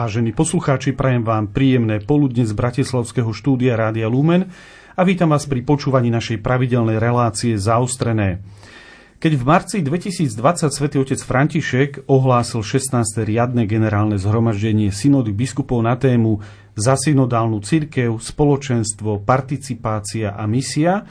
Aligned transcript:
Vážení 0.00 0.32
poslucháči, 0.32 0.96
prajem 0.96 1.20
vám 1.28 1.52
príjemné 1.52 2.00
poludne 2.00 2.48
z 2.48 2.56
Bratislavského 2.56 3.36
štúdia 3.36 3.76
Rádia 3.76 4.08
Lumen 4.08 4.48
a 4.96 5.04
vítam 5.04 5.28
vás 5.28 5.44
pri 5.44 5.60
počúvaní 5.60 6.08
našej 6.08 6.40
pravidelnej 6.40 6.96
relácie 6.96 7.60
Zaostrené. 7.60 8.40
Keď 9.20 9.32
v 9.36 9.44
marci 9.44 9.84
2020 9.84 10.72
svätý 10.72 10.96
otec 11.04 11.20
František 11.20 12.08
ohlásil 12.08 12.64
16. 12.64 13.28
riadne 13.28 13.68
generálne 13.68 14.16
zhromaždenie 14.16 14.88
synody 14.88 15.36
biskupov 15.36 15.84
na 15.84 16.00
tému 16.00 16.40
za 16.80 16.96
synodálnu 16.96 17.60
cirkev, 17.60 18.16
spoločenstvo, 18.24 19.20
participácia 19.20 20.32
a 20.32 20.48
misia, 20.48 21.04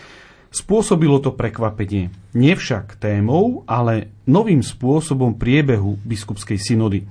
spôsobilo 0.49 1.21
to 1.21 1.37
prekvapenie. 1.37 2.09
Nie 2.33 2.57
však 2.57 2.97
témou, 2.97 3.61
ale 3.69 4.09
novým 4.25 4.65
spôsobom 4.65 5.37
priebehu 5.37 6.01
biskupskej 6.01 6.57
synody. 6.57 7.05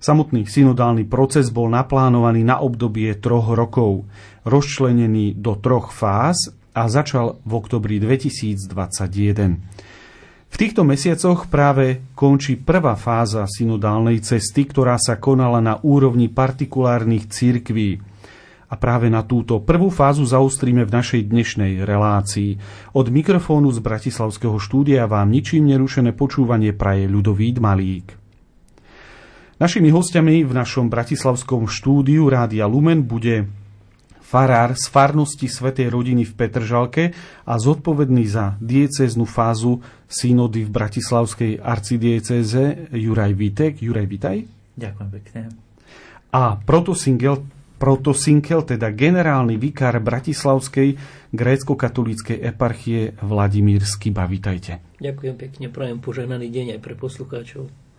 Samotný 0.00 0.48
synodálny 0.48 1.04
proces 1.04 1.52
bol 1.52 1.68
naplánovaný 1.68 2.40
na 2.40 2.64
obdobie 2.64 3.12
troch 3.20 3.52
rokov, 3.52 4.08
rozčlenený 4.48 5.36
do 5.36 5.60
troch 5.60 5.92
fáz 5.92 6.56
a 6.72 6.88
začal 6.88 7.36
v 7.44 7.52
oktobri 7.52 8.00
2021. 8.00 9.60
V 10.50 10.56
týchto 10.56 10.88
mesiacoch 10.88 11.52
práve 11.52 12.00
končí 12.16 12.56
prvá 12.56 12.96
fáza 12.96 13.44
synodálnej 13.44 14.24
cesty, 14.24 14.64
ktorá 14.64 14.96
sa 14.96 15.20
konala 15.20 15.60
na 15.60 15.76
úrovni 15.84 16.32
partikulárnych 16.32 17.28
církví. 17.28 18.00
A 18.72 18.74
práve 18.80 19.12
na 19.12 19.20
túto 19.20 19.60
prvú 19.60 19.92
fázu 19.92 20.24
zaustríme 20.24 20.88
v 20.88 20.94
našej 20.96 21.28
dnešnej 21.28 21.84
relácii. 21.84 22.56
Od 22.96 23.06
mikrofónu 23.12 23.68
z 23.68 23.84
Bratislavského 23.84 24.56
štúdia 24.56 25.04
vám 25.04 25.28
ničím 25.28 25.68
nerušené 25.68 26.16
počúvanie 26.16 26.72
praje 26.72 27.04
ľudovít 27.04 27.60
Malík. 27.60 28.19
Našimi 29.60 29.92
hostiami 29.92 30.40
v 30.40 30.56
našom 30.56 30.88
bratislavskom 30.88 31.68
štúdiu 31.68 32.32
Rádia 32.32 32.64
Lumen 32.64 33.04
bude 33.04 33.44
farár 34.24 34.72
z 34.72 34.88
farnosti 34.88 35.52
Svetej 35.52 35.92
rodiny 35.92 36.24
v 36.24 36.32
Petržalke 36.32 37.12
a 37.44 37.60
zodpovedný 37.60 38.24
za 38.24 38.56
diecéznu 38.56 39.28
fázu 39.28 39.84
synody 40.08 40.64
v 40.64 40.72
Bratislavskej 40.72 41.52
arcidiecéze 41.60 42.88
Juraj 42.88 43.36
Vítek. 43.36 43.84
Juraj, 43.84 44.08
vítaj. 44.08 44.48
Ďakujem 44.80 45.10
pekne. 45.20 45.52
A 46.32 46.56
protosinkel, 46.56 47.44
protosinkel, 47.76 48.64
teda 48.64 48.88
generálny 48.96 49.60
vikár 49.60 50.00
Bratislavskej 50.00 50.96
grécko-katolíckej 51.36 52.48
eparchie 52.48 53.12
Vladimír 53.20 53.84
Skiba. 53.84 54.24
Vítajte. 54.24 54.80
Ďakujem 55.04 55.36
pekne, 55.36 55.68
prajem 55.68 56.00
požehnaný 56.00 56.48
deň 56.48 56.66
aj 56.72 56.80
pre 56.80 56.96
poslucháčov. 56.96 57.89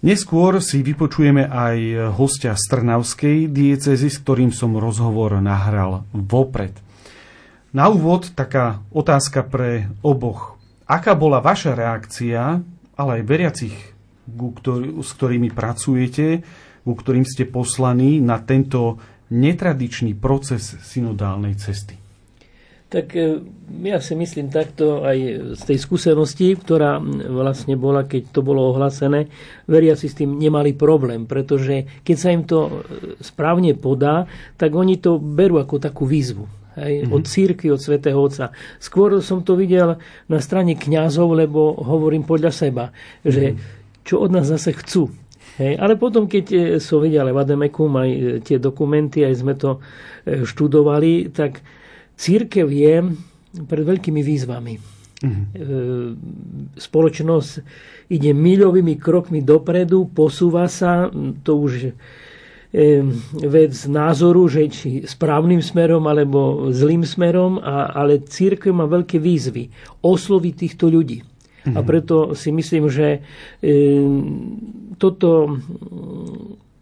Neskôr 0.00 0.64
si 0.64 0.80
vypočujeme 0.80 1.44
aj 1.44 2.08
hostia 2.16 2.56
z 2.56 2.64
Trnavskej 2.72 3.52
diecezy, 3.52 4.08
s 4.08 4.16
ktorým 4.24 4.48
som 4.48 4.72
rozhovor 4.80 5.36
nahral 5.44 6.08
vopred. 6.16 6.72
Na 7.76 7.92
úvod 7.92 8.32
taká 8.32 8.80
otázka 8.96 9.44
pre 9.44 9.92
oboch. 10.00 10.56
Aká 10.88 11.12
bola 11.12 11.44
vaša 11.44 11.76
reakcia, 11.76 12.64
ale 12.96 13.10
aj 13.20 13.28
veriacich, 13.28 13.76
s 15.04 15.10
ktorými 15.20 15.52
pracujete, 15.52 16.48
ku 16.80 16.96
ktorým 16.96 17.28
ste 17.28 17.44
poslaní 17.44 18.24
na 18.24 18.40
tento 18.40 18.96
netradičný 19.28 20.16
proces 20.16 20.80
synodálnej 20.80 21.60
cesty? 21.60 21.99
Tak 22.90 23.14
e, 23.14 23.38
ja 23.86 24.02
si 24.02 24.18
myslím 24.18 24.50
takto 24.50 25.06
aj 25.06 25.18
z 25.54 25.62
tej 25.62 25.78
skúsenosti, 25.78 26.58
ktorá 26.58 26.98
vlastne 27.30 27.78
bola, 27.78 28.02
keď 28.02 28.34
to 28.34 28.42
bolo 28.42 28.74
ohlásené, 28.74 29.30
veriaci 29.70 30.10
s 30.10 30.18
tým 30.18 30.34
nemali 30.34 30.74
problém, 30.74 31.22
pretože 31.30 32.02
keď 32.02 32.16
sa 32.18 32.28
im 32.34 32.42
to 32.42 32.58
e, 32.66 32.70
správne 33.22 33.78
podá, 33.78 34.26
tak 34.58 34.74
oni 34.74 34.98
to 34.98 35.22
berú 35.22 35.62
ako 35.62 35.78
takú 35.78 36.02
výzvu. 36.02 36.50
Hej, 36.74 37.06
mm-hmm. 37.06 37.14
od 37.14 37.22
církvy, 37.26 37.68
od 37.70 37.82
svätého 37.82 38.18
Otca. 38.18 38.50
Skôr 38.82 39.22
som 39.22 39.42
to 39.46 39.54
videl 39.54 39.98
na 40.26 40.38
strane 40.42 40.74
kňazov, 40.74 41.34
lebo 41.34 41.78
hovorím 41.78 42.26
podľa 42.26 42.50
seba, 42.50 42.90
že 43.22 43.54
mm-hmm. 43.54 44.02
čo 44.02 44.22
od 44.22 44.30
nás 44.34 44.50
zase 44.50 44.74
chcú. 44.74 45.14
Hej, 45.62 45.78
ale 45.78 45.94
potom, 45.94 46.26
keď 46.26 46.44
e, 46.50 46.58
som 46.82 46.98
videl 46.98 47.30
Vademekum, 47.30 47.94
aj 47.94 48.10
tie 48.50 48.58
dokumenty, 48.58 49.22
aj 49.22 49.34
sme 49.38 49.54
to 49.54 49.78
študovali, 50.26 51.30
tak 51.30 51.62
Církev 52.20 52.68
je 52.68 53.16
pred 53.64 53.84
veľkými 53.88 54.20
výzvami. 54.20 54.74
Mm-hmm. 55.20 55.44
Spoločnosť 56.76 57.50
ide 58.12 58.32
miľovými 58.32 58.96
krokmi 58.96 59.40
dopredu, 59.44 60.08
posúva 60.12 60.64
sa, 60.68 61.12
to 61.44 61.52
už 61.60 61.72
e, 61.88 61.90
vec 63.36 63.72
názoru, 63.84 64.48
že 64.48 64.68
či 64.72 64.88
správnym 65.04 65.60
smerom 65.60 66.08
alebo 66.08 66.72
zlým 66.72 67.04
smerom, 67.04 67.60
a, 67.60 67.92
ale 67.92 68.24
církev 68.24 68.72
má 68.72 68.88
veľké 68.88 69.20
výzvy 69.20 69.68
osloviť 70.00 70.54
týchto 70.56 70.88
ľudí. 70.88 71.20
Mm-hmm. 71.20 71.76
A 71.76 71.80
preto 71.84 72.32
si 72.32 72.48
myslím, 72.52 72.88
že 72.88 73.20
e, 73.60 73.70
toto 74.96 75.60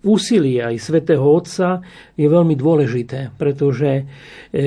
úsilie 0.07 0.63
aj 0.63 0.79
svätého 0.79 1.27
Otca 1.27 1.83
je 2.15 2.27
veľmi 2.31 2.55
dôležité, 2.55 3.35
pretože 3.35 4.07
e, 4.55 4.65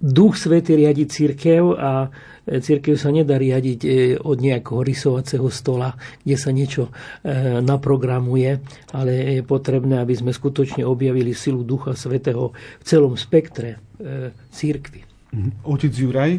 Duch 0.00 0.34
Svety 0.36 0.74
riadi 0.74 1.06
církev 1.06 1.62
a 1.78 2.10
e, 2.44 2.58
církev 2.58 2.98
sa 2.98 3.14
nedá 3.14 3.38
riadiť 3.38 3.80
e, 3.84 3.88
od 4.18 4.36
nejakého 4.42 4.82
rysovacieho 4.82 5.48
stola, 5.48 5.94
kde 6.26 6.36
sa 6.36 6.50
niečo 6.50 6.90
e, 6.90 7.62
naprogramuje, 7.62 8.58
ale 8.90 9.40
je 9.40 9.42
potrebné, 9.46 10.02
aby 10.02 10.14
sme 10.18 10.34
skutočne 10.34 10.82
objavili 10.82 11.32
silu 11.32 11.62
Ducha 11.62 11.94
Svetého 11.94 12.52
v 12.54 12.84
celom 12.84 13.14
spektre 13.14 13.78
církvy. 14.50 15.06
Mhm. 15.32 15.50
Otec 15.64 15.94
Juraj? 15.94 16.32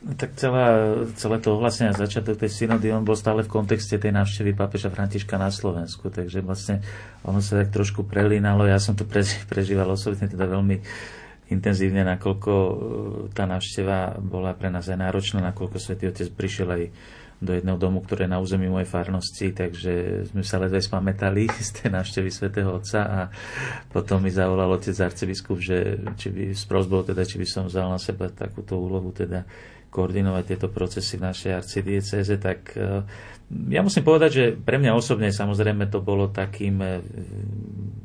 Tak 0.00 0.32
celá, 0.32 0.96
celé 1.12 1.36
to 1.44 1.60
ohlasenie 1.60 1.92
a 1.92 1.96
začiatok 1.96 2.40
tej 2.40 2.48
synody, 2.48 2.88
on 2.88 3.04
bol 3.04 3.12
stále 3.12 3.44
v 3.44 3.52
kontexte 3.52 4.00
tej 4.00 4.16
návštevy 4.16 4.56
pápeža 4.56 4.88
Františka 4.88 5.36
na 5.36 5.52
Slovensku, 5.52 6.08
takže 6.08 6.40
vlastne 6.40 6.80
ono 7.20 7.44
sa 7.44 7.60
tak 7.60 7.68
trošku 7.68 8.08
prelínalo, 8.08 8.64
ja 8.64 8.80
som 8.80 8.96
to 8.96 9.04
prežíval 9.44 9.92
osobne 9.92 10.24
teda 10.24 10.48
veľmi 10.48 10.80
intenzívne, 11.50 12.06
nakoľko 12.06 12.52
e, 12.52 12.72
tá 13.34 13.44
návšteva 13.44 14.22
bola 14.22 14.54
pre 14.54 14.70
nás 14.70 14.86
aj 14.86 14.98
náročná, 14.98 15.42
nakoľko 15.42 15.76
Svetý 15.82 16.08
Otec 16.08 16.30
prišiel 16.32 16.68
aj 16.70 16.82
do 17.40 17.56
jedného 17.56 17.80
domu, 17.80 18.04
ktoré 18.04 18.28
je 18.28 18.32
na 18.36 18.38
území 18.38 18.68
mojej 18.68 18.84
farnosti, 18.84 19.56
takže 19.56 20.28
sme 20.28 20.44
sa 20.44 20.60
ledve 20.60 20.78
spamätali 20.78 21.48
z 21.66 21.70
tej 21.72 21.88
návštevy 21.88 22.28
svätého 22.28 22.68
Otca 22.68 23.00
a 23.08 23.20
potom 23.88 24.20
mi 24.20 24.28
zavolal 24.28 24.68
otec 24.76 24.92
arcibiskup, 25.00 25.56
že 25.56 26.04
či 26.20 26.28
by 26.28 26.42
sprosbol 26.52 27.02
teda, 27.02 27.24
či 27.24 27.40
by 27.40 27.46
som 27.48 27.64
vzal 27.66 27.88
na 27.88 27.96
seba 27.96 28.28
takúto 28.28 28.76
úlohu, 28.76 29.08
teda 29.10 29.48
koordinovať 29.90 30.44
tieto 30.54 30.68
procesy 30.70 31.18
v 31.18 31.26
našej 31.32 31.50
arcidieceze, 31.50 32.34
tak 32.38 32.76
e, 32.76 33.02
ja 33.50 33.82
musím 33.82 34.06
povedať, 34.06 34.30
že 34.30 34.44
pre 34.54 34.78
mňa 34.78 34.94
osobne 34.94 35.34
samozrejme 35.34 35.90
to 35.90 35.98
bolo 35.98 36.30
takým 36.30 36.78
e, 36.78 37.02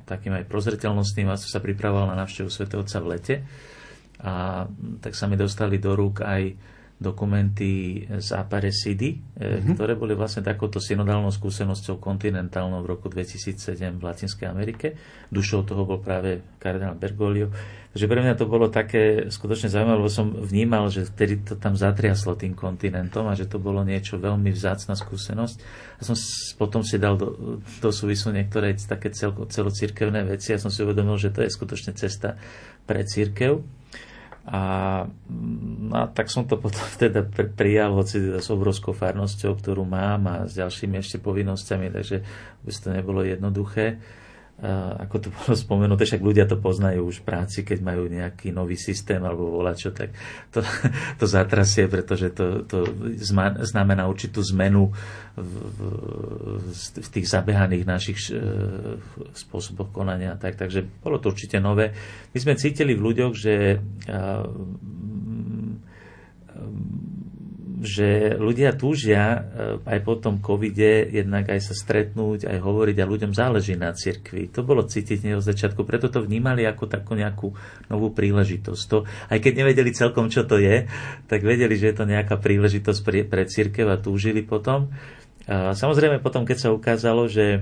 takým 0.05 0.37
aj 0.37 0.45
prozreteľnostným, 0.45 1.27
a 1.33 1.35
sa 1.35 1.59
pripravoval 1.59 2.13
na 2.13 2.19
návštevu 2.23 2.49
svätého 2.49 2.85
Otca 2.85 3.01
v 3.01 3.09
lete. 3.09 3.35
A 4.21 4.65
tak 5.01 5.17
sa 5.17 5.25
mi 5.25 5.35
dostali 5.35 5.81
do 5.81 5.97
rúk 5.97 6.21
aj 6.21 6.55
dokumenty 6.95 8.05
z 8.07 8.29
Aparecidy, 8.31 9.19
mm-hmm. 9.19 9.75
ktoré 9.75 9.99
boli 9.99 10.15
vlastne 10.15 10.39
takouto 10.39 10.79
synodálnou 10.79 11.27
skúsenosťou 11.27 11.99
kontinentálnou 11.99 12.79
v 12.79 12.87
roku 12.95 13.11
2007 13.11 13.99
v 13.99 14.03
Latinskej 14.03 14.47
Amerike. 14.47 14.95
Dušou 15.27 15.67
toho 15.67 15.83
bol 15.83 15.99
práve 15.99 16.55
kardinál 16.55 16.95
Bergoglio. 16.95 17.51
Takže 17.95 18.11
pre 18.11 18.19
mňa 18.19 18.35
to 18.35 18.51
bolo 18.51 18.67
také 18.67 19.31
skutočne 19.31 19.71
zaujímavé, 19.71 20.03
lebo 20.03 20.11
som 20.11 20.27
vnímal, 20.27 20.91
že 20.91 21.07
vtedy 21.07 21.47
to 21.47 21.55
tam 21.55 21.79
zatriaslo 21.79 22.35
tým 22.35 22.51
kontinentom 22.51 23.23
a 23.31 23.39
že 23.39 23.47
to 23.47 23.55
bolo 23.55 23.87
niečo 23.87 24.19
veľmi 24.19 24.51
vzácna 24.51 24.99
skúsenosť. 24.99 25.57
A 25.97 26.01
som 26.03 26.19
potom 26.59 26.83
si 26.83 26.99
dal 26.99 27.15
do, 27.15 27.63
do 27.63 27.89
súvisu 27.95 28.35
niektoré 28.35 28.75
také 28.75 29.15
cel, 29.15 29.31
celocirkevné 29.31 30.27
veci 30.27 30.51
a 30.51 30.59
som 30.59 30.67
si 30.67 30.83
uvedomil, 30.83 31.15
že 31.15 31.31
to 31.31 31.47
je 31.47 31.55
skutočne 31.55 31.95
cesta 31.95 32.35
pre 32.83 33.07
církev 33.07 33.63
a, 34.45 34.61
no, 35.79 35.95
a 35.97 36.05
tak 36.05 36.29
som 36.29 36.45
to 36.45 36.59
potom 36.63 36.85
teda 36.99 37.25
prijal, 37.57 37.97
hoci 37.97 38.21
teda 38.21 38.39
s 38.43 38.49
obrovskou 38.53 38.93
farnosťou, 38.93 39.57
ktorú 39.57 39.87
mám 39.87 40.21
a 40.29 40.35
s 40.45 40.59
ďalšími 40.59 41.01
ešte 41.01 41.17
povinnosťami, 41.17 41.89
takže 41.89 42.21
by 42.61 42.71
to 42.75 42.89
nebolo 42.93 43.25
jednoduché 43.25 43.97
ako 45.03 45.15
to 45.19 45.27
bolo 45.35 45.53
spomenuté, 45.67 46.07
však 46.07 46.23
ľudia 46.23 46.47
to 46.47 46.55
poznajú 46.55 47.11
už 47.11 47.21
v 47.21 47.27
práci, 47.27 47.67
keď 47.67 47.83
majú 47.83 48.07
nejaký 48.07 48.55
nový 48.55 48.79
systém 48.79 49.19
alebo 49.19 49.51
volačo, 49.51 49.91
tak 49.91 50.15
to, 50.55 50.63
to 51.19 51.25
zatrasie, 51.27 51.91
pretože 51.91 52.31
to, 52.31 52.63
to 52.63 52.87
znamená 53.59 54.07
určitú 54.07 54.39
zmenu 54.55 54.95
v, 55.35 55.53
v, 55.59 55.79
v 57.03 57.09
tých 57.11 57.27
zabehaných 57.27 57.83
našich 57.83 58.19
e, 58.31 58.39
spôsoboch 59.35 59.91
konania. 59.91 60.39
Tak, 60.39 60.55
takže 60.55 60.87
bolo 61.03 61.19
to 61.19 61.35
určite 61.35 61.59
nové. 61.59 61.91
My 62.31 62.39
sme 62.39 62.55
cítili 62.55 62.95
v 62.95 63.11
ľuďoch, 63.11 63.33
že 63.35 63.83
že 67.81 68.39
ľudia 68.39 68.75
túžia 68.75 69.43
aj 69.83 69.99
po 70.05 70.15
tom 70.15 70.39
covide 70.39 71.07
jednak 71.09 71.51
aj 71.51 71.71
sa 71.71 71.73
stretnúť, 71.75 72.47
aj 72.47 72.57
hovoriť 72.63 72.97
a 73.01 73.09
ľuďom 73.09 73.31
záleží 73.35 73.75
na 73.75 73.91
cirkvi. 73.91 74.51
To 74.55 74.63
bolo 74.63 74.87
cítiť 74.87 75.35
od 75.35 75.43
začiatku, 75.43 75.83
preto 75.83 76.07
to 76.07 76.23
vnímali 76.23 76.63
ako 76.63 76.87
takú 76.87 77.17
nejakú 77.17 77.51
novú 77.91 78.13
príležitosť. 78.15 78.83
To, 78.91 79.03
aj 79.31 79.39
keď 79.41 79.53
nevedeli 79.65 79.91
celkom, 79.91 80.31
čo 80.31 80.47
to 80.47 80.61
je, 80.61 80.87
tak 81.27 81.43
vedeli, 81.43 81.75
že 81.75 81.91
je 81.91 81.95
to 81.97 82.05
nejaká 82.07 82.39
príležitosť 82.39 82.99
pre, 83.03 83.19
pre 83.27 83.43
církev 83.49 83.89
a 83.91 83.99
túžili 83.99 84.45
potom. 84.45 84.93
Samozrejme 85.49 86.25
potom, 86.25 86.41
keď 86.41 86.57
sa 86.57 86.69
ukázalo, 86.73 87.29
že 87.29 87.61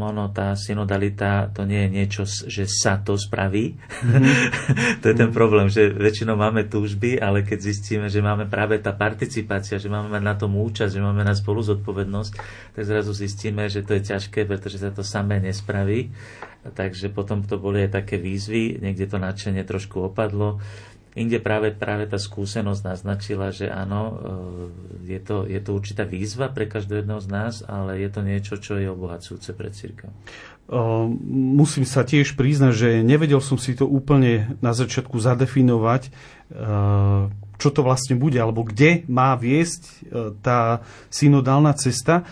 ono, 0.00 0.30
tá 0.32 0.56
synodalita 0.56 1.50
to 1.52 1.68
nie 1.68 1.86
je 1.86 1.90
niečo, 1.90 2.22
že 2.26 2.64
sa 2.64 2.96
to 3.02 3.18
spraví. 3.18 3.76
Mm-hmm. 3.76 4.36
to 5.02 5.06
je 5.10 5.16
ten 5.16 5.30
problém, 5.30 5.68
že 5.68 5.90
väčšinou 5.90 6.38
máme 6.38 6.70
túžby, 6.70 7.20
ale 7.20 7.42
keď 7.42 7.58
zistíme, 7.60 8.06
že 8.08 8.24
máme 8.24 8.46
práve 8.46 8.78
tá 8.78 8.94
participácia, 8.94 9.82
že 9.82 9.92
máme 9.92 10.08
mať 10.08 10.22
na 10.22 10.34
tom 10.38 10.56
účasť, 10.56 10.94
že 10.94 11.02
máme 11.02 11.26
na 11.26 11.34
spolu 11.36 11.60
zodpovednosť, 11.60 12.32
tak 12.78 12.82
zrazu 12.86 13.12
zistíme, 13.12 13.66
že 13.66 13.82
to 13.82 13.98
je 13.98 14.02
ťažké, 14.14 14.46
pretože 14.46 14.80
sa 14.80 14.94
to 14.94 15.04
samé 15.04 15.42
nespraví. 15.42 16.14
Takže 16.60 17.08
potom 17.08 17.40
to 17.40 17.56
boli 17.56 17.88
aj 17.88 18.04
také 18.04 18.20
výzvy, 18.20 18.84
niekde 18.84 19.08
to 19.08 19.16
nadšenie 19.16 19.64
trošku 19.64 20.12
opadlo. 20.12 20.60
Inde 21.20 21.36
práve, 21.36 21.68
práve 21.76 22.08
tá 22.08 22.16
skúsenosť 22.16 22.80
naznačila, 22.80 23.52
že 23.52 23.68
áno, 23.68 24.00
e, 25.04 25.12
je 25.12 25.20
to, 25.20 25.44
je 25.44 25.60
to 25.60 25.76
určitá 25.76 26.08
výzva 26.08 26.48
pre 26.48 26.64
každého 26.64 27.04
jedného 27.04 27.20
z 27.20 27.28
nás, 27.28 27.54
ale 27.68 28.00
je 28.00 28.08
to 28.08 28.20
niečo, 28.24 28.54
čo 28.56 28.80
je 28.80 28.88
obohacujúce 28.88 29.52
pre 29.52 29.68
církev. 29.68 30.08
Musím 31.60 31.84
sa 31.84 32.08
tiež 32.08 32.40
priznať, 32.40 32.72
že 32.72 32.88
nevedel 33.04 33.42
som 33.44 33.60
si 33.60 33.76
to 33.76 33.84
úplne 33.84 34.56
na 34.64 34.72
začiatku 34.72 35.20
zadefinovať, 35.20 36.08
e, 36.08 36.10
čo 37.60 37.68
to 37.68 37.84
vlastne 37.84 38.16
bude, 38.16 38.40
alebo 38.40 38.64
kde 38.64 39.04
má 39.04 39.36
viesť 39.36 39.82
e, 39.84 39.94
tá 40.40 40.80
synodálna 41.12 41.76
cesta. 41.76 42.24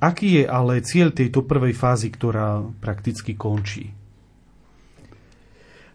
Aký 0.00 0.40
je 0.40 0.48
ale 0.48 0.80
cieľ 0.80 1.12
tejto 1.12 1.44
prvej 1.44 1.76
fázy, 1.76 2.08
ktorá 2.08 2.64
prakticky 2.80 3.36
končí? 3.36 3.92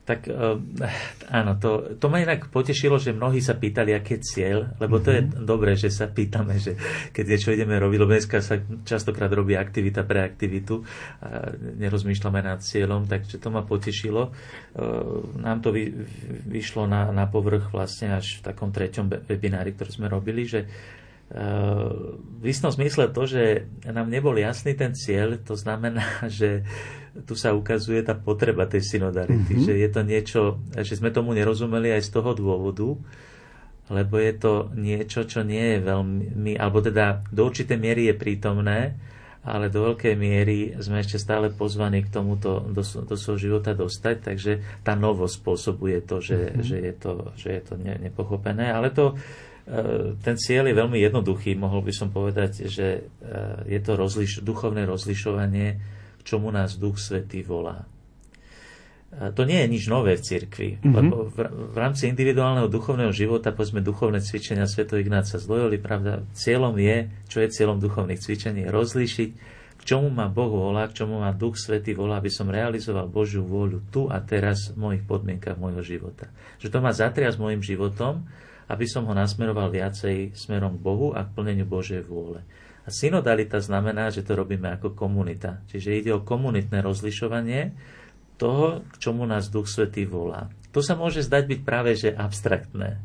Tak 0.09 0.25
uh, 0.25 0.57
áno, 1.29 1.61
to, 1.61 2.01
to 2.01 2.09
ma 2.09 2.25
inak 2.25 2.49
potešilo, 2.49 2.97
že 2.97 3.13
mnohí 3.13 3.45
sa 3.45 3.53
pýtali, 3.53 3.93
aký 3.93 4.17
je 4.17 4.25
cieľ, 4.25 4.73
lebo 4.81 4.97
to 4.97 5.13
je 5.13 5.21
mm-hmm. 5.21 5.45
dobré, 5.45 5.77
že 5.77 5.93
sa 5.93 6.09
pýtame, 6.09 6.57
že 6.57 6.73
keď 7.13 7.25
niečo 7.29 7.53
ideme 7.53 7.77
robiť, 7.77 7.99
lebo 8.01 8.17
dneska 8.17 8.41
sa 8.41 8.57
častokrát 8.89 9.29
robí 9.29 9.53
aktivita 9.53 10.01
pre 10.01 10.25
aktivitu 10.25 10.81
a 11.21 11.53
nerozmýšľame 11.53 12.41
nad 12.41 12.65
cieľom, 12.65 13.05
takže 13.05 13.37
to 13.37 13.53
ma 13.53 13.61
potešilo. 13.61 14.33
Uh, 14.73 15.29
nám 15.37 15.61
to 15.61 15.69
vy, 15.69 15.93
vyšlo 16.49 16.89
na, 16.89 17.13
na 17.13 17.29
povrch 17.29 17.69
vlastne 17.69 18.17
až 18.17 18.41
v 18.41 18.49
takom 18.49 18.73
treťom 18.73 19.29
webinári, 19.29 19.77
ktorý 19.77 19.91
sme 19.93 20.07
robili, 20.09 20.49
že 20.49 20.65
v 21.29 22.45
istom 22.49 22.73
zmysle 22.73 23.13
to, 23.13 23.29
že 23.29 23.69
nám 23.85 24.09
nebol 24.09 24.33
jasný 24.33 24.73
ten 24.73 24.97
cieľ, 24.97 25.37
to 25.37 25.53
znamená, 25.53 26.01
že 26.39 26.65
tu 27.23 27.33
sa 27.35 27.55
ukazuje 27.55 28.01
tá 28.01 28.15
potreba 28.17 28.65
tej 28.65 28.85
synodality, 28.85 29.53
mm-hmm. 29.55 29.65
že 29.65 29.73
je 29.75 29.89
to 29.89 30.01
niečo, 30.03 30.41
že 30.75 30.99
sme 30.99 31.09
tomu 31.13 31.35
nerozumeli 31.35 31.91
aj 31.95 32.05
z 32.05 32.09
toho 32.15 32.31
dôvodu, 32.35 32.95
lebo 33.89 34.15
je 34.21 34.33
to 34.37 34.53
niečo, 34.77 35.25
čo 35.25 35.41
nie 35.41 35.77
je 35.77 35.79
veľmi, 35.81 36.53
alebo 36.55 36.79
teda 36.83 37.25
do 37.33 37.49
určitej 37.49 37.77
miery 37.77 38.09
je 38.09 38.15
prítomné, 38.15 38.79
ale 39.39 39.71
do 39.71 39.89
veľkej 39.89 40.13
miery 40.19 40.77
sme 40.77 41.01
ešte 41.01 41.17
stále 41.17 41.49
pozvaní 41.49 42.05
k 42.05 42.11
tomuto 42.11 42.59
do, 42.69 42.83
do 42.83 43.15
svojho 43.15 43.39
života 43.39 43.71
dostať, 43.73 44.15
takže 44.21 44.51
tá 44.83 44.93
novosť 44.93 45.33
spôsobuje 45.41 46.05
to, 46.05 46.21
že, 46.21 46.37
mm-hmm. 46.37 46.63
že 46.63 46.77
je 46.77 46.93
to, 46.93 47.13
že 47.39 47.49
je 47.55 47.61
to 47.65 47.73
ne, 47.79 47.95
nepochopené, 47.97 48.69
ale 48.69 48.93
to 48.93 49.17
E, 49.69 50.17
ten 50.25 50.33
cieľ 50.33 50.65
je 50.65 50.79
veľmi 50.81 50.97
jednoduchý, 50.97 51.53
mohol 51.53 51.85
by 51.85 51.93
som 51.93 52.09
povedať, 52.09 52.65
že 52.65 52.87
e, 52.89 53.01
je 53.69 53.79
to 53.85 53.93
rozliš- 53.93 54.41
duchovné 54.41 54.89
rozlišovanie, 54.89 55.77
čomu 56.29 56.53
nás 56.53 56.77
Duch 56.77 57.01
Svetý 57.01 57.41
volá. 57.41 57.89
To 59.09 59.41
nie 59.41 59.65
je 59.65 59.73
nič 59.73 59.89
nové 59.89 60.13
v 60.13 60.21
cirkvi, 60.21 60.69
mm-hmm. 60.77 60.93
lebo 60.93 61.15
v, 61.33 61.37
v 61.73 61.77
rámci 61.81 62.05
individuálneho 62.05 62.69
duchovného 62.69 63.09
života, 63.09 63.49
povedzme 63.49 63.81
duchovné 63.81 64.21
cvičenia 64.21 64.69
Sv. 64.69 64.85
Ignáca 64.85 65.41
z 65.41 65.45
Loyoli, 65.49 65.81
pravda, 65.81 66.21
cieľom 66.37 66.77
je, 66.77 67.09
čo 67.25 67.41
je 67.41 67.49
cieľom 67.49 67.81
duchovných 67.81 68.21
cvičení, 68.21 68.69
rozlíšiť, 68.69 69.29
k 69.79 69.81
čomu 69.81 70.13
ma 70.13 70.29
Boh 70.29 70.53
volá, 70.53 70.85
k 70.85 71.01
čomu 71.01 71.25
ma 71.25 71.33
Duch 71.33 71.57
Svetý 71.57 71.97
volá, 71.97 72.21
aby 72.21 72.29
som 72.29 72.53
realizoval 72.53 73.09
Božiu 73.09 73.41
vôľu 73.41 73.89
tu 73.89 74.05
a 74.13 74.21
teraz 74.21 74.75
v 74.75 74.77
mojich 74.77 75.03
podmienkach 75.09 75.57
môjho 75.57 75.81
života. 75.81 76.29
Že 76.61 76.69
to 76.69 76.77
má 76.77 76.93
zatria 76.93 77.33
s 77.33 77.41
môjim 77.41 77.65
životom, 77.65 78.29
aby 78.69 78.85
som 78.85 79.09
ho 79.09 79.13
nasmeroval 79.17 79.73
viacej 79.73 80.37
smerom 80.37 80.77
k 80.77 80.85
Bohu 80.85 81.07
a 81.17 81.25
k 81.25 81.33
plneniu 81.33 81.65
Božej 81.65 82.05
vôle. 82.05 82.45
A 82.89 82.93
synodalita 82.97 83.61
znamená, 83.61 84.09
že 84.09 84.25
to 84.25 84.33
robíme 84.33 84.65
ako 84.73 84.97
komunita. 84.97 85.61
Čiže 85.69 85.93
ide 85.93 86.11
o 86.17 86.25
komunitné 86.25 86.81
rozlišovanie 86.81 87.77
toho, 88.41 88.81
k 88.81 88.95
čomu 88.97 89.29
nás 89.29 89.53
Duch 89.53 89.69
Svetý 89.69 90.09
volá. 90.09 90.49
To 90.73 90.81
sa 90.81 90.97
môže 90.97 91.21
zdať 91.21 91.43
byť 91.45 91.59
práve 91.61 91.93
že 91.93 92.09
abstraktné. 92.09 92.97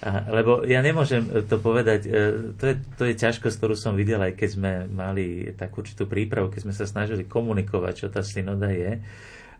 A, 0.00 0.32
lebo 0.32 0.64
ja 0.64 0.80
nemôžem 0.80 1.28
to 1.44 1.60
povedať, 1.60 2.08
e, 2.08 2.56
to 2.56 2.64
je, 2.72 2.74
to 2.96 3.02
je 3.04 3.14
ťažkosť, 3.20 3.56
ktorú 3.60 3.76
som 3.76 3.92
videl, 3.92 4.16
aj 4.24 4.32
keď 4.32 4.48
sme 4.48 4.72
mali 4.88 5.52
takú 5.52 5.84
určitú 5.84 6.08
prípravu, 6.08 6.48
keď 6.48 6.60
sme 6.64 6.72
sa 6.72 6.88
snažili 6.88 7.28
komunikovať, 7.28 7.92
čo 8.00 8.08
tá 8.08 8.24
synoda 8.24 8.72
je. 8.72 8.96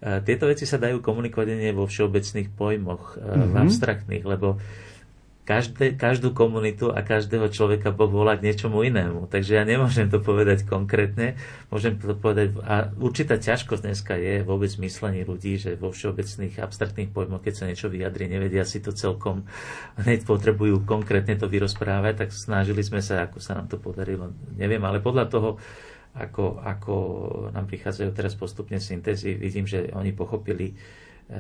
A 0.01 0.25
tieto 0.25 0.49
veci 0.49 0.65
sa 0.65 0.81
dajú 0.81 1.05
komunikovať 1.05 1.61
nie 1.61 1.77
vo 1.77 1.85
všeobecných 1.85 2.57
pojmoch, 2.57 3.21
mm-hmm. 3.21 3.37
v 3.37 3.53
mhm. 3.53 3.61
abstraktných, 3.69 4.25
lebo 4.25 4.57
každé, 5.47 5.95
každú 5.95 6.35
komunitu 6.35 6.91
a 6.91 7.07
každého 7.07 7.47
človeka 7.55 7.95
Boh 7.95 8.11
volá 8.11 8.35
k 8.35 8.51
niečomu 8.51 8.83
inému. 8.83 9.31
Takže 9.31 9.55
ja 9.55 9.63
nemôžem 9.63 10.11
to 10.11 10.19
povedať 10.19 10.67
konkrétne, 10.67 11.39
môžem 11.71 11.95
to 11.95 12.19
povedať, 12.19 12.59
a 12.67 12.91
určitá 12.99 13.39
ťažkosť 13.39 13.83
dneska 13.87 14.19
je 14.19 14.43
vôbec 14.43 14.75
myslení 14.83 15.23
ľudí, 15.23 15.55
že 15.55 15.79
vo 15.79 15.95
všeobecných 15.95 16.59
abstraktných 16.59 17.15
pojmoch, 17.15 17.47
keď 17.47 17.55
sa 17.55 17.65
niečo 17.71 17.87
vyjadri, 17.87 18.27
nevedia 18.27 18.67
si 18.67 18.83
to 18.83 18.91
celkom, 18.91 19.47
hneď 20.03 20.27
potrebujú 20.27 20.83
konkrétne 20.83 21.39
to 21.39 21.47
vyrozprávať, 21.47 22.27
tak 22.27 22.29
snažili 22.35 22.83
sme 22.83 22.99
sa, 22.99 23.31
ako 23.31 23.39
sa 23.39 23.55
nám 23.55 23.71
to 23.71 23.79
podarilo, 23.79 24.35
neviem, 24.59 24.83
ale 24.83 24.99
podľa 24.99 25.31
toho, 25.31 25.63
ako, 26.19 26.59
ako 26.59 26.95
nám 27.55 27.71
prichádzajú 27.71 28.11
teraz 28.11 28.35
postupne 28.35 28.83
syntézy, 28.83 29.39
vidím, 29.39 29.63
že 29.63 29.95
oni 29.95 30.11
pochopili, 30.11 30.75
eh, 30.75 31.39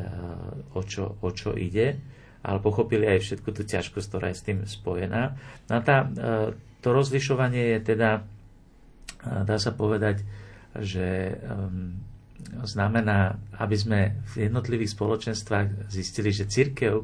o 0.78 0.80
čo, 0.86 1.18
o 1.18 1.28
čo 1.34 1.58
ide 1.58 2.15
ale 2.46 2.62
pochopili 2.62 3.10
aj 3.10 3.18
všetku 3.26 3.50
tú 3.50 3.66
ťažkosť, 3.66 4.06
ktorá 4.06 4.30
je 4.30 4.38
s 4.38 4.46
tým 4.46 4.58
spojená. 4.62 5.34
No 5.66 5.72
a 5.74 5.80
tá, 5.82 6.06
e, 6.06 6.08
to 6.78 6.88
rozlišovanie 6.94 7.74
je 7.74 7.78
teda, 7.82 8.22
e, 8.22 9.42
dá 9.42 9.58
sa 9.58 9.74
povedať, 9.74 10.22
že 10.76 11.40
znamená, 12.68 13.40
aby 13.56 13.76
sme 13.76 14.00
v 14.36 14.46
jednotlivých 14.46 14.92
spoločenstvách 14.92 15.88
zistili, 15.88 16.30
že 16.30 16.44
církev 16.44 16.94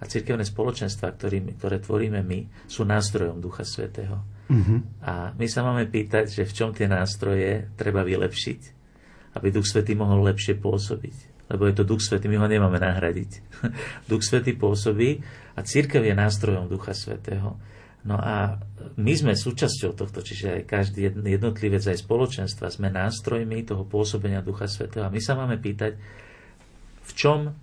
a 0.00 0.02
církevné 0.08 0.42
spoločenstva, 0.42 1.12
ktorý, 1.14 1.54
ktoré 1.60 1.76
tvoríme 1.78 2.24
my, 2.24 2.66
sú 2.66 2.82
nástrojom 2.82 3.38
Ducha 3.38 3.62
Svetého. 3.62 4.18
Mm-hmm. 4.50 4.78
A 5.06 5.30
my 5.36 5.46
sa 5.46 5.62
máme 5.62 5.86
pýtať, 5.86 6.32
že 6.32 6.48
v 6.48 6.56
čom 6.56 6.70
tie 6.74 6.90
nástroje 6.90 7.70
treba 7.78 8.02
vylepšiť, 8.02 8.60
aby 9.38 9.46
Duch 9.54 9.68
Svetý 9.68 9.94
mohol 9.94 10.26
lepšie 10.26 10.58
pôsobiť 10.58 11.31
lebo 11.52 11.68
je 11.68 11.76
to 11.76 11.84
Duch 11.84 12.00
Svetý, 12.00 12.32
my 12.32 12.40
ho 12.40 12.48
nemáme 12.48 12.80
nahradiť. 12.80 13.30
Duch 14.10 14.24
Svetý 14.24 14.56
pôsobí 14.56 15.20
a 15.52 15.60
církev 15.60 16.00
je 16.00 16.16
nástrojom 16.16 16.72
Ducha 16.72 16.96
Svetého. 16.96 17.60
No 18.02 18.18
a 18.18 18.58
my 18.98 19.12
sme 19.14 19.38
súčasťou 19.38 19.94
tohto, 19.94 20.26
čiže 20.26 20.58
aj 20.58 20.62
každý 20.66 21.12
jednotlivec, 21.12 21.86
aj 21.86 22.02
spoločenstva, 22.02 22.72
sme 22.72 22.90
nástrojmi 22.90 23.62
toho 23.62 23.86
pôsobenia 23.86 24.42
Ducha 24.42 24.66
Svetého. 24.66 25.06
A 25.06 25.12
my 25.12 25.20
sa 25.22 25.38
máme 25.38 25.60
pýtať, 25.60 25.94
v 27.02 27.12
čom 27.14 27.54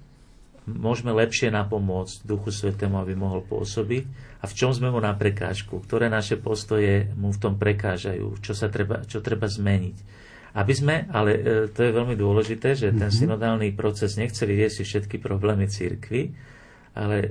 môžeme 0.70 1.10
lepšie 1.12 1.50
napomôcť 1.50 2.30
Duchu 2.30 2.54
Svetému, 2.54 3.02
aby 3.02 3.18
mohol 3.18 3.42
pôsobiť 3.42 4.04
a 4.40 4.46
v 4.46 4.54
čom 4.54 4.72
sme 4.72 4.94
mu 4.94 5.02
na 5.02 5.18
prekážku, 5.18 5.82
ktoré 5.82 6.08
naše 6.08 6.38
postoje 6.38 7.10
mu 7.18 7.34
v 7.34 7.42
tom 7.42 7.58
prekážajú, 7.58 8.38
čo, 8.40 8.54
sa 8.54 8.70
treba, 8.70 9.02
čo 9.10 9.20
treba 9.20 9.50
zmeniť. 9.50 10.19
Aby 10.58 10.74
sme, 10.74 10.96
ale 11.14 11.32
e, 11.38 11.42
to 11.70 11.86
je 11.86 11.92
veľmi 11.94 12.18
dôležité, 12.18 12.74
že 12.74 12.90
ten 12.90 13.10
mhm. 13.10 13.18
synodálny 13.18 13.70
proces 13.78 14.18
nechce 14.18 14.42
vyriešiť 14.42 14.86
všetky 14.86 15.18
problémy 15.22 15.70
církvy, 15.70 16.34
ale 16.98 17.18
e, 17.22 17.30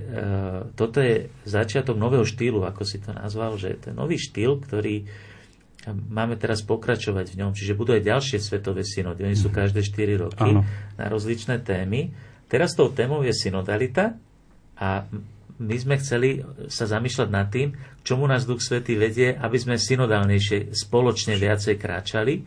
toto 0.78 1.02
je 1.02 1.28
začiatok 1.42 1.98
nového 1.98 2.22
štýlu, 2.22 2.62
ako 2.62 2.82
si 2.86 3.02
to 3.02 3.10
nazval, 3.10 3.58
že 3.58 3.76
je 3.78 3.90
nový 3.90 4.16
štýl, 4.16 4.62
ktorý 4.62 5.04
máme 5.88 6.36
teraz 6.36 6.60
pokračovať 6.66 7.32
v 7.32 7.38
ňom. 7.44 7.50
Čiže 7.56 7.78
budú 7.78 7.96
aj 7.96 8.04
ďalšie 8.04 8.38
svetové 8.42 8.84
synody. 8.84 9.24
Oni 9.24 9.38
sú 9.38 9.48
mhm. 9.50 9.56
každé 9.56 9.80
4 9.82 10.24
roky 10.24 10.50
ano. 10.52 10.62
na 11.00 11.06
rozličné 11.08 11.64
témy. 11.64 12.12
Teraz 12.48 12.72
tou 12.72 12.88
témou 12.88 13.20
je 13.24 13.34
synodalita 13.34 14.16
a 14.80 15.04
my 15.58 15.76
sme 15.76 15.98
chceli 15.98 16.46
sa 16.70 16.86
zamýšľať 16.86 17.28
nad 17.28 17.50
tým, 17.50 17.74
čomu 18.06 18.30
nás 18.30 18.46
Duch 18.46 18.62
Svetý 18.62 18.94
vedie, 18.94 19.34
aby 19.34 19.58
sme 19.58 19.74
synodálnejšie 19.74 20.70
spoločne 20.70 21.34
viacej 21.34 21.74
kráčali 21.76 22.46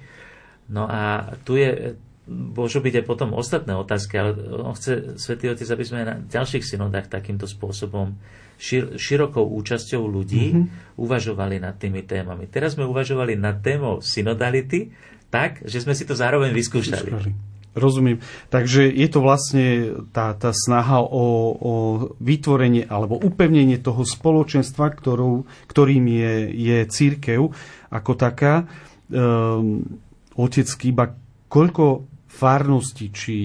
No 0.72 0.88
a 0.88 1.36
tu 1.44 1.60
je 1.60 2.00
môžu 2.32 2.80
byť 2.80 3.04
aj 3.04 3.06
potom 3.06 3.36
ostatné 3.36 3.76
otázky, 3.76 4.16
ale 4.16 4.32
on 4.64 4.72
chce, 4.72 5.20
Svetý 5.20 5.52
Otec, 5.52 5.68
aby 5.68 5.84
sme 5.84 6.08
na 6.08 6.16
ďalších 6.24 6.64
synodách 6.64 7.12
takýmto 7.12 7.44
spôsobom 7.44 8.16
šir, 8.56 8.96
širokou 8.96 9.44
účasťou 9.44 10.06
ľudí 10.06 10.56
mm-hmm. 10.56 10.96
uvažovali 11.02 11.60
nad 11.60 11.76
tými 11.76 12.08
témami. 12.08 12.48
Teraz 12.48 12.80
sme 12.80 12.88
uvažovali 12.88 13.36
nad 13.36 13.60
témou 13.60 14.00
synodality 14.00 14.94
tak, 15.28 15.66
že 15.68 15.84
sme 15.84 15.92
si 15.92 16.08
to 16.08 16.16
zároveň 16.16 16.56
vyskúšali. 16.56 17.10
vyskúšali. 17.10 17.32
Rozumiem. 17.72 18.20
Takže 18.52 18.84
je 18.92 19.08
to 19.08 19.24
vlastne 19.24 19.66
tá, 20.12 20.36
tá 20.36 20.52
snaha 20.52 21.00
o, 21.00 21.56
o 21.56 21.74
vytvorenie 22.20 22.84
alebo 22.84 23.16
upevnenie 23.16 23.80
toho 23.80 24.04
spoločenstva, 24.04 24.92
ktorou, 24.92 25.48
ktorým 25.72 26.04
je, 26.04 26.36
je 26.52 26.78
církev 26.92 27.48
ako 27.88 28.12
taká. 28.20 28.68
Um, 29.08 29.88
otec 30.36 30.68
Kýba, 30.68 31.06
koľko 31.52 32.08
farností 32.32 33.12
či 33.12 33.38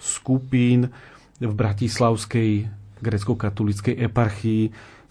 skupín 0.00 0.88
v 1.36 1.52
Bratislavskej 1.52 2.50
grecko-katolíckej 3.02 3.98
eparchii 3.98 4.62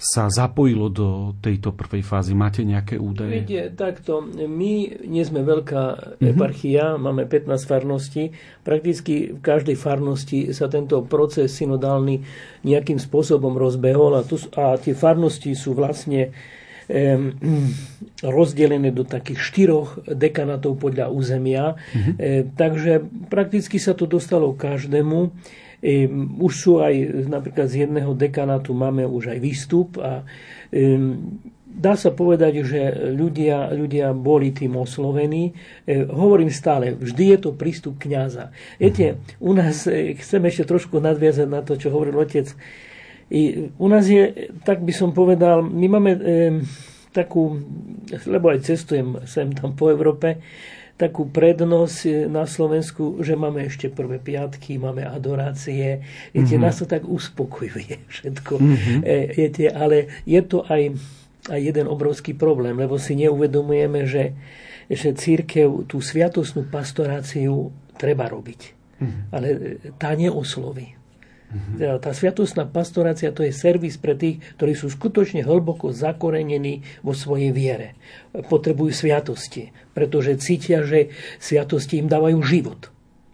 sa 0.01 0.25
zapojilo 0.33 0.89
do 0.89 1.37
tejto 1.45 1.77
prvej 1.77 2.01
fázy? 2.01 2.33
Máte 2.33 2.65
nejaké 2.65 2.97
údaje? 2.97 3.45
Viete, 3.45 3.69
takto, 3.77 4.25
my 4.25 4.73
nie 5.05 5.21
sme 5.21 5.45
veľká 5.45 5.83
mm-hmm. 6.17 6.31
eparchia, 6.33 6.97
máme 6.97 7.29
15 7.29 7.53
farností. 7.69 8.33
Prakticky 8.65 9.37
v 9.37 9.39
každej 9.45 9.77
farnosti 9.77 10.49
sa 10.57 10.65
tento 10.73 11.05
proces 11.05 11.53
synodálny 11.53 12.25
nejakým 12.65 12.97
spôsobom 12.97 13.53
rozbehol 13.53 14.17
a, 14.17 14.25
tu, 14.25 14.41
a 14.57 14.73
tie 14.81 14.97
farnosti 14.97 15.53
sú 15.53 15.77
vlastne 15.77 16.33
rozdelené 18.21 18.91
do 18.91 19.07
takých 19.07 19.39
štyroch 19.39 20.03
dekanátov 20.05 20.75
podľa 20.75 21.07
územia. 21.07 21.79
Mm-hmm. 21.79 22.53
Takže 22.59 22.93
prakticky 23.31 23.79
sa 23.79 23.95
to 23.95 24.05
dostalo 24.05 24.51
každému. 24.51 25.31
Už 26.37 26.53
sú 26.53 26.83
aj 26.83 27.25
napríklad 27.31 27.71
z 27.71 27.87
jedného 27.87 28.11
dekanátu 28.13 28.75
máme 28.75 29.07
už 29.07 29.33
aj 29.33 29.39
výstup 29.39 29.97
a 30.03 30.27
dá 31.71 31.95
sa 31.95 32.11
povedať, 32.11 32.67
že 32.67 32.81
ľudia, 33.15 33.71
ľudia 33.71 34.11
boli 34.11 34.51
tým 34.51 34.75
oslovení. 34.75 35.55
E, 35.87 36.03
hovorím 36.03 36.51
stále, 36.51 36.93
vždy 36.93 37.23
je 37.35 37.37
to 37.39 37.49
prístup 37.55 37.95
kňaza. 37.97 38.51
Viete, 38.75 39.23
u 39.39 39.55
nás 39.55 39.87
e, 39.87 40.13
chcem 40.19 40.43
ešte 40.43 40.67
trošku 40.67 40.99
nadviazať 40.99 41.47
na 41.47 41.63
to, 41.63 41.79
čo 41.79 41.89
hovoril 41.89 42.19
otec. 42.19 42.51
I 43.31 43.71
u 43.79 43.87
nás 43.87 44.11
je, 44.11 44.51
tak 44.67 44.83
by 44.83 44.91
som 44.91 45.15
povedal, 45.15 45.63
my 45.63 45.87
máme 45.87 46.11
e, 46.11 46.21
takú, 47.15 47.63
lebo 48.27 48.51
aj 48.51 48.67
cestujem 48.67 49.23
sem 49.23 49.55
tam 49.55 49.71
po 49.71 49.87
Európe, 49.87 50.43
takú 50.99 51.25
prednosť 51.25 52.29
na 52.29 52.45
Slovensku, 52.45 53.25
že 53.25 53.33
máme 53.33 53.65
ešte 53.65 53.89
prvé 53.89 54.21
piatky, 54.21 54.77
máme 54.77 55.01
adorácie. 55.01 56.05
Viete, 56.29 56.59
mm-hmm. 56.59 56.61
nás 56.61 56.77
to 56.77 56.85
tak 56.85 57.09
uspokojuje 57.09 58.05
všetko. 58.05 58.53
Mm-hmm. 58.61 58.99
E, 59.01 59.15
viete, 59.33 59.65
ale 59.73 60.21
je 60.29 60.41
to 60.45 60.61
aj, 60.69 60.93
aj 61.49 61.57
jeden 61.57 61.89
obrovský 61.89 62.37
problém, 62.37 62.77
lebo 62.77 63.01
si 63.01 63.17
neuvedomujeme, 63.17 64.05
že, 64.05 64.37
že 64.93 65.17
církev 65.17 65.89
tú 65.89 66.05
sviatosnú 66.05 66.69
pastoráciu 66.69 67.73
treba 67.97 68.29
robiť. 68.29 68.61
Mm-hmm. 69.01 69.21
Ale 69.33 69.47
tá 69.97 70.13
neosloví. 70.13 71.00
Mm-hmm. 71.51 71.99
Tá 71.99 72.15
sviatostná 72.15 72.63
pastorácia 72.63 73.35
to 73.35 73.43
je 73.43 73.51
servis 73.51 73.99
pre 73.99 74.15
tých, 74.15 74.39
ktorí 74.55 74.71
sú 74.71 74.87
skutočne 74.87 75.43
hlboko 75.43 75.91
zakorenení 75.91 76.79
vo 77.03 77.11
svojej 77.11 77.51
viere. 77.51 77.99
Potrebujú 78.31 78.95
sviatosti, 78.95 79.75
pretože 79.91 80.39
cítia, 80.39 80.87
že 80.87 81.11
sviatosti 81.43 81.99
im 81.99 82.07
dávajú 82.07 82.39
život. 82.39 82.87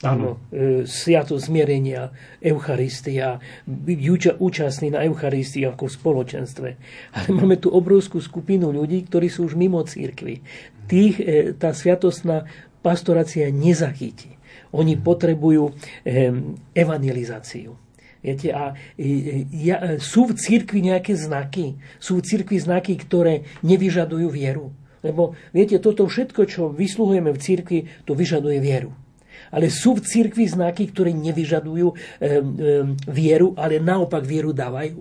Áno. 0.06 0.38
E, 0.54 0.86
sviatosť 0.86 1.50
zmierenia, 1.50 2.14
Eucharistia, 2.38 3.42
byť 3.66 4.00
účastný 4.38 4.94
na 4.94 5.02
Eucharistii 5.06 5.66
ako 5.66 5.90
v 5.90 5.96
spoločenstve. 5.98 6.70
Ale 7.18 7.28
máme 7.34 7.58
tu 7.58 7.74
obrovskú 7.74 8.22
skupinu 8.22 8.70
ľudí, 8.70 9.10
ktorí 9.10 9.30
sú 9.30 9.50
už 9.50 9.58
mimo 9.58 9.82
církvy. 9.82 10.42
Tých 10.86 11.16
e, 11.18 11.26
tá 11.58 11.74
sviatostná 11.74 12.46
pastorácia 12.86 13.50
nezachytí. 13.50 14.38
Oni 14.70 15.00
potrebujú 15.00 15.74
evangelizáciu 16.76 17.87
Viete, 18.28 18.52
a 18.52 18.76
ja, 19.56 19.96
sú 20.04 20.28
v 20.28 20.36
cirkvi 20.36 20.84
nejaké 20.84 21.16
znaky? 21.16 21.80
Sú 21.96 22.20
v 22.20 22.28
cirkvi 22.28 22.60
znaky, 22.60 23.00
ktoré 23.00 23.48
nevyžadujú 23.64 24.28
vieru? 24.28 24.76
Lebo 25.00 25.40
viete, 25.56 25.80
toto 25.80 26.04
všetko, 26.04 26.42
čo 26.44 26.68
vysluhujeme 26.68 27.32
v 27.32 27.40
cirkvi, 27.40 27.80
to 28.04 28.12
vyžaduje 28.20 28.60
vieru. 28.60 28.92
Ale 29.48 29.72
sú 29.72 29.96
v 29.96 30.04
cirkvi 30.04 30.44
znaky, 30.44 30.92
ktoré 30.92 31.16
nevyžadujú 31.16 31.88
e, 31.88 31.96
e, 31.96 32.30
vieru, 33.08 33.56
ale 33.56 33.80
naopak 33.80 34.28
vieru 34.28 34.52
dávajú. 34.52 35.00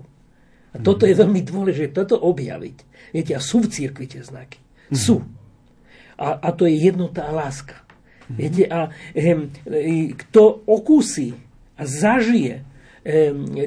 A 0.70 0.78
toto 0.78 1.02
je 1.02 1.18
veľmi 1.18 1.42
dôležité, 1.42 1.90
toto 1.90 2.22
objaviť. 2.22 2.76
Viete, 3.10 3.34
a 3.34 3.42
sú 3.42 3.66
v 3.66 3.74
cirkvi 3.74 4.06
tie 4.06 4.22
znaky. 4.22 4.62
Mm-hmm. 4.62 5.02
Sú. 5.02 5.18
A, 6.14 6.38
a 6.38 6.48
to 6.54 6.70
je 6.70 6.78
jednotá 6.78 7.26
láska. 7.34 7.74
Mm-hmm. 7.74 8.36
Viete, 8.38 8.62
a 8.70 8.80
e, 9.18 10.14
kto 10.14 10.62
okúsi 10.62 11.34
a 11.74 11.82
zažije 11.82 12.75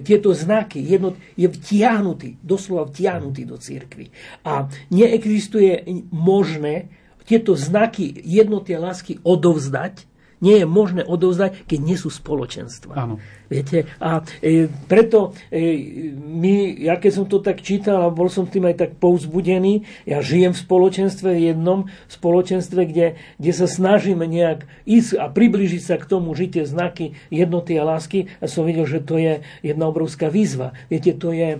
tieto 0.03 0.35
znaky 0.35 0.83
jednot, 0.83 1.15
je 1.39 1.47
vtiahnutý, 1.47 2.35
doslova 2.43 2.91
vtiahnutý 2.91 3.47
do 3.47 3.55
církvy. 3.55 4.11
A 4.43 4.67
neexistuje 4.91 5.87
možné 6.11 6.91
tieto 7.23 7.55
znaky 7.55 8.19
jednoty 8.25 8.75
lásky 8.75 9.21
odovzdať, 9.23 10.09
nie 10.39 10.63
je 10.63 10.67
možné 10.67 11.03
odovzdať, 11.03 11.67
keď 11.67 11.79
nie 11.79 11.97
sú 11.99 12.07
spoločenstva. 12.11 12.95
Áno. 12.95 13.15
Viete? 13.49 13.89
A 13.97 14.21
e, 14.45 14.69
preto 14.85 15.33
e, 15.49 16.13
my, 16.13 16.85
ja 16.85 17.01
keď 17.01 17.11
som 17.11 17.25
to 17.25 17.41
tak 17.41 17.65
čítal 17.65 18.05
a 18.05 18.13
bol 18.13 18.29
som 18.29 18.45
tým 18.45 18.69
aj 18.69 18.75
tak 18.77 18.91
pouzbudený, 19.01 19.89
ja 20.05 20.21
žijem 20.21 20.53
v 20.53 20.63
spoločenstve, 20.63 21.29
v 21.33 21.43
jednom 21.49 21.79
spoločenstve, 22.05 22.79
kde, 22.85 23.17
kde 23.41 23.51
sa 23.51 23.65
snažíme 23.65 24.21
nejak 24.29 24.69
ísť 24.85 25.17
a 25.17 25.25
približiť 25.33 25.81
sa 25.81 25.95
k 25.97 26.05
tomu, 26.05 26.37
žite 26.37 26.61
znaky 26.69 27.17
jednoty 27.33 27.73
a 27.75 27.89
lásky 27.89 28.29
a 28.37 28.45
som 28.45 28.69
videl, 28.69 28.85
že 28.85 29.01
to 29.01 29.17
je 29.17 29.41
jedna 29.65 29.89
obrovská 29.89 30.29
výzva. 30.29 30.77
Viete, 30.85 31.17
to 31.17 31.33
je 31.33 31.57
e, 31.57 31.59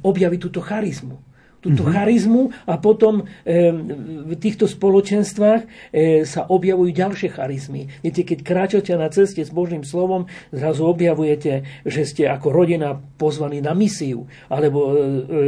objaviť 0.00 0.38
túto 0.40 0.64
charizmu 0.64 1.20
túto 1.62 1.86
mm-hmm. 1.86 1.94
charizmu 1.94 2.42
a 2.66 2.74
potom 2.82 3.22
e, 3.22 3.70
v 4.26 4.34
týchto 4.34 4.66
spoločenstvách 4.66 5.62
e, 5.62 5.68
sa 6.26 6.50
objavujú 6.50 6.90
ďalšie 6.90 7.38
charizmy. 7.38 7.86
Viete, 8.02 8.26
keď 8.26 8.38
kráčate 8.42 8.92
na 8.98 9.06
ceste 9.14 9.46
s 9.46 9.54
Božným 9.54 9.86
slovom, 9.86 10.26
zrazu 10.50 10.82
objavujete, 10.90 11.62
že 11.86 12.02
ste 12.02 12.26
ako 12.26 12.50
rodina 12.50 12.98
pozvaní 13.16 13.62
na 13.62 13.78
misiu, 13.78 14.26
alebo 14.50 14.90
e, 14.90 14.94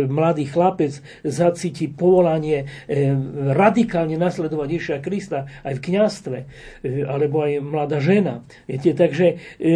mladý 0.06 0.47
chlapec 0.47 1.02
zacíti 1.26 1.90
povolanie 1.90 2.64
e, 2.87 3.11
radikálne 3.50 4.14
nasledovať 4.14 4.68
Ježiša 4.71 4.99
Krista 5.02 5.50
aj 5.66 5.83
v 5.83 5.85
kniastve, 5.90 6.38
e, 6.87 7.02
alebo 7.02 7.42
aj 7.42 7.59
mladá 7.59 7.99
žena. 7.99 8.47
Viete, 8.71 8.94
takže 8.94 9.42
e, 9.59 9.75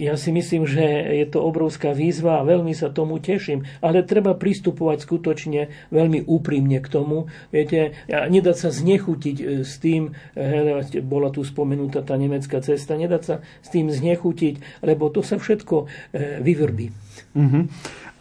ja 0.00 0.16
si 0.16 0.32
myslím, 0.32 0.64
že 0.64 0.80
je 1.20 1.26
to 1.28 1.44
obrovská 1.44 1.92
výzva 1.92 2.40
a 2.40 2.48
veľmi 2.48 2.72
sa 2.72 2.88
tomu 2.88 3.20
teším, 3.20 3.68
ale 3.84 4.00
treba 4.00 4.32
pristupovať 4.32 5.04
skutočne 5.04 5.68
veľmi 5.92 6.24
úprimne 6.24 6.80
k 6.80 6.88
tomu. 6.88 7.28
Viete, 7.52 7.92
nedať 8.08 8.56
sa 8.56 8.70
znechutiť 8.72 9.36
e, 9.36 9.44
s 9.60 9.76
tým, 9.76 10.16
e, 10.32 11.04
bola 11.04 11.28
tu 11.28 11.44
spomenutá 11.44 12.00
tá 12.00 12.16
nemecká 12.16 12.64
cesta, 12.64 12.96
nedať 12.96 13.22
sa 13.22 13.34
s 13.60 13.68
tým 13.68 13.92
znechutiť, 13.92 14.80
lebo 14.80 15.12
to 15.12 15.20
sa 15.20 15.36
všetko 15.36 15.76
e, 15.84 15.86
vyvrbí. 16.40 16.86
Uh-huh. 17.36 17.68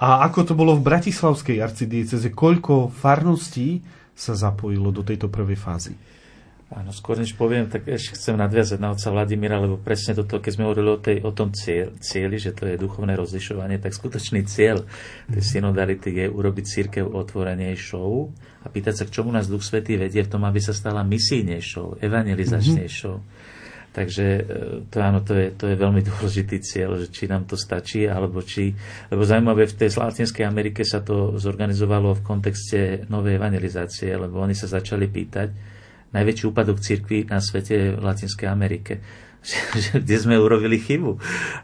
A 0.04 0.28
ako 0.28 0.52
to 0.52 0.54
bolo 0.60 0.76
v 0.76 0.84
Bratislavskej 0.84 1.64
arcidieceze? 1.64 2.36
Koľko 2.36 2.92
farností 2.92 3.80
sa 4.12 4.36
zapojilo 4.36 4.92
do 4.92 5.08
tejto 5.08 5.32
prvej 5.32 5.56
fázy? 5.56 5.96
Áno, 6.70 6.94
skôr 6.94 7.18
než 7.18 7.34
poviem, 7.34 7.66
tak 7.66 7.90
ešte 7.90 8.14
chcem 8.14 8.38
nadviazať 8.38 8.78
na 8.78 8.94
otca 8.94 9.10
Vladimíra, 9.10 9.58
lebo 9.58 9.82
presne 9.82 10.14
toto, 10.14 10.38
keď 10.38 10.52
sme 10.54 10.70
hovorili 10.70 10.90
o, 10.94 11.00
tej, 11.02 11.18
o 11.26 11.34
tom 11.34 11.50
cieľ, 11.50 11.98
cieli, 11.98 12.38
že 12.38 12.54
to 12.54 12.70
je 12.70 12.78
duchovné 12.78 13.18
rozlišovanie, 13.18 13.82
tak 13.82 13.98
skutočný 13.98 14.46
cieľ 14.46 14.86
tej 15.34 15.44
synodality 15.58 16.14
je 16.14 16.26
urobiť 16.30 16.66
církev 16.70 17.10
otvorenejšou 17.10 18.10
a 18.62 18.68
pýtať 18.70 18.94
sa, 19.02 19.04
k 19.10 19.14
čomu 19.18 19.34
nás 19.34 19.50
Duch 19.50 19.66
Svetý 19.66 19.98
vedie 19.98 20.22
v 20.22 20.30
tom, 20.30 20.46
aby 20.46 20.62
sa 20.62 20.70
stala 20.70 21.02
misijnejšou, 21.02 22.06
evangelizačnejšou. 22.06 23.16
Mm-hmm. 23.18 23.58
Takže 23.90 24.26
e, 24.38 24.42
to 24.94 24.98
áno, 25.02 25.26
to 25.26 25.34
je, 25.34 25.50
to 25.58 25.66
je 25.74 25.76
veľmi 25.76 26.06
dôležitý 26.14 26.62
cieľ, 26.62 27.02
že 27.02 27.10
či 27.10 27.26
nám 27.26 27.50
to 27.50 27.58
stačí, 27.58 28.06
alebo 28.06 28.46
či... 28.46 28.78
Lebo 29.10 29.26
zaujímavé, 29.26 29.66
v 29.66 29.74
tej 29.74 29.98
Latinskej 29.98 30.46
Amerike 30.46 30.86
sa 30.86 31.02
to 31.02 31.34
zorganizovalo 31.34 32.14
v 32.14 32.22
kontexte 32.22 33.10
novej 33.10 33.42
evangelizácie, 33.42 34.14
lebo 34.14 34.38
oni 34.38 34.54
sa 34.54 34.70
začali 34.70 35.10
pýtať, 35.10 35.79
najväčší 36.12 36.44
úpadok 36.50 36.82
cirkvi 36.82 37.30
na 37.30 37.42
svete 37.42 37.98
v 37.98 38.02
Latinskej 38.02 38.48
Amerike. 38.50 39.02
kde 39.96 40.16
sme 40.20 40.36
urobili 40.36 40.80
chybu. 40.80 41.16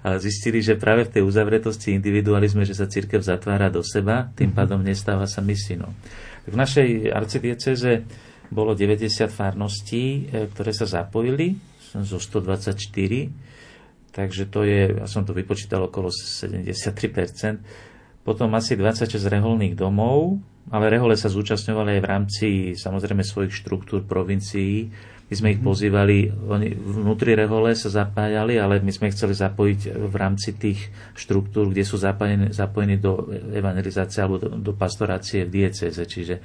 A 0.07 0.17
zistili, 0.17 0.63
že 0.63 0.79
práve 0.79 1.05
v 1.07 1.19
tej 1.19 1.23
uzavretosti 1.27 1.91
individualizme, 1.95 2.63
že 2.63 2.75
sa 2.75 2.87
církev 2.87 3.19
zatvára 3.19 3.67
do 3.67 3.83
seba, 3.83 4.31
tým 4.35 4.55
mhm. 4.55 4.57
pádom 4.57 4.79
nestáva 4.81 5.27
sa 5.27 5.43
misinou. 5.43 5.91
V 6.45 6.55
našej 6.55 7.09
arcidieceze 7.09 8.05
bolo 8.53 8.77
90 8.77 9.09
farností, 9.33 10.29
e, 10.29 10.45
ktoré 10.53 10.71
sa 10.71 10.85
zapojili. 10.85 11.57
zo 11.95 12.19
124, 12.19 12.75
takže 14.11 14.51
to 14.51 14.67
je, 14.67 14.99
ja 14.99 15.07
som 15.07 15.23
to 15.23 15.31
vypočítal, 15.31 15.87
okolo 15.87 16.11
73%. 16.11 16.67
Potom 18.27 18.51
asi 18.51 18.75
26 18.75 19.15
reholných 19.31 19.79
domov, 19.79 20.43
ale 20.73 20.89
rehole 20.89 21.13
sa 21.13 21.29
zúčastňovali 21.29 21.97
aj 21.97 22.01
v 22.01 22.09
rámci 22.09 22.47
samozrejme 22.73 23.21
svojich 23.21 23.53
štruktúr 23.53 24.01
provincií, 24.05 24.89
my 25.25 25.33
sme 25.33 25.57
ich 25.57 25.61
mhm. 25.61 25.65
pozývali, 25.65 26.17
oni 26.29 26.69
vnútri 26.77 27.33
rehole 27.33 27.73
sa 27.73 27.89
zapájali, 27.89 28.61
ale 28.61 28.77
my 28.77 28.93
sme 28.93 29.09
ich 29.09 29.17
chceli 29.17 29.33
zapojiť 29.33 29.81
v 29.89 30.15
rámci 30.15 30.53
tých 30.53 30.93
štruktúr, 31.17 31.73
kde 31.73 31.81
sú 31.81 31.97
zapojení, 31.97 32.53
zapojení 32.53 33.01
do 33.01 33.25
evangelizácie 33.33 34.21
alebo 34.21 34.37
do, 34.37 34.53
do 34.53 34.71
pastorácie 34.77 35.49
v 35.49 35.65
dieceze. 35.65 36.05
Čiže 36.05 36.37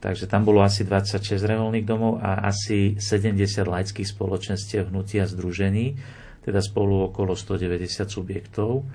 Takže 0.00 0.32
tam 0.32 0.48
bolo 0.48 0.64
asi 0.64 0.88
26 0.88 1.44
reholných 1.44 1.84
domov 1.84 2.24
a 2.24 2.48
asi 2.48 2.96
70 2.96 3.36
laických 3.68 4.08
spoločenstiev 4.08 4.88
hnutia 4.88 5.28
združení, 5.28 6.00
teda 6.40 6.64
spolu 6.64 7.12
okolo 7.12 7.36
190 7.36 8.08
subjektov. 8.08 8.88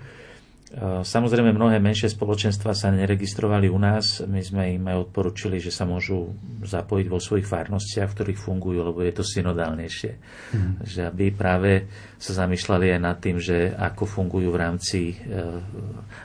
Eh, 0.66 1.06
samozrejme, 1.06 1.54
mnohé 1.54 1.78
menšie 1.78 2.10
spoločenstva 2.10 2.74
sa 2.74 2.90
neregistrovali 2.90 3.70
u 3.70 3.78
nás. 3.78 4.26
My 4.26 4.42
sme 4.42 4.74
im 4.74 4.90
aj 4.90 5.08
odporučili, 5.08 5.62
že 5.62 5.70
sa 5.70 5.86
môžu 5.86 6.34
zapojiť 6.66 7.06
vo 7.06 7.22
svojich 7.22 7.46
farnostiach, 7.46 8.10
v 8.10 8.16
ktorých 8.18 8.42
fungujú, 8.42 8.82
lebo 8.82 9.06
je 9.06 9.14
to 9.14 9.22
synodálnejšie. 9.22 10.12
Mm. 10.58 10.74
Že 10.82 11.02
aby 11.06 11.26
práve 11.30 11.86
sa 12.18 12.34
zamýšľali 12.42 12.98
aj 12.98 13.02
nad 13.06 13.18
tým, 13.22 13.38
že 13.38 13.78
ako 13.78 14.10
fungujú 14.10 14.50
v 14.50 14.58
rámci... 14.58 15.14
Eh, 15.30 15.62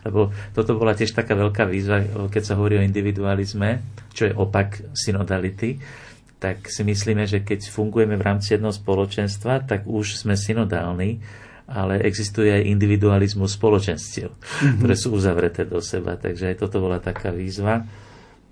lebo 0.08 0.32
toto 0.56 0.72
bola 0.72 0.96
tiež 0.96 1.12
taká 1.12 1.36
veľká 1.36 1.68
výzva, 1.68 2.00
keď 2.32 2.42
sa 2.42 2.56
hovorí 2.56 2.80
o 2.80 2.86
individualizme, 2.86 3.84
čo 4.16 4.24
je 4.24 4.32
opak 4.32 4.88
synodality, 4.96 5.76
tak 6.40 6.64
si 6.72 6.80
myslíme, 6.80 7.28
že 7.28 7.44
keď 7.44 7.68
fungujeme 7.68 8.16
v 8.16 8.24
rámci 8.24 8.56
jedného 8.56 8.72
spoločenstva, 8.72 9.68
tak 9.68 9.84
už 9.84 10.16
sme 10.16 10.32
synodálni, 10.32 11.20
ale 11.70 12.02
existuje 12.02 12.50
aj 12.50 12.66
individualizmus 12.66 13.54
spoločenstiev, 13.54 14.34
mm-hmm. 14.34 14.82
ktoré 14.82 14.94
sú 14.98 15.14
uzavreté 15.14 15.62
do 15.62 15.78
seba. 15.78 16.18
Takže 16.18 16.50
aj 16.50 16.56
toto 16.66 16.82
bola 16.82 16.98
taká 16.98 17.30
výzva. 17.30 17.86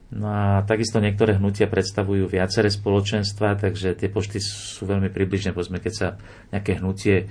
No 0.08 0.30
a 0.30 0.64
takisto 0.64 1.02
niektoré 1.02 1.36
hnutia 1.36 1.68
predstavujú 1.68 2.30
viaceré 2.30 2.72
spoločenstva, 2.72 3.60
takže 3.60 3.92
tie 3.92 4.08
počty 4.08 4.40
sú 4.40 4.88
veľmi 4.88 5.12
približne. 5.12 5.52
Povedzme, 5.52 5.82
keď 5.82 5.92
sa 5.92 6.08
nejaké 6.48 6.80
hnutie 6.80 7.16
e, 7.20 7.24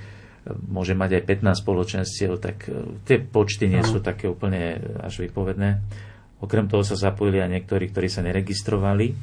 môže 0.69 0.93
mať 0.93 1.17
aj 1.17 1.23
15 1.57 1.63
spoločenstiev, 1.65 2.37
tak 2.37 2.69
e, 2.69 3.01
tie 3.07 3.17
počty 3.17 3.65
nie 3.65 3.81
sú 3.81 3.97
také 4.03 4.29
úplne 4.29 4.77
až 5.01 5.25
vypovedné. 5.25 5.81
Okrem 6.37 6.69
toho 6.69 6.85
sa 6.85 6.93
zapojili 6.93 7.41
aj 7.41 7.49
niektorí, 7.49 7.89
ktorí 7.89 8.13
sa 8.13 8.21
neregistrovali. 8.21 9.09
E, 9.09 9.15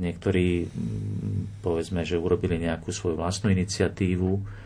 niektorí, 0.00 0.72
povedzme, 1.60 2.00
že 2.08 2.16
urobili 2.16 2.56
nejakú 2.56 2.96
svoju 2.96 3.20
vlastnú 3.20 3.52
iniciatívu, 3.52 4.64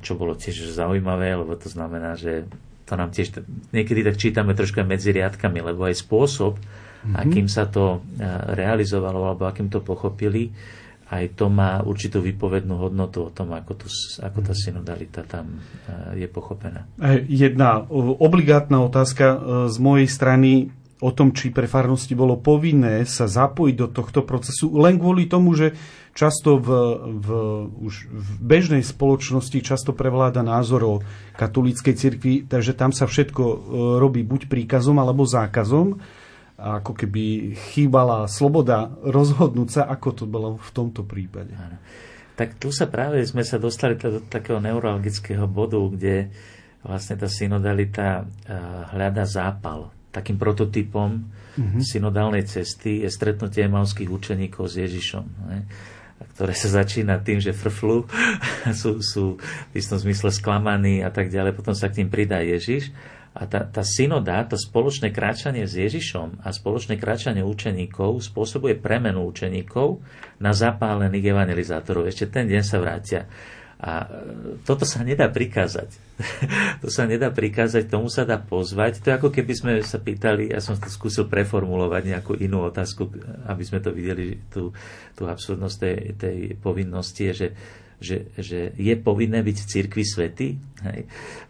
čo 0.00 0.16
bolo 0.16 0.36
tiež 0.36 0.72
zaujímavé, 0.72 1.36
lebo 1.36 1.52
to 1.56 1.68
znamená, 1.68 2.16
že 2.16 2.48
to 2.86 2.94
nám 2.94 3.10
tiež 3.10 3.42
niekedy 3.74 4.06
tak 4.06 4.16
čítame 4.16 4.54
trošku 4.54 4.78
aj 4.80 4.88
medzi 4.88 5.10
riadkami, 5.10 5.58
lebo 5.58 5.90
aj 5.90 6.00
spôsob, 6.06 6.56
mm-hmm. 6.56 7.14
akým 7.18 7.46
sa 7.50 7.66
to 7.66 7.98
e, 7.98 8.24
realizovalo 8.54 9.26
alebo 9.26 9.50
akým 9.50 9.66
to 9.66 9.82
pochopili, 9.82 10.54
aj 11.06 11.38
to 11.38 11.46
má 11.46 11.82
určitú 11.82 12.18
výpovednú 12.18 12.82
hodnotu 12.82 13.26
o 13.26 13.30
tom, 13.30 13.54
ako, 13.54 13.72
to, 13.78 13.86
ako 14.22 14.38
tá 14.42 14.54
synodalita 14.54 15.22
tam 15.26 15.58
e, 15.86 16.24
je 16.24 16.28
pochopená. 16.30 16.86
Jedna 17.26 17.82
obligátna 18.22 18.82
otázka 18.86 19.26
e, 19.26 19.38
z 19.70 19.76
mojej 19.82 20.08
strany 20.10 20.70
o 20.96 21.10
tom, 21.12 21.36
či 21.36 21.52
pre 21.52 21.68
farnosti 21.68 22.16
bolo 22.16 22.40
povinné 22.40 23.04
sa 23.04 23.28
zapojiť 23.28 23.74
do 23.76 23.88
tohto 23.92 24.24
procesu, 24.24 24.72
len 24.80 24.96
kvôli 24.96 25.28
tomu, 25.28 25.52
že 25.52 25.76
často 26.16 26.56
v, 26.56 26.68
v, 27.20 27.28
už 27.84 27.94
v 28.08 28.30
bežnej 28.40 28.80
spoločnosti 28.80 29.60
často 29.60 29.92
prevláda 29.92 30.40
názor 30.40 30.80
o 30.88 30.94
katolíckej 31.36 31.94
cirkvi, 32.00 32.34
takže 32.48 32.72
tam 32.72 32.96
sa 32.96 33.04
všetko 33.04 33.44
e, 33.44 33.56
robí 34.00 34.24
buď 34.24 34.48
príkazom 34.48 34.96
alebo 34.96 35.28
zákazom. 35.28 36.00
A 36.56 36.80
ako 36.80 36.96
keby 36.96 37.52
chýbala 37.52 38.24
sloboda 38.32 38.88
rozhodnúť 39.04 39.68
sa, 39.68 39.82
ako 39.92 40.08
to 40.16 40.24
bolo 40.24 40.56
v 40.56 40.70
tomto 40.72 41.04
prípade. 41.04 41.52
Tak 42.32 42.56
tu 42.56 42.72
sa 42.72 42.88
práve 42.88 43.20
sme 43.28 43.44
sa 43.44 43.60
dostali 43.60 44.00
do 44.00 44.24
takého 44.24 44.56
neurologického 44.56 45.44
bodu, 45.44 45.76
kde 45.92 46.32
vlastne 46.80 47.20
tá 47.20 47.28
synodalita 47.28 48.24
e, 48.48 48.56
hľada 48.96 49.28
zápal 49.28 49.95
takým 50.16 50.40
prototypom 50.40 51.20
mm-hmm. 51.20 51.82
synodálnej 51.84 52.48
cesty 52.48 53.04
je 53.04 53.12
stretnutie 53.12 53.68
emalských 53.68 54.08
učeníkov 54.08 54.64
s 54.72 54.80
Ježišom. 54.80 55.24
Ne? 55.52 55.60
ktoré 56.16 56.52
sa 56.56 56.84
začína 56.84 57.20
tým, 57.20 57.40
že 57.40 57.52
frflu, 57.52 58.08
sú, 58.80 59.00
sú 59.04 59.36
v 59.72 59.74
istom 59.76 60.00
zmysle 60.00 60.32
sklamaní 60.32 61.04
a 61.04 61.12
tak 61.12 61.28
ďalej, 61.28 61.56
potom 61.56 61.76
sa 61.76 61.92
k 61.92 62.00
ním 62.04 62.08
pridá 62.12 62.40
Ježiš. 62.40 62.92
A 63.36 63.44
tá, 63.44 63.68
tá 63.68 63.84
synoda, 63.84 64.48
to 64.48 64.56
spoločné 64.56 65.12
kráčanie 65.12 65.68
s 65.68 65.76
Ježišom 65.76 66.40
a 66.40 66.48
spoločné 66.56 66.96
kráčanie 66.96 67.44
učeníkov 67.44 68.24
spôsobuje 68.24 68.80
premenu 68.80 69.28
učeníkov 69.28 70.00
na 70.40 70.56
zapálených 70.56 71.36
evangelizátorov. 71.36 72.08
Ešte 72.08 72.32
ten 72.32 72.48
deň 72.48 72.62
sa 72.64 72.80
vrátia. 72.80 73.28
A 73.76 74.08
e, 74.08 74.60
toto 74.64 74.88
sa 74.88 75.04
nedá 75.04 75.28
prikázať. 75.28 75.92
to 76.82 76.88
sa 76.88 77.04
nedá 77.04 77.28
prikázať, 77.28 77.92
tomu 77.92 78.08
sa 78.08 78.24
dá 78.24 78.40
pozvať. 78.40 79.04
To 79.04 79.12
je 79.12 79.16
ako 79.20 79.28
keby 79.28 79.52
sme 79.52 79.72
sa 79.84 80.00
pýtali, 80.00 80.48
ja 80.48 80.64
som 80.64 80.80
to 80.80 80.88
skúsil 80.88 81.28
preformulovať 81.28 82.02
nejakú 82.08 82.32
inú 82.40 82.64
otázku, 82.64 83.12
aby 83.44 83.62
sme 83.68 83.84
to 83.84 83.92
videli, 83.92 84.40
tú, 84.48 84.72
tú 85.12 85.28
absurdnosť 85.28 85.76
tej, 85.76 85.98
tej 86.16 86.36
povinnosti, 86.56 87.36
že, 87.36 87.48
že, 88.00 88.32
že 88.40 88.72
je 88.76 88.94
povinné 88.96 89.44
byť 89.44 89.56
v 89.60 89.68
cirkvi 89.68 90.04
svety, 90.08 90.48
hej, 90.88 91.00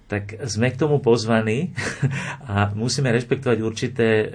tak 0.07 0.39
sme 0.47 0.71
k 0.71 0.79
tomu 0.83 0.99
pozvaní 1.03 1.75
a 2.51 2.75
musíme 2.75 3.11
rešpektovať 3.11 3.59
určité 3.63 4.09
e, 4.09 4.27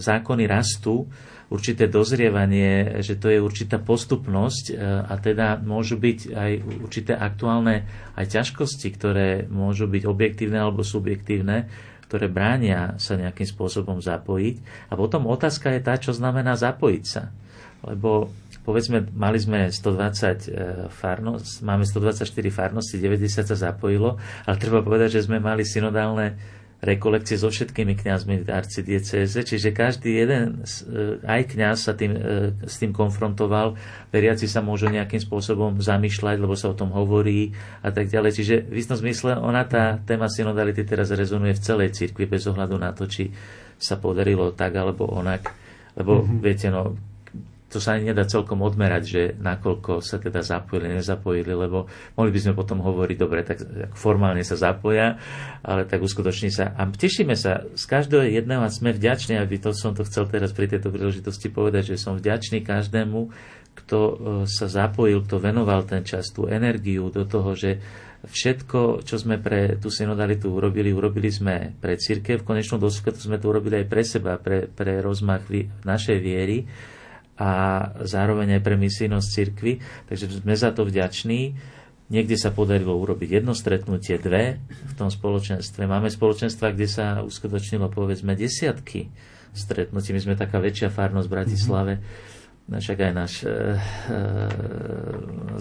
zákony 0.00 0.44
rastu, 0.48 1.04
určité 1.46 1.86
dozrievanie, 1.86 2.98
že 3.06 3.14
to 3.14 3.30
je 3.30 3.38
určitá 3.38 3.78
postupnosť 3.78 4.64
e, 4.70 4.74
a 4.82 5.14
teda 5.14 5.62
môžu 5.62 5.94
byť 5.94 6.18
aj 6.34 6.52
určité 6.82 7.12
aktuálne 7.14 7.86
aj 8.18 8.26
ťažkosti, 8.26 8.88
ktoré 8.98 9.28
môžu 9.46 9.86
byť 9.86 10.02
objektívne 10.06 10.58
alebo 10.58 10.82
subjektívne, 10.82 11.70
ktoré 12.10 12.26
bránia 12.26 12.98
sa 12.98 13.14
nejakým 13.14 13.46
spôsobom 13.46 14.02
zapojiť. 14.02 14.90
A 14.90 14.98
potom 14.98 15.30
otázka 15.30 15.70
je 15.74 15.80
tá, 15.82 15.94
čo 15.98 16.10
znamená 16.10 16.58
zapojiť 16.58 17.04
sa. 17.06 17.30
Lebo 17.86 18.30
povedzme, 18.66 19.14
mali 19.14 19.38
sme 19.38 19.70
120 19.70 20.90
farnosť, 20.90 21.62
máme 21.62 21.86
124 21.86 22.26
farnosti, 22.50 22.98
90 22.98 23.46
sa 23.46 23.54
zapojilo, 23.54 24.18
ale 24.42 24.56
treba 24.58 24.82
povedať, 24.82 25.22
že 25.22 25.30
sme 25.30 25.38
mali 25.38 25.62
synodálne 25.62 26.34
rekolekcie 26.86 27.34
so 27.34 27.50
všetkými 27.50 27.98
kňazmi 27.98 28.46
v 28.46 28.48
arcidiecéze, 28.48 29.34
čiže 29.42 29.74
každý 29.74 30.22
jeden, 30.22 30.62
e, 30.62 31.18
aj 31.26 31.42
kňaz 31.50 31.76
sa 31.90 31.92
tým, 31.98 32.14
e, 32.14 32.20
s 32.62 32.78
tým 32.78 32.94
konfrontoval, 32.94 33.74
veriaci 34.14 34.46
sa 34.46 34.62
môžu 34.62 34.86
nejakým 34.86 35.18
spôsobom 35.18 35.82
zamýšľať, 35.82 36.36
lebo 36.38 36.54
sa 36.54 36.70
o 36.70 36.78
tom 36.78 36.94
hovorí 36.94 37.50
a 37.82 37.90
tak 37.90 38.06
ďalej. 38.06 38.30
Čiže 38.38 38.54
v 38.70 38.76
istom 38.78 38.94
zmysle 38.94 39.34
ona 39.34 39.66
tá 39.66 39.98
téma 40.06 40.30
synodality 40.30 40.86
teraz 40.86 41.10
rezonuje 41.10 41.58
v 41.58 41.64
celej 41.66 41.98
cirkvi 41.98 42.30
bez 42.30 42.46
ohľadu 42.46 42.78
na 42.78 42.94
to, 42.94 43.10
či 43.10 43.34
sa 43.76 43.98
podarilo 43.98 44.54
tak 44.54 44.78
alebo 44.78 45.10
onak. 45.10 45.50
Lebo 45.98 46.22
mm-hmm. 46.22 46.38
viete, 46.40 46.68
no, 46.70 46.94
to 47.76 47.84
sa 47.84 48.00
ani 48.00 48.08
nedá 48.08 48.24
celkom 48.24 48.64
odmerať, 48.64 49.02
že 49.04 49.22
nakoľko 49.36 50.00
sa 50.00 50.16
teda 50.16 50.40
zapojili, 50.40 50.96
nezapojili, 50.96 51.52
lebo 51.52 51.84
mohli 52.16 52.32
by 52.32 52.40
sme 52.40 52.56
potom 52.56 52.80
hovoriť, 52.80 53.16
dobre, 53.20 53.44
tak 53.44 53.60
formálne 53.92 54.40
sa 54.40 54.56
zapoja, 54.56 55.20
ale 55.60 55.84
tak 55.84 56.00
uskutoční 56.00 56.48
sa. 56.48 56.72
A 56.72 56.88
tešíme 56.88 57.36
sa 57.36 57.68
z 57.76 57.84
každého 57.84 58.32
jedného 58.32 58.64
a 58.64 58.72
sme 58.72 58.96
vďační, 58.96 59.36
aby 59.36 59.60
to 59.60 59.76
som 59.76 59.92
to 59.92 60.08
chcel 60.08 60.24
teraz 60.24 60.56
pri 60.56 60.72
tejto 60.72 60.88
príležitosti 60.88 61.52
povedať, 61.52 61.92
že 61.92 62.00
som 62.00 62.16
vďačný 62.16 62.64
každému, 62.64 63.28
kto 63.76 63.98
e, 64.00 64.14
sa 64.48 64.72
zapojil, 64.72 65.20
kto 65.28 65.36
venoval 65.36 65.84
ten 65.84 66.00
čas, 66.00 66.32
tú 66.32 66.48
energiu 66.48 67.12
do 67.12 67.28
toho, 67.28 67.52
že 67.52 67.76
všetko, 68.24 69.04
čo 69.04 69.20
sme 69.20 69.36
pre 69.36 69.76
tú 69.76 69.92
synodalitu 69.92 70.48
urobili, 70.48 70.96
urobili 70.96 71.28
sme 71.28 71.76
pre 71.76 72.00
církev. 72.00 72.40
V 72.40 72.48
konečnom 72.56 72.80
dôsledku 72.80 73.12
sme 73.20 73.36
to 73.36 73.52
urobili 73.52 73.84
aj 73.84 73.86
pre 73.92 74.00
seba, 74.00 74.40
pre, 74.40 74.64
pre 74.64 75.04
rozmach 75.04 75.44
našej 75.84 76.18
viery 76.24 76.64
a 77.36 77.50
zároveň 78.04 78.58
aj 78.58 78.62
pre 78.64 78.76
misijnosť 78.80 79.28
cirkvy. 79.28 79.72
Takže 80.08 80.40
sme 80.40 80.56
za 80.56 80.72
to 80.72 80.88
vďační. 80.88 81.56
Niekde 82.06 82.38
sa 82.38 82.54
podarilo 82.54 82.94
urobiť 82.96 83.42
jedno 83.42 83.52
stretnutie, 83.52 84.16
dve 84.22 84.62
v 84.62 84.94
tom 84.94 85.10
spoločenstve. 85.10 85.90
Máme 85.90 86.06
spoločenstva, 86.06 86.70
kde 86.70 86.86
sa 86.86 87.06
uskutočnilo 87.26 87.90
povedzme 87.90 88.38
desiatky 88.38 89.10
stretnutí. 89.56 90.14
My 90.14 90.20
sme 90.22 90.34
taká 90.38 90.62
väčšia 90.62 90.92
farnosť 90.92 91.26
v 91.26 91.34
Bratislave. 91.34 91.94
Mm-hmm. 91.98 92.34
Však 92.66 92.98
aj 92.98 93.12
náš 93.14 93.46
e, 93.46 93.46
e, 93.46 93.54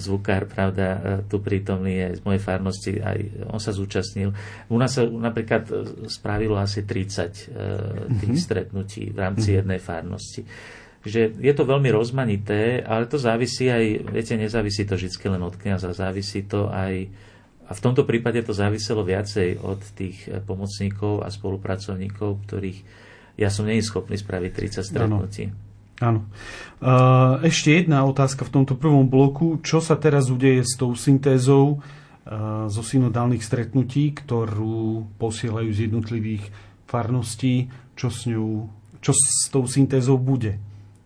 zvukár, 0.02 0.50
pravda, 0.50 0.88
e, 0.90 1.00
tu 1.30 1.38
prítomný 1.38 2.02
je 2.02 2.08
z 2.18 2.22
mojej 2.26 2.42
farnosti, 2.42 2.94
aj 2.98 3.46
on 3.46 3.62
sa 3.62 3.78
zúčastnil. 3.78 4.34
U 4.74 4.78
nás 4.82 4.98
sa 4.98 5.06
napríklad 5.06 5.70
spravilo 6.10 6.58
asi 6.58 6.82
30 6.82 6.90
e, 6.90 7.30
tých 7.30 7.46
mm-hmm. 8.10 8.34
stretnutí 8.42 9.14
v 9.14 9.18
rámci 9.22 9.54
mm-hmm. 9.54 9.60
jednej 9.62 9.80
farnosti. 9.80 10.42
Že 11.06 11.30
je 11.38 11.54
to 11.54 11.70
veľmi 11.70 11.94
rozmanité, 11.94 12.82
ale 12.82 13.06
to 13.06 13.22
závisí 13.22 13.70
aj, 13.70 14.10
viete, 14.10 14.34
nezávisí 14.34 14.90
to 14.90 14.98
vždy 14.98 15.14
len 15.30 15.42
od 15.46 15.54
kniaza, 15.54 15.94
závisí 15.94 16.42
to 16.50 16.66
aj, 16.74 17.06
a 17.66 17.72
v 17.74 17.84
tomto 17.84 18.10
prípade 18.10 18.42
to 18.42 18.58
záviselo 18.58 19.06
viacej 19.06 19.62
od 19.62 19.82
tých 19.94 20.26
eh, 20.26 20.42
pomocníkov 20.42 21.22
a 21.22 21.30
spolupracovníkov, 21.30 22.50
ktorých 22.50 22.80
ja 23.36 23.52
som 23.52 23.68
nie 23.68 23.84
schopný 23.84 24.16
spraviť 24.16 24.52
30 24.80 24.92
stretnutí. 24.96 25.52
Áno. 26.00 26.28
Uh, 26.84 27.40
ešte 27.44 27.72
jedna 27.84 28.04
otázka 28.04 28.48
v 28.48 28.54
tomto 28.60 28.76
prvom 28.76 29.08
bloku. 29.08 29.60
Čo 29.64 29.80
sa 29.80 29.96
teraz 29.96 30.28
udeje 30.28 30.64
s 30.64 30.76
tou 30.76 30.92
syntézou 30.96 31.80
uh, 31.80 32.68
zo 32.68 32.84
synodálnych 32.84 33.44
stretnutí, 33.44 34.12
ktorú 34.12 35.08
posielajú 35.20 35.70
z 35.72 35.80
jednotlivých 35.88 36.48
farností? 36.88 37.72
Čo 37.96 38.08
s 38.12 38.28
ňou, 38.28 38.72
čo 39.00 39.12
s 39.16 39.48
tou 39.52 39.68
syntézou 39.68 40.20
bude? 40.20 40.60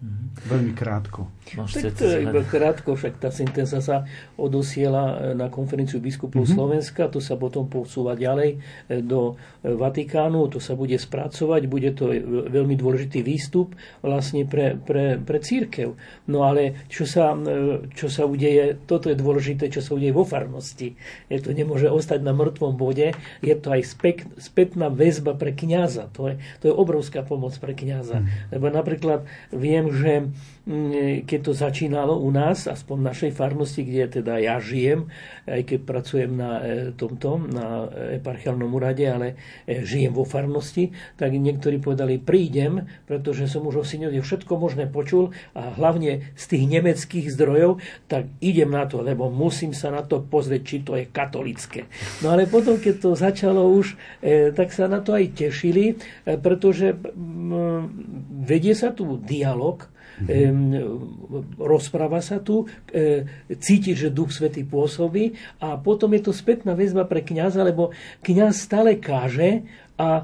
Mm-hmm. 0.04 0.29
Veľmi 0.48 0.72
krátko. 0.72 1.28
tak 1.52 2.00
to 2.00 2.06
je 2.08 2.24
iba 2.24 2.42
krátko, 2.48 2.96
však 2.96 3.20
tá 3.20 3.28
syntéza 3.28 3.84
sa 3.84 4.08
odosiela 4.40 5.34
e, 5.34 5.36
na 5.36 5.52
konferenciu 5.52 6.00
biskupov 6.00 6.48
mm-hmm. 6.48 6.56
Slovenska, 6.56 7.12
to 7.12 7.20
sa 7.20 7.36
potom 7.36 7.68
posúva 7.68 8.16
ďalej 8.16 8.56
e, 8.88 9.04
do 9.04 9.36
e, 9.60 9.74
Vatikánu, 9.76 10.48
to 10.48 10.64
sa 10.64 10.80
bude 10.80 10.96
spracovať, 10.96 11.62
bude 11.68 11.92
to 11.92 12.16
veľmi 12.48 12.80
dôležitý 12.80 13.20
výstup 13.20 13.76
vlastne 14.00 14.48
pre, 14.48 14.80
pre, 14.80 15.20
pre 15.20 15.38
církev. 15.44 16.00
No 16.32 16.48
ale 16.48 16.88
čo 16.88 17.04
sa, 17.04 17.36
čo 17.92 18.08
sa 18.08 18.24
udeje, 18.24 18.80
toto 18.88 19.12
je 19.12 19.18
dôležité, 19.20 19.68
čo 19.68 19.84
sa 19.84 19.98
udeje 19.98 20.16
vo 20.16 20.24
farnosti. 20.24 20.96
Je 21.28 21.40
to 21.44 21.52
nemôže 21.52 21.92
ostať 21.92 22.24
na 22.24 22.32
mŕtvom 22.32 22.80
bode, 22.80 23.12
je 23.44 23.56
to 23.60 23.68
aj 23.76 23.82
spek, 23.84 24.18
spätná 24.40 24.88
väzba 24.88 25.36
pre 25.36 25.52
kňaza. 25.52 26.08
To 26.16 26.32
je, 26.32 26.40
to 26.64 26.72
je 26.72 26.74
obrovská 26.74 27.28
pomoc 27.28 27.52
pre 27.60 27.76
kňaza. 27.76 28.24
Mm. 28.24 28.28
Lebo 28.56 28.66
napríklad 28.72 29.20
viem, 29.52 29.92
že 29.92 30.29
keď 31.26 31.40
to 31.42 31.54
začínalo 31.58 32.14
u 32.22 32.30
nás, 32.30 32.70
aspoň 32.70 32.96
v 33.02 33.08
našej 33.10 33.32
farnosti, 33.34 33.82
kde 33.82 34.22
teda 34.22 34.38
ja 34.38 34.62
žijem, 34.62 35.10
aj 35.50 35.66
keď 35.66 35.80
pracujem 35.82 36.32
na 36.38 36.52
e, 36.62 36.94
tomto, 36.94 37.42
na 37.50 37.90
eparchiálnom 38.22 38.70
úrade, 38.70 39.02
ale 39.10 39.34
e, 39.66 39.82
žijem 39.82 40.14
vo 40.14 40.30
farnosti, 40.30 40.94
tak 41.18 41.34
niektorí 41.34 41.82
povedali, 41.82 42.22
prídem, 42.22 42.86
pretože 43.10 43.50
som 43.50 43.66
už 43.66 43.82
o 43.82 43.86
synode 43.88 44.22
všetko 44.22 44.62
možné 44.62 44.86
počul 44.86 45.34
a 45.58 45.74
hlavne 45.74 46.30
z 46.38 46.44
tých 46.46 46.64
nemeckých 46.70 47.34
zdrojov, 47.34 47.82
tak 48.06 48.30
idem 48.38 48.70
na 48.70 48.86
to, 48.86 49.02
lebo 49.02 49.34
musím 49.34 49.74
sa 49.74 49.90
na 49.90 50.06
to 50.06 50.22
pozrieť, 50.22 50.62
či 50.62 50.78
to 50.86 50.94
je 51.02 51.10
katolické. 51.10 51.90
No 52.22 52.30
ale 52.30 52.46
potom, 52.46 52.78
keď 52.78 53.10
to 53.10 53.18
začalo 53.18 53.66
už, 53.74 53.98
e, 54.22 54.54
tak 54.54 54.70
sa 54.70 54.86
na 54.86 55.02
to 55.02 55.18
aj 55.18 55.34
tešili, 55.34 55.98
pretože 56.46 56.94
vedie 58.46 58.74
sa 58.78 58.94
tu 58.94 59.18
dialog. 59.18 59.90
Rozpráva 61.56 62.20
sa 62.20 62.44
tu, 62.44 62.68
e, 62.92 63.24
cíti, 63.56 63.96
že 63.96 64.12
Duch 64.12 64.36
Svetý 64.36 64.68
pôsobí 64.68 65.38
a 65.64 65.80
potom 65.80 66.12
je 66.16 66.22
to 66.28 66.34
spätná 66.36 66.76
väzba 66.76 67.08
pre 67.08 67.24
kňaza, 67.24 67.64
lebo 67.64 67.96
kňaz 68.26 68.56
stále 68.60 69.00
káže 69.00 69.64
a 70.00 70.24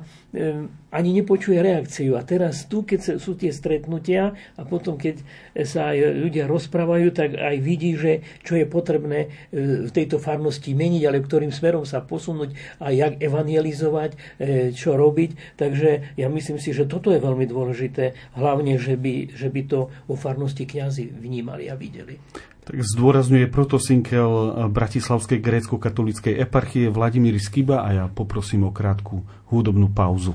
ani 0.92 1.12
nepočuje 1.12 1.60
reakciu. 1.60 2.16
A 2.16 2.24
teraz 2.24 2.68
tu, 2.68 2.88
keď 2.88 3.20
sú 3.20 3.36
tie 3.36 3.52
stretnutia 3.52 4.36
a 4.56 4.62
potom, 4.64 4.96
keď 4.96 5.20
sa 5.68 5.92
aj 5.92 6.16
ľudia 6.16 6.48
rozprávajú, 6.48 7.12
tak 7.12 7.36
aj 7.36 7.56
vidí, 7.60 7.96
že 7.96 8.24
čo 8.44 8.56
je 8.56 8.68
potrebné 8.68 9.20
e, 9.52 9.88
v 9.88 9.92
tejto 9.92 10.20
farnosti 10.20 10.72
meniť, 10.72 11.04
ale 11.08 11.24
ktorým 11.24 11.52
smerom 11.52 11.84
sa 11.84 12.04
posunúť 12.04 12.56
a 12.80 12.92
jak 12.92 13.20
evangelizovať, 13.20 14.12
e, 14.16 14.18
čo 14.72 14.96
robiť. 14.96 15.60
Takže 15.60 16.16
ja 16.20 16.28
myslím 16.32 16.60
si, 16.60 16.72
že 16.72 16.88
toto 16.88 17.12
je 17.12 17.20
veľmi 17.20 17.48
dôležité, 17.48 18.16
hlavne, 18.40 18.80
že 18.80 18.96
by, 18.96 19.36
že 19.36 19.52
by 19.52 19.62
to 19.68 19.92
vo 20.08 20.16
farnosti 20.16 20.68
kňazi 20.68 21.12
vnímali 21.12 21.68
a 21.68 21.76
videli. 21.76 22.20
Tak 22.66 22.82
zdôrazňuje 22.82 23.46
protosinkel 23.54 24.30
Bratislavskej 24.74 25.38
grécko-katolíckej 25.38 26.34
eparchie 26.42 26.90
Vladimír 26.90 27.38
Skiba 27.38 27.86
a 27.86 27.90
ja 27.94 28.06
poprosím 28.10 28.66
o 28.66 28.74
krátku 28.74 29.22
hudobnú 29.54 29.94
pauzu. 29.94 30.34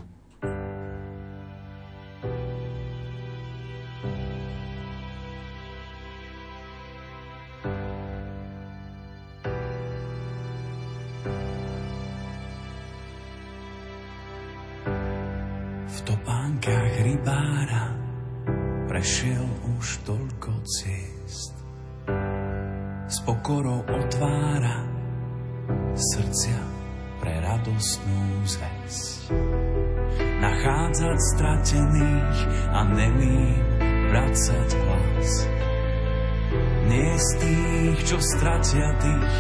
Z 37.20 37.28
tých, 37.37 37.98
čo 38.09 38.16
stratia 38.16 38.88
tých, 38.96 39.37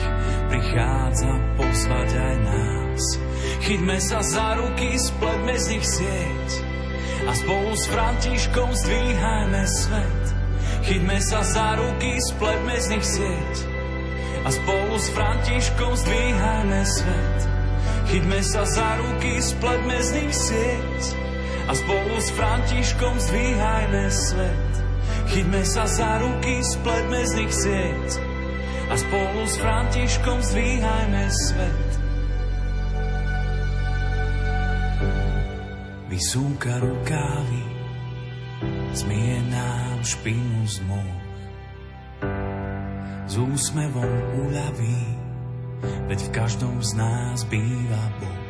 prichádza 0.52 1.32
pozvať 1.56 2.10
aj 2.12 2.34
nás. 2.44 3.02
Chyťme 3.64 3.98
sa 3.98 4.20
za 4.20 4.60
ruky, 4.60 5.00
spletme 5.00 5.54
z 5.56 5.66
nich 5.72 5.86
sieť 5.88 6.48
a 7.24 7.32
spolu 7.32 7.72
s 7.72 7.84
Františkom 7.88 8.70
zdvíhajme 8.76 9.62
svet 9.64 10.20
Chyťme 10.80 11.20
sa 11.20 11.44
za 11.44 11.76
ruky, 11.76 12.16
spletme 12.32 12.76
z 12.80 12.86
nich 12.96 13.04
sieť 13.04 13.54
a 14.40 14.48
spolu 14.48 14.96
s 14.96 15.06
Františkom 15.12 15.92
zdvíhajme 15.92 16.80
svet. 16.88 17.38
Chyťme 18.08 18.40
sa 18.40 18.64
za 18.64 18.96
ruky, 18.96 19.44
spletme 19.44 19.98
z 20.00 20.10
nich 20.16 20.32
sieť 20.32 21.00
a 21.68 21.72
spolu 21.76 22.16
s 22.16 22.28
Františkom 22.32 23.14
zdvíhajme 23.20 24.04
svet. 24.08 24.79
Chyťme 25.30 25.62
sa 25.62 25.86
za 25.86 26.18
ruky, 26.18 26.58
spletme 26.58 27.22
z 27.22 27.32
nich 27.38 27.54
sieť 27.54 28.08
a 28.90 28.94
spolu 28.98 29.40
s 29.46 29.54
Františkom 29.62 30.38
zdvíhajme 30.42 31.24
svet. 31.30 31.88
Vysúka 36.10 36.82
rukávy, 36.82 37.62
zmije 38.90 39.38
nám 39.54 40.02
špinu 40.02 40.66
z 40.66 40.82
moh. 40.90 41.18
S 43.30 43.34
úsmevom 43.38 44.12
uľaví, 44.34 45.02
veď 46.10 46.18
v 46.26 46.30
každom 46.34 46.82
z 46.82 46.90
nás 46.98 47.46
býva 47.46 48.02
Boh. 48.18 48.49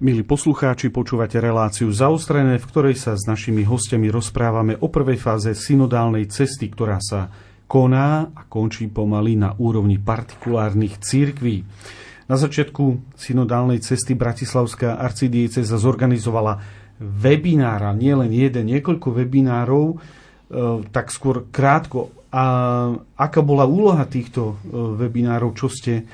Milí 0.00 0.24
poslucháči, 0.24 0.88
počúvate 0.88 1.36
reláciu 1.44 1.92
zaostrené, 1.92 2.56
v 2.56 2.64
ktorej 2.72 2.96
sa 2.96 3.20
s 3.20 3.28
našimi 3.28 3.68
hostiami 3.68 4.08
rozprávame 4.08 4.72
o 4.80 4.88
prvej 4.88 5.20
fáze 5.20 5.52
synodálnej 5.52 6.24
cesty, 6.24 6.72
ktorá 6.72 6.96
sa 7.04 7.28
koná 7.68 8.32
a 8.32 8.48
končí 8.48 8.88
pomaly 8.88 9.36
na 9.36 9.52
úrovni 9.60 10.00
partikulárnych 10.00 11.04
církví. 11.04 11.68
Na 12.32 12.40
začiatku 12.40 13.12
synodálnej 13.12 13.84
cesty 13.84 14.16
Bratislavská 14.16 14.96
arcidieceza 14.96 15.76
zorganizovala 15.76 16.64
webinára, 16.96 17.92
nie 17.92 18.16
len 18.16 18.32
jeden, 18.32 18.72
niekoľko 18.72 19.12
webinárov, 19.20 19.86
e, 19.92 19.96
tak 20.96 21.12
skôr 21.12 21.44
krátko. 21.52 22.08
A 22.32 22.44
aká 23.20 23.44
bola 23.44 23.68
úloha 23.68 24.08
týchto 24.08 24.56
e, 24.64 24.80
webinárov, 24.96 25.52
čo 25.52 25.68
ste 25.68 25.92
e, 26.00 26.04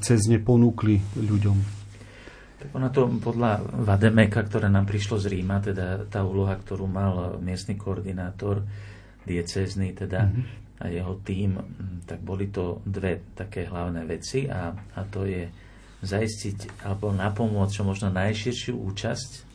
cez 0.00 0.32
ne 0.32 0.40
ponúkli 0.40 0.96
ľuďom? 1.20 1.81
Tak 2.62 2.70
ono 2.78 2.94
to 2.94 3.10
podľa 3.18 3.58
Vademeka, 3.82 4.46
ktoré 4.46 4.70
nám 4.70 4.86
prišlo 4.86 5.18
z 5.18 5.34
Ríma, 5.34 5.58
teda 5.58 6.06
tá 6.06 6.22
úloha, 6.22 6.54
ktorú 6.54 6.86
mal 6.86 7.42
miestny 7.42 7.74
koordinátor 7.74 8.62
diecézny, 9.26 9.90
teda 9.98 10.30
mm-hmm. 10.30 10.78
a 10.78 10.84
jeho 10.86 11.18
tým, 11.26 11.58
tak 12.06 12.22
boli 12.22 12.54
to 12.54 12.78
dve 12.86 13.34
také 13.34 13.66
hlavné 13.66 14.06
veci 14.06 14.46
a, 14.46 14.70
a 14.70 15.00
to 15.10 15.26
je 15.26 15.50
zaistiť 16.02 16.86
alebo 16.86 17.10
napomôcť 17.10 17.74
čo 17.74 17.82
možno 17.82 18.14
najširšiu 18.14 18.74
účasť 18.74 19.52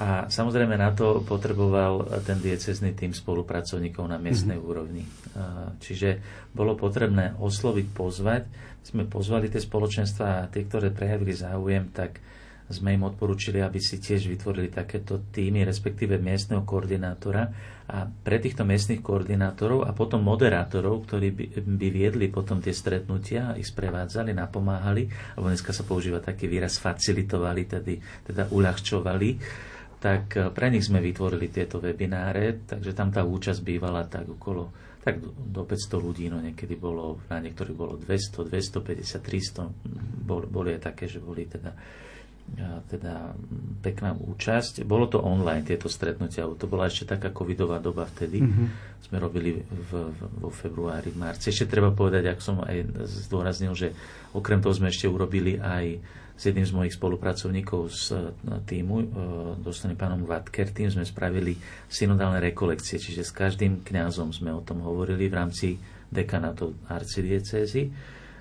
a 0.00 0.32
samozrejme 0.32 0.80
na 0.80 0.96
to 0.96 1.20
potreboval 1.26 2.08
ten 2.24 2.40
diecezný 2.40 2.96
tým 2.96 3.12
spolupracovníkov 3.12 4.08
na 4.08 4.16
miestnej 4.16 4.56
mm-hmm. 4.56 4.70
úrovni. 4.72 5.04
Čiže 5.76 6.08
bolo 6.56 6.72
potrebné 6.72 7.36
osloviť, 7.36 7.86
pozvať 7.92 8.42
sme 8.80 9.04
pozvali 9.06 9.52
tie 9.52 9.60
spoločenstva 9.60 10.26
a 10.44 10.48
tie, 10.48 10.64
ktoré 10.64 10.90
prejavili 10.90 11.36
záujem, 11.36 11.92
tak 11.92 12.20
sme 12.70 12.94
im 12.94 13.02
odporúčili, 13.02 13.58
aby 13.58 13.82
si 13.82 13.98
tiež 13.98 14.30
vytvorili 14.30 14.70
takéto 14.70 15.18
týmy, 15.34 15.66
respektíve 15.66 16.22
miestneho 16.22 16.62
koordinátora. 16.62 17.50
A 17.90 18.06
pre 18.06 18.38
týchto 18.38 18.62
miestnych 18.62 19.02
koordinátorov 19.02 19.82
a 19.82 19.90
potom 19.90 20.22
moderátorov, 20.22 21.02
ktorí 21.10 21.34
by, 21.34 21.44
by 21.66 21.88
viedli 21.90 22.30
potom 22.30 22.62
tie 22.62 22.70
stretnutia, 22.70 23.58
ich 23.58 23.66
sprevádzali, 23.66 24.30
napomáhali, 24.30 25.10
alebo 25.34 25.50
dneska 25.50 25.74
sa 25.74 25.82
používa 25.82 26.22
taký 26.22 26.46
výraz 26.46 26.78
facilitovali, 26.78 27.66
tedy, 27.66 27.98
teda 28.22 28.46
uľahčovali, 28.54 29.28
tak 29.98 30.54
pre 30.54 30.70
nich 30.70 30.86
sme 30.86 31.02
vytvorili 31.02 31.50
tieto 31.50 31.82
webináre, 31.82 32.62
takže 32.70 32.94
tam 32.94 33.10
tá 33.10 33.26
účasť 33.26 33.60
bývala 33.66 34.06
tak 34.06 34.30
okolo 34.30 34.70
tak 35.00 35.16
do 35.24 35.64
500 35.64 35.96
ľudí, 35.96 36.28
no 36.28 36.44
niekedy 36.44 36.76
bolo, 36.76 37.16
na 37.32 37.40
niektorých 37.40 37.76
bolo 37.76 37.96
200, 37.96 38.44
250, 38.52 39.00
300, 39.00 39.72
bol, 40.28 40.44
boli 40.44 40.76
aj 40.76 40.92
také, 40.92 41.08
že 41.08 41.24
boli 41.24 41.48
teda, 41.48 41.72
teda 42.92 43.32
pekná 43.80 44.12
účasť. 44.12 44.84
Bolo 44.84 45.08
to 45.08 45.24
online, 45.24 45.64
tieto 45.64 45.88
stretnutia, 45.88 46.44
to 46.52 46.68
bola 46.68 46.92
ešte 46.92 47.08
taká 47.08 47.32
covidová 47.32 47.80
doba 47.80 48.04
vtedy, 48.12 48.44
mm-hmm. 48.44 48.66
sme 49.08 49.16
robili 49.16 49.64
v, 49.64 49.90
v, 50.12 50.20
vo 50.36 50.52
februári, 50.52 51.16
marci. 51.16 51.48
Ešte 51.48 51.72
treba 51.72 51.88
povedať, 51.96 52.36
ak 52.36 52.44
som 52.44 52.60
aj 52.60 53.08
zdôraznil, 53.28 53.72
že 53.72 53.96
okrem 54.36 54.60
toho 54.60 54.76
sme 54.76 54.92
ešte 54.92 55.08
urobili 55.08 55.56
aj 55.56 55.96
s 56.40 56.48
jedným 56.48 56.64
z 56.64 56.72
mojich 56.72 56.96
spolupracovníkov 56.96 57.92
z 57.92 58.04
e, 58.16 58.18
týmu, 58.64 58.96
e, 58.96 59.06
dostaným 59.60 60.00
pánom 60.00 60.24
Vatker, 60.24 60.72
tým 60.72 60.88
sme 60.88 61.04
spravili 61.04 61.52
synodálne 61.84 62.40
rekolekcie, 62.40 62.96
čiže 62.96 63.28
s 63.28 63.36
každým 63.36 63.84
kňazom 63.84 64.32
sme 64.32 64.48
o 64.56 64.64
tom 64.64 64.80
hovorili 64.80 65.28
v 65.28 65.36
rámci 65.36 65.76
dekanátov 66.08 66.72
arcidiecézy. 66.88 67.92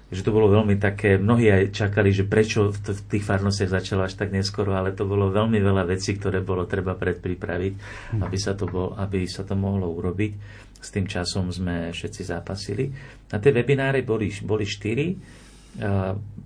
Že 0.09 0.25
to 0.25 0.31
bolo 0.31 0.47
veľmi 0.47 0.79
také, 0.79 1.19
mnohí 1.19 1.51
aj 1.51 1.75
čakali, 1.75 2.15
že 2.15 2.23
prečo 2.23 2.71
v 2.71 2.79
tých 3.03 3.27
farnostiach 3.27 3.83
začalo 3.83 4.07
až 4.07 4.15
tak 4.15 4.31
neskoro, 4.31 4.79
ale 4.79 4.95
to 4.95 5.03
bolo 5.03 5.27
veľmi 5.27 5.59
veľa 5.59 5.83
vecí, 5.83 6.15
ktoré 6.15 6.39
bolo 6.39 6.63
treba 6.71 6.95
predpripraviť, 6.95 7.73
mhm. 8.15 8.19
aby 8.23 8.37
sa 8.39 8.55
to, 8.55 8.63
bol, 8.63 8.95
aby 8.95 9.27
sa 9.27 9.43
to 9.43 9.59
mohlo 9.59 9.91
urobiť. 9.91 10.31
S 10.79 10.95
tým 10.95 11.03
časom 11.03 11.51
sme 11.51 11.91
všetci 11.91 12.21
zápasili. 12.23 12.87
A 13.27 13.43
tie 13.43 13.51
webináre 13.51 13.99
boli, 14.07 14.31
boli 14.39 14.63
štyri 14.63 15.11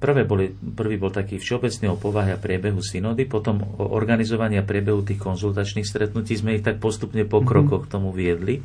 Prvé 0.04 0.28
boli, 0.28 0.52
prvý 0.52 1.00
bol 1.00 1.15
taký 1.15 1.39
všeobecný 1.39 1.88
o 1.88 1.96
povahe 1.96 2.36
a 2.36 2.41
priebehu 2.41 2.84
synody, 2.84 3.24
potom 3.24 3.63
o 3.80 3.96
organizovaní 3.96 4.60
a 4.60 4.67
priebehu 4.67 5.00
tých 5.00 5.15
konzultačných 5.15 5.88
stretnutí 5.88 6.36
sme 6.36 6.60
ich 6.60 6.63
tak 6.65 6.84
postupne 6.84 7.24
po 7.24 7.39
mhm. 7.39 7.48
krokoch 7.48 7.88
k 7.88 7.91
tomu 7.96 8.12
viedli. 8.12 8.60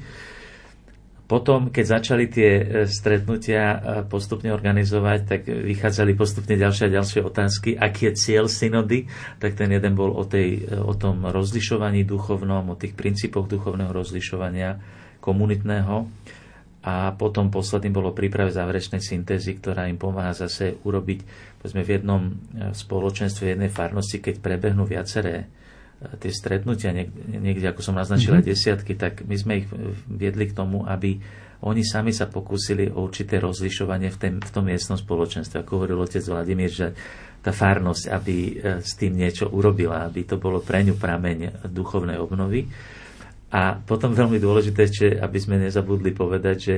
Potom, 1.29 1.69
keď 1.69 1.85
začali 2.01 2.25
tie 2.33 2.51
e, 2.57 2.65
stretnutia 2.89 3.63
e, 3.69 3.79
postupne 4.09 4.49
organizovať, 4.49 5.21
tak 5.29 5.45
vychádzali 5.45 6.17
postupne 6.17 6.57
ďalšie 6.57 6.89
a 6.89 6.95
ďalšie 6.97 7.21
otázky. 7.21 7.77
Aký 7.77 8.09
je 8.09 8.17
cieľ 8.17 8.49
synody? 8.49 9.05
Tak 9.37 9.53
ten 9.53 9.69
jeden 9.69 9.93
bol 9.93 10.09
o, 10.09 10.25
tej, 10.25 10.65
e, 10.65 10.81
o 10.81 10.97
tom 10.97 11.29
rozlišovaní 11.29 12.09
duchovnom, 12.09 12.73
o 12.73 12.81
tých 12.81 12.97
princípoch 12.97 13.45
duchovného 13.45 13.93
rozlišovania 13.93 14.81
komunitného 15.21 16.09
a 16.89 17.13
potom 17.13 17.53
posledným 17.53 17.93
bolo 17.93 18.17
príprave 18.17 18.49
záverečnej 18.49 19.05
syntézy, 19.05 19.61
ktorá 19.61 19.85
im 19.93 20.01
pomáha 20.01 20.33
zase 20.33 20.81
urobiť 20.89 21.21
povedzme, 21.61 21.85
v 21.85 21.91
jednom 22.01 22.23
e, 22.25 22.33
spoločenstve, 22.73 23.53
jednej 23.53 23.69
farnosti, 23.69 24.25
keď 24.25 24.41
prebehnú 24.41 24.89
viaceré 24.89 25.45
e, 25.45 26.17
tie 26.17 26.33
stretnutia, 26.33 26.97
niekde, 27.29 27.69
ako 27.69 27.85
som 27.85 27.93
naznačila, 27.93 28.41
mm-hmm. 28.41 28.53
desiatky, 28.57 28.97
tak 28.97 29.21
my 29.29 29.37
sme 29.37 29.53
ich 29.61 29.69
viedli 30.09 30.49
k 30.49 30.57
tomu, 30.57 30.89
aby 30.89 31.21
oni 31.61 31.85
sami 31.85 32.17
sa 32.17 32.31
pokúsili 32.31 32.89
o 32.89 33.05
určité 33.05 33.37
rozlišovanie 33.37 34.09
v, 34.09 34.17
tém, 34.17 34.35
v 34.41 34.51
tom 34.55 34.65
miestnom 34.65 34.97
spoločenstve. 34.97 35.61
Ako 35.61 35.83
hovoril 35.83 35.99
otec 36.01 36.25
Vladimír, 36.25 36.73
že 36.73 36.97
tá 37.45 37.53
farnosť, 37.53 38.05
aby 38.09 38.37
e, 38.37 38.53
s 38.81 38.97
tým 38.97 39.13
niečo 39.13 39.53
urobila, 39.53 40.09
aby 40.09 40.25
to 40.25 40.41
bolo 40.41 40.65
pre 40.65 40.89
ňu 40.89 40.97
prameň 40.97 41.69
duchovnej 41.69 42.17
obnovy. 42.17 42.65
A 43.49 43.81
potom 43.81 44.13
veľmi 44.13 44.37
dôležité 44.37 44.81
ešte, 44.85 45.07
aby 45.17 45.39
sme 45.41 45.57
nezabudli 45.57 46.13
povedať, 46.13 46.57
že, 46.61 46.77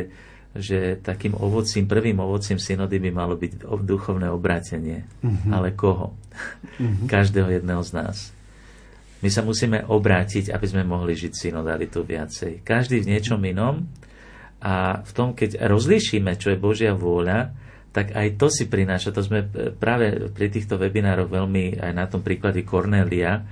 že 0.54 0.78
takým 1.02 1.34
ovocím, 1.34 1.90
prvým 1.90 2.22
ovocím 2.22 2.62
synody 2.62 3.02
by 3.02 3.10
malo 3.10 3.34
byť 3.34 3.66
duchovné 3.66 4.30
obrátenie. 4.30 5.02
Uh-huh. 5.22 5.50
Ale 5.50 5.74
koho? 5.74 6.14
Uh-huh. 6.14 7.06
Každého 7.14 7.50
jedného 7.58 7.82
z 7.82 7.90
nás. 7.98 8.16
My 9.20 9.28
sa 9.28 9.44
musíme 9.44 9.84
obrátiť, 9.84 10.48
aby 10.48 10.66
sme 10.66 10.86
mohli 10.86 11.12
žiť 11.12 11.32
synodalitu 11.36 12.06
viacej. 12.06 12.64
Každý 12.64 13.04
v 13.04 13.10
niečom 13.12 13.42
inom 13.44 13.84
a 14.64 15.04
v 15.04 15.12
tom, 15.12 15.36
keď 15.36 15.66
rozlíšime, 15.68 16.38
čo 16.40 16.54
je 16.54 16.62
Božia 16.62 16.96
vôľa, 16.96 17.52
tak 17.90 18.14
aj 18.14 18.38
to 18.38 18.46
si 18.48 18.70
prináša. 18.70 19.10
To 19.12 19.20
sme 19.20 19.44
práve 19.76 20.30
pri 20.30 20.46
týchto 20.48 20.78
webinároch 20.78 21.28
veľmi 21.28 21.82
aj 21.82 21.92
na 21.92 22.06
tom 22.06 22.22
príklade 22.22 22.62
Cornelia, 22.62 23.44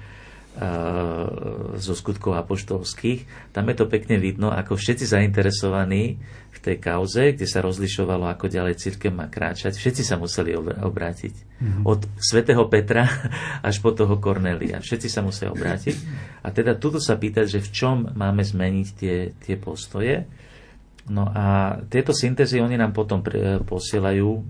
zo 1.79 1.95
skutkov 1.95 2.35
apoštolských. 2.35 3.53
Tam 3.55 3.71
je 3.71 3.77
to 3.79 3.87
pekne 3.87 4.19
vidno, 4.19 4.51
ako 4.51 4.75
všetci 4.75 5.07
zainteresovaní 5.07 6.19
v 6.51 6.59
tej 6.59 6.77
kauze, 6.83 7.39
kde 7.39 7.47
sa 7.47 7.63
rozlišovalo, 7.63 8.27
ako 8.27 8.51
ďalej 8.51 8.83
církev 8.83 9.15
má 9.15 9.31
kráčať, 9.31 9.79
všetci 9.79 10.03
sa 10.03 10.19
museli 10.19 10.59
obrátiť. 10.59 11.35
Mm-hmm. 11.63 11.83
Od 11.87 12.01
svätého 12.19 12.67
Petra 12.67 13.07
až 13.69 13.79
po 13.79 13.95
toho 13.95 14.19
Kornelia. 14.19 14.83
Všetci 14.83 15.07
sa 15.07 15.23
musia 15.23 15.55
obrátiť. 15.55 15.95
A 16.43 16.51
teda 16.51 16.75
tuto 16.75 16.99
sa 16.99 17.15
pýtať, 17.15 17.47
že 17.47 17.61
v 17.63 17.71
čom 17.71 17.97
máme 18.19 18.43
zmeniť 18.43 18.89
tie, 18.99 19.17
tie 19.39 19.55
postoje. 19.55 20.27
No 21.09 21.31
a 21.31 21.79
tieto 21.89 22.13
syntézy 22.13 22.61
oni 22.61 22.77
nám 22.77 22.93
potom 22.93 23.25
posielajú, 23.65 24.29
e, 24.29 24.43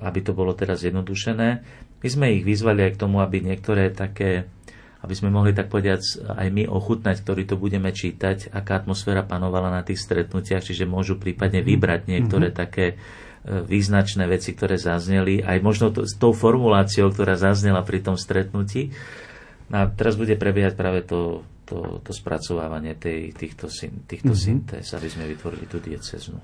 aby 0.00 0.20
to 0.24 0.32
bolo 0.32 0.56
teraz 0.56 0.80
zjednodušené. 0.80 1.48
My 2.00 2.08
sme 2.08 2.32
ich 2.40 2.44
vyzvali 2.46 2.88
aj 2.88 2.92
k 2.96 3.00
tomu, 3.04 3.20
aby 3.20 3.44
niektoré 3.44 3.92
také 3.92 4.48
aby 5.04 5.14
sme 5.14 5.28
mohli 5.28 5.52
tak 5.52 5.68
povedať 5.68 6.24
aj 6.24 6.48
my 6.48 6.64
ochutnať, 6.64 7.20
ktorí 7.20 7.44
to 7.44 7.60
budeme 7.60 7.92
čítať, 7.92 8.48
aká 8.56 8.80
atmosféra 8.80 9.20
panovala 9.20 9.68
na 9.68 9.84
tých 9.84 10.00
stretnutiach, 10.00 10.64
čiže 10.64 10.88
môžu 10.88 11.20
prípadne 11.20 11.60
mhm. 11.60 11.66
vybrať 11.68 12.00
niektoré 12.08 12.48
mm-hmm. 12.48 12.62
také 12.64 12.86
e, 12.88 12.94
význačné 13.68 14.24
veci, 14.24 14.56
ktoré 14.56 14.80
zazneli, 14.80 15.44
aj 15.44 15.58
možno 15.60 15.92
to, 15.92 16.08
s 16.08 16.16
tou 16.16 16.32
formuláciou, 16.32 17.12
ktorá 17.12 17.36
zaznela 17.36 17.84
pri 17.84 18.00
tom 18.00 18.16
stretnutí. 18.16 18.96
No 19.68 19.84
a 19.84 19.92
teraz 19.92 20.16
bude 20.16 20.40
prebiehať 20.40 20.72
práve 20.72 21.04
to, 21.04 21.44
to, 21.68 22.00
to 22.00 22.12
spracovávanie 22.16 22.96
tej, 22.96 23.36
týchto, 23.36 23.68
týchto 24.08 24.32
mm-hmm. 24.32 24.48
syntéz, 24.48 24.88
aby 24.96 25.08
sme 25.12 25.28
vytvorili 25.28 25.68
tú 25.68 25.84
dieceznú. 25.84 26.40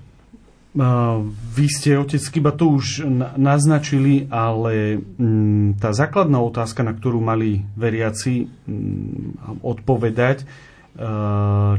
Vy 1.51 1.67
ste, 1.67 1.99
otec 1.99 2.23
Kiba, 2.23 2.55
to 2.55 2.79
už 2.79 3.03
naznačili, 3.35 4.31
ale 4.31 5.03
mm, 5.03 5.83
tá 5.83 5.91
základná 5.91 6.39
otázka, 6.39 6.79
na 6.79 6.95
ktorú 6.95 7.19
mali 7.19 7.67
veriaci 7.75 8.47
mm, 8.47 9.59
odpovedať, 9.67 10.47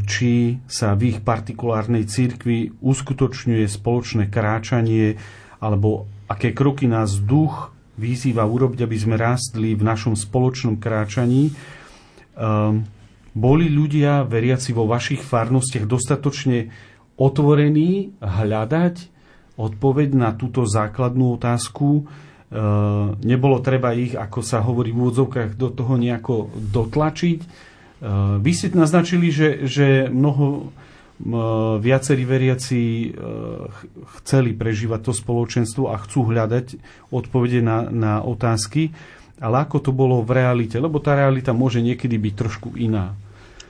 či 0.09 0.33
sa 0.65 0.97
v 0.97 1.03
ich 1.05 1.19
partikulárnej 1.21 2.09
cirkvi 2.09 2.73
uskutočňuje 2.81 3.65
spoločné 3.69 4.33
kráčanie, 4.33 5.21
alebo 5.61 6.09
aké 6.33 6.57
kroky 6.57 6.89
nás 6.89 7.21
duch 7.21 7.77
vyzýva 8.01 8.49
urobiť, 8.49 8.81
aby 8.81 8.97
sme 8.97 9.21
rástli 9.21 9.77
v 9.77 9.85
našom 9.85 10.17
spoločnom 10.17 10.81
kráčaní. 10.81 11.53
Boli 13.33 13.67
ľudia, 13.69 14.25
veriaci 14.25 14.73
vo 14.73 14.89
vašich 14.89 15.21
farnostiach, 15.21 15.85
dostatočne 15.85 16.73
otvorený 17.17 18.17
hľadať 18.21 18.97
odpoveď 19.57 20.09
na 20.17 20.33
túto 20.33 20.65
základnú 20.65 21.37
otázku, 21.37 22.09
nebolo 23.25 23.57
treba 23.65 23.97
ich, 23.97 24.13
ako 24.13 24.41
sa 24.45 24.61
hovorí 24.61 24.93
v 24.93 25.09
úvodzovkách, 25.09 25.57
do 25.57 25.73
toho 25.73 25.97
nejako 25.97 26.53
dotlačiť. 26.53 27.41
Vy 28.43 28.51
ste 28.53 28.75
naznačili, 28.77 29.33
že, 29.33 29.65
že 29.65 30.09
mnoho 30.13 30.73
viacerí 31.79 32.27
veriaci 32.27 33.15
chceli 34.21 34.51
prežívať 34.53 35.01
to 35.07 35.13
spoločenstvo 35.15 35.93
a 35.93 35.97
chcú 36.03 36.35
hľadať 36.35 36.77
odpovede 37.15 37.63
na, 37.63 37.87
na 37.89 38.13
otázky, 38.21 38.91
ale 39.39 39.63
ako 39.63 39.79
to 39.79 39.91
bolo 39.95 40.21
v 40.27 40.35
realite, 40.35 40.75
lebo 40.83 40.99
tá 40.99 41.15
realita 41.15 41.55
môže 41.55 41.79
niekedy 41.79 42.19
byť 42.19 42.35
trošku 42.35 42.69
iná. 42.75 43.15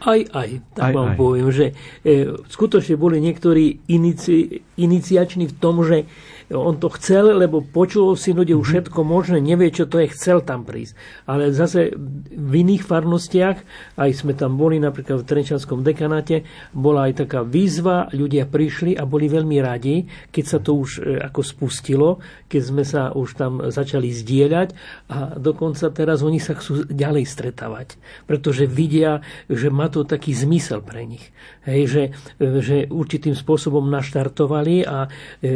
Aj, 0.03 0.19
aj, 0.35 0.51
tak 0.75 0.91
aj, 0.91 0.93
vám 0.99 1.11
aj. 1.15 1.19
poviem, 1.19 1.49
že 1.55 1.67
e, 2.03 2.35
skutočne 2.51 2.99
boli 2.99 3.23
niektorí 3.23 3.87
inici, 3.87 4.67
iniciační 4.75 5.47
v 5.47 5.57
tom, 5.63 5.87
že 5.87 6.11
on 6.53 6.77
to 6.79 6.93
chcel, 7.01 7.33
lebo 7.33 7.65
počul 7.65 8.15
si 8.15 8.37
ľudia 8.37 8.55
už 8.55 8.69
mhm. 8.69 8.73
všetko 8.73 9.01
možné, 9.03 9.39
nevie, 9.41 9.73
čo 9.73 9.89
to 9.89 9.99
je, 9.99 10.13
chcel 10.13 10.45
tam 10.45 10.63
prísť. 10.69 10.95
Ale 11.27 11.51
zase 11.51 11.93
v 12.31 12.53
iných 12.63 12.85
farnostiach, 12.85 13.59
aj 13.97 14.11
sme 14.13 14.37
tam 14.37 14.61
boli, 14.61 14.77
napríklad 14.79 15.25
v 15.25 15.29
Trenčanskom 15.29 15.81
dekanáte, 15.81 16.45
bola 16.77 17.09
aj 17.09 17.27
taká 17.27 17.41
výzva, 17.43 18.13
ľudia 18.13 18.47
prišli 18.47 18.95
a 18.95 19.09
boli 19.09 19.27
veľmi 19.27 19.59
radi, 19.59 20.05
keď 20.31 20.45
sa 20.45 20.59
to 20.61 20.77
už 20.77 20.91
e, 21.01 21.19
ako 21.19 21.41
spustilo, 21.41 22.09
keď 22.47 22.63
sme 22.63 22.85
sa 22.85 23.11
už 23.17 23.29
tam 23.35 23.53
začali 23.73 24.13
zdieľať 24.13 24.69
a 25.09 25.41
dokonca 25.41 25.89
teraz 25.91 26.21
oni 26.21 26.39
sa 26.39 26.53
chcú 26.55 26.85
ďalej 26.89 27.25
stretávať, 27.25 27.97
pretože 28.29 28.69
vidia, 28.69 29.25
že 29.49 29.73
má 29.73 29.89
to 29.89 30.05
taký 30.05 30.37
zmysel 30.37 30.85
pre 30.85 31.09
nich. 31.09 31.33
Hej, 31.65 31.83
že, 31.89 32.03
e, 32.43 32.61
že 32.61 32.77
určitým 32.91 33.33
spôsobom 33.33 33.87
naštartovali 33.89 34.85
a 34.85 35.07
e, 35.07 35.51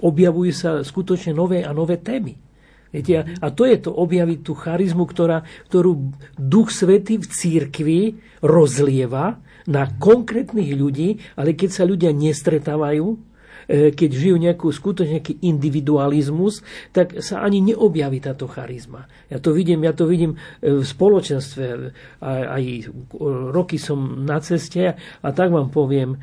objavujú 0.00 0.52
sa 0.52 0.70
skutočne 0.84 1.32
nové 1.32 1.64
a 1.64 1.72
nové 1.72 1.96
témy. 2.00 2.36
Viete, 2.92 3.28
a 3.28 3.46
to 3.50 3.66
je 3.66 3.76
to 3.82 3.90
objaviť 3.92 4.38
tú 4.40 4.52
charizmu, 4.54 5.04
ktorá, 5.04 5.42
ktorú 5.68 6.16
Duch 6.38 6.70
Svety 6.70 7.18
v 7.20 7.26
církvi 7.26 8.00
rozlieva 8.40 9.42
na 9.66 9.90
konkrétnych 9.90 10.70
ľudí, 10.72 11.18
ale 11.34 11.58
keď 11.58 11.70
sa 11.74 11.82
ľudia 11.82 12.14
nestretávajú, 12.14 13.06
e, 13.10 13.16
keď 13.90 14.10
žijú 14.14 14.36
nejakú 14.38 14.70
skutočne 14.70 15.18
nejaký 15.18 15.42
individualizmus, 15.42 16.62
tak 16.94 17.18
sa 17.18 17.42
ani 17.42 17.74
neobjaví 17.74 18.22
táto 18.22 18.46
charizma. 18.46 19.10
Ja 19.26 19.42
to 19.42 19.50
vidím, 19.50 19.82
ja 19.82 19.92
to 19.92 20.06
vidím 20.06 20.38
e, 20.62 20.80
v 20.80 20.84
spoločenstve, 20.86 21.64
aj, 22.22 22.42
aj 22.46 22.64
roky 23.50 23.82
som 23.82 24.22
na 24.22 24.38
ceste 24.38 24.94
a 24.96 25.28
tak 25.34 25.50
vám 25.50 25.74
poviem, 25.74 26.22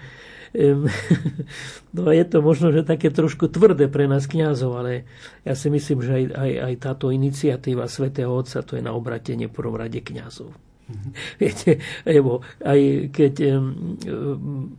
No 1.94 2.10
je 2.10 2.26
to 2.26 2.42
možno, 2.42 2.74
že 2.74 2.82
také 2.82 3.14
trošku 3.14 3.54
tvrdé 3.54 3.86
pre 3.86 4.10
nás 4.10 4.26
kňazov, 4.26 4.82
ale 4.82 5.06
ja 5.46 5.54
si 5.54 5.70
myslím, 5.70 6.02
že 6.02 6.12
aj, 6.14 6.26
aj, 6.34 6.52
aj 6.66 6.74
táto 6.82 7.14
iniciatíva 7.14 7.86
svätého 7.86 8.34
Otca 8.34 8.66
to 8.66 8.78
je 8.78 8.82
na 8.82 8.98
obratenie 8.98 9.46
prvom 9.46 9.78
rade 9.78 10.02
kňazov. 10.02 10.50
Viete, 11.42 11.80
lebo 12.04 12.44
aj 12.60 13.10
keď 13.10 13.34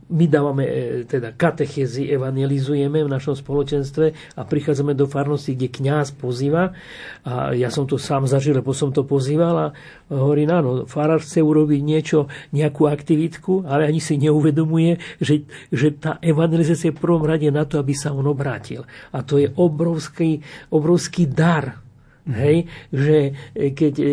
my 0.09 0.25
dávame 0.29 0.63
e, 0.65 0.73
teda 1.09 1.33
katechezy, 1.33 2.13
evangelizujeme 2.13 3.01
v 3.01 3.09
našom 3.09 3.33
spoločenstve 3.33 4.37
a 4.37 4.41
prichádzame 4.45 4.93
do 4.93 5.09
farnosti, 5.09 5.57
kde 5.57 5.73
kňaz 5.73 6.13
pozýva 6.15 6.77
a 7.25 7.57
ja 7.57 7.73
som 7.73 7.89
to 7.89 7.97
sám 7.97 8.29
zažil, 8.29 8.57
lebo 8.57 8.71
som 8.71 8.93
to 8.93 9.01
pozýval 9.01 9.55
a 9.57 9.67
hovorí, 10.13 10.45
áno, 10.45 10.85
farár 10.85 11.21
chce 11.21 11.41
urobiť 11.41 11.81
niečo, 11.81 12.29
nejakú 12.53 12.85
aktivitku, 12.85 13.65
ale 13.65 13.89
ani 13.89 14.01
si 14.01 14.17
neuvedomuje, 14.21 15.01
že, 15.17 15.45
že 15.73 15.93
tá 15.97 16.21
evangelizácia 16.21 16.93
je 16.93 16.95
v 16.95 17.03
prvom 17.03 17.25
rade 17.25 17.49
na 17.49 17.65
to, 17.65 17.81
aby 17.81 17.97
sa 17.97 18.13
on 18.13 18.25
obrátil. 18.29 18.85
A 19.11 19.25
to 19.25 19.41
je 19.41 19.49
obrovský, 19.57 20.41
obrovský 20.69 21.25
dar 21.25 21.84
Hej, 22.25 22.65
že 22.89 23.37
e, 23.53 23.69
keď 23.69 23.93
e, 24.01 24.05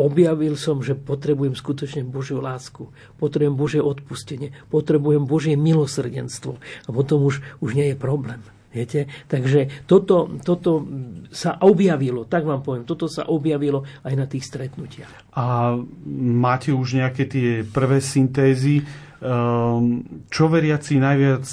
objavil 0.00 0.56
som, 0.56 0.80
že 0.80 0.96
potrebujem 0.96 1.52
skutočne 1.52 2.00
Božiu 2.00 2.40
lásku, 2.40 2.88
potrebujem 3.20 3.56
Božie 3.60 3.82
odpustenie, 3.84 4.56
potrebujem 4.72 5.28
Božie 5.28 5.52
milosrdenstvo 5.52 6.56
a 6.58 6.88
potom 6.88 7.28
už, 7.28 7.44
už 7.60 7.70
nie 7.76 7.92
je 7.92 7.96
problém. 8.00 8.40
Viete? 8.68 9.08
Takže 9.28 9.84
toto, 9.88 10.28
toto 10.44 10.84
sa 11.32 11.56
objavilo, 11.60 12.28
tak 12.28 12.44
vám 12.44 12.60
poviem, 12.64 12.84
toto 12.84 13.08
sa 13.08 13.28
objavilo 13.28 13.84
aj 14.04 14.12
na 14.16 14.24
tých 14.28 14.44
stretnutiach. 14.48 15.32
A 15.36 15.76
máte 16.16 16.72
už 16.72 17.00
nejaké 17.00 17.24
tie 17.28 17.64
prvé 17.64 18.00
syntézy, 18.00 18.84
ehm, 19.24 20.24
čo 20.28 20.52
veriaci 20.52 21.00
najviac 21.00 21.44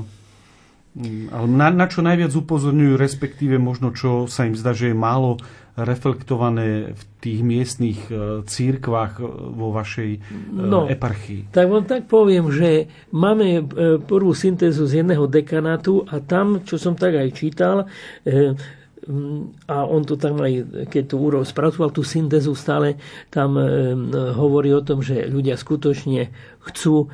Mm, 0.00 0.19
ale 1.32 1.46
na, 1.48 1.68
na 1.72 1.86
čo 1.88 2.04
najviac 2.04 2.32
upozorňujú, 2.34 2.94
respektíve 3.00 3.56
možno 3.56 3.92
čo 3.94 4.28
sa 4.28 4.44
im 4.44 4.54
zdá, 4.54 4.76
že 4.76 4.92
je 4.92 4.96
málo 4.96 5.40
reflektované 5.78 6.92
v 6.92 7.02
tých 7.22 7.40
miestnych 7.40 8.00
e, 8.10 8.42
církvách 8.44 9.12
e, 9.20 9.24
vo 9.54 9.72
vašej 9.72 10.10
e, 10.16 10.20
no, 10.52 10.84
eparchii? 10.90 11.54
Tak 11.54 11.66
vám 11.70 11.84
tak 11.86 12.04
poviem, 12.10 12.50
že 12.52 12.90
máme 13.14 13.64
prvú 14.04 14.34
syntézu 14.36 14.84
z 14.84 15.04
jedného 15.04 15.24
dekanátu 15.30 16.04
a 16.10 16.20
tam, 16.20 16.60
čo 16.66 16.76
som 16.76 16.98
tak 16.98 17.16
aj 17.16 17.28
čítal, 17.32 17.88
a 19.64 19.76
on 19.88 20.02
to 20.04 20.20
tam 20.20 20.44
aj, 20.44 20.86
keď 20.92 21.04
tu 21.08 21.16
Úro 21.16 21.40
spracoval 21.40 21.88
tú 21.88 22.04
syntézu 22.04 22.52
stále, 22.52 23.00
tam 23.32 23.56
hovorí 24.36 24.76
o 24.76 24.84
tom, 24.84 25.00
že 25.00 25.24
ľudia 25.24 25.56
skutočne 25.56 26.28
chcú 26.68 27.08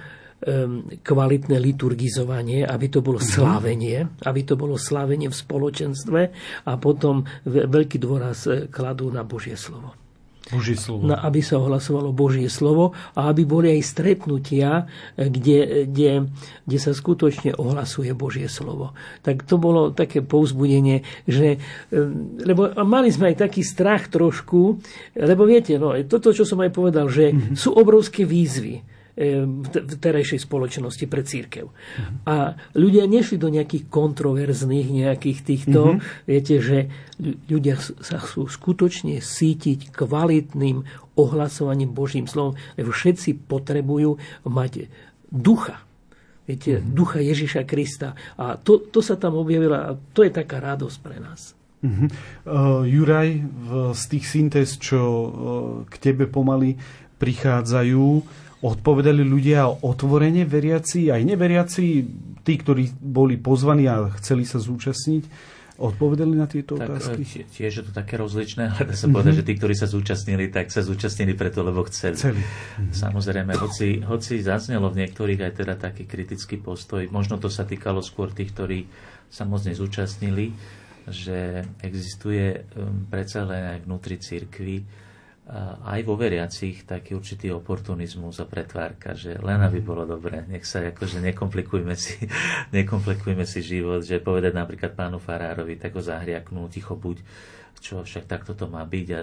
kvalitné 1.00 1.56
liturgizovanie, 1.56 2.68
aby 2.68 2.86
to 2.92 3.00
bolo 3.00 3.18
mhm. 3.18 3.26
slávenie, 3.26 3.98
aby 4.22 4.40
to 4.44 4.54
bolo 4.54 4.76
slávenie 4.76 5.32
v 5.32 5.36
spoločenstve 5.36 6.20
a 6.68 6.72
potom 6.76 7.24
veľký 7.48 7.96
dôraz 7.96 8.44
e, 8.44 8.68
kladú 8.68 9.08
na 9.08 9.24
Božie 9.24 9.56
slovo. 9.56 9.96
Božie 10.46 10.78
slovo. 10.78 11.02
Na, 11.10 11.18
aby 11.26 11.42
sa 11.42 11.58
ohlasovalo 11.58 12.14
Božie 12.14 12.46
slovo 12.46 12.94
a 13.18 13.34
aby 13.34 13.42
boli 13.42 13.74
aj 13.74 13.82
stretnutia, 13.82 14.86
e, 15.18 15.26
kde, 15.26 15.88
kde, 15.88 16.28
kde 16.68 16.78
sa 16.78 16.92
skutočne 16.92 17.56
ohlasuje 17.56 18.12
Božie 18.12 18.46
slovo. 18.46 18.92
Tak 19.24 19.42
to 19.48 19.56
bolo 19.56 19.90
také 19.90 20.20
povzbudenie, 20.20 21.02
že, 21.24 21.58
lebo 22.44 22.76
mali 22.84 23.08
sme 23.10 23.32
aj 23.32 23.42
taký 23.42 23.64
strach 23.64 24.12
trošku, 24.12 24.78
lebo 25.16 25.42
viete, 25.48 25.80
no, 25.80 25.96
toto, 26.06 26.30
čo 26.30 26.44
som 26.44 26.60
aj 26.62 26.70
povedal, 26.70 27.08
že 27.08 27.32
mm-hmm. 27.32 27.56
sú 27.58 27.72
obrovské 27.74 28.22
výzvy 28.28 28.95
v 29.16 29.96
terajšej 29.96 30.44
spoločnosti 30.44 31.08
pre 31.08 31.24
církev. 31.24 31.72
A 32.28 32.60
ľudia 32.76 33.08
nešli 33.08 33.40
do 33.40 33.48
nejakých 33.48 33.88
kontroverzných 33.88 34.92
nejakých 34.92 35.38
týchto, 35.40 35.96
mm-hmm. 35.96 36.28
viete, 36.28 36.54
že 36.60 36.78
ľudia 37.48 37.80
sa 37.80 38.20
chcú 38.20 38.44
skutočne 38.44 39.24
sítiť 39.24 39.88
kvalitným 39.88 40.84
ohlasovaním 41.16 41.96
Božím 41.96 42.28
slovom, 42.28 42.60
lebo 42.76 42.92
všetci 42.92 43.48
potrebujú 43.48 44.20
mať 44.44 44.92
ducha. 45.32 45.80
Viete, 46.44 46.78
mm-hmm. 46.78 46.92
ducha 46.92 47.18
Ježiša 47.24 47.64
Krista. 47.64 48.12
A 48.36 48.60
to, 48.60 48.84
to 48.84 49.00
sa 49.00 49.16
tam 49.16 49.40
objavilo 49.40 49.74
a 49.74 49.96
to 50.12 50.28
je 50.28 50.30
taká 50.30 50.60
radosť 50.60 50.98
pre 51.00 51.16
nás. 51.18 51.56
Uh-huh. 51.84 52.08
Uh, 52.44 52.82
Juraj, 52.88 53.40
v, 53.44 53.68
z 53.92 54.02
tých 54.12 54.24
syntéz, 54.28 54.80
čo 54.80 55.00
uh, 55.00 55.28
k 55.88 55.94
tebe 56.00 56.24
pomaly 56.24 56.76
prichádzajú, 57.16 58.04
odpovedali 58.66 59.22
ľudia 59.22 59.70
otvorene, 59.70 60.42
veriaci 60.42 61.14
aj 61.14 61.22
neveriaci, 61.22 61.84
tí, 62.42 62.54
ktorí 62.58 62.98
boli 62.98 63.38
pozvaní 63.38 63.86
a 63.86 64.10
chceli 64.18 64.42
sa 64.42 64.58
zúčastniť, 64.58 65.54
odpovedali 65.76 66.34
na 66.34 66.48
tieto 66.48 66.74
tak, 66.74 66.88
otázky? 66.88 67.46
Tiež 67.46 67.72
je 67.78 67.84
to 67.84 67.92
také 67.92 68.16
rozličné, 68.16 68.72
ale 68.72 68.90
dá 68.90 68.94
sa 68.96 69.06
povedať, 69.06 69.38
mm-hmm. 69.38 69.46
že 69.46 69.48
tí, 69.48 69.54
ktorí 69.60 69.74
sa 69.76 69.86
zúčastnili, 69.86 70.44
tak 70.48 70.72
sa 70.72 70.80
zúčastnili 70.82 71.36
preto, 71.36 71.62
lebo 71.62 71.84
chceli. 71.86 72.16
chceli. 72.16 72.40
Mm-hmm. 72.42 72.92
Samozrejme, 72.96 73.52
hoci, 73.60 73.88
hoci 74.02 74.40
zaznelo 74.40 74.88
v 74.90 75.04
niektorých 75.04 75.40
aj 75.46 75.52
teda 75.62 75.74
taký 75.76 76.08
kritický 76.08 76.58
postoj, 76.58 77.06
možno 77.12 77.36
to 77.36 77.52
sa 77.52 77.68
týkalo 77.68 78.00
skôr 78.00 78.32
tých, 78.32 78.50
ktorí 78.56 78.88
sa 79.28 79.44
moc 79.44 79.62
nezúčastnili, 79.68 80.50
že 81.06 81.62
existuje 81.86 82.66
um, 82.74 83.06
predsa 83.06 83.46
len 83.46 83.78
aj 83.78 83.78
vnútri 83.86 84.18
církvy 84.18 85.05
aj 85.86 86.02
vo 86.02 86.18
veriacich 86.18 86.82
taký 86.82 87.14
určitý 87.14 87.54
oportunizmus 87.54 88.42
a 88.42 88.50
pretvárka, 88.50 89.14
že 89.14 89.38
len 89.38 89.62
aby 89.62 89.78
bolo 89.78 90.02
dobre, 90.02 90.42
nech 90.50 90.66
sa 90.66 90.82
akože 90.82 91.22
nekomplikujme 91.22 91.94
si, 91.94 92.26
nekomplikujme 92.76 93.46
si 93.46 93.62
život, 93.62 94.02
že 94.02 94.18
povedať 94.18 94.50
napríklad 94.50 94.98
pánu 94.98 95.22
Farárovi, 95.22 95.78
tak 95.78 95.94
ho 95.94 96.02
zahriaknú, 96.02 96.66
ticho 96.66 96.98
buď, 96.98 97.22
čo 97.80 98.02
však 98.02 98.24
takto 98.26 98.56
to 98.56 98.66
má 98.66 98.82
byť 98.82 99.06
a 99.12 99.20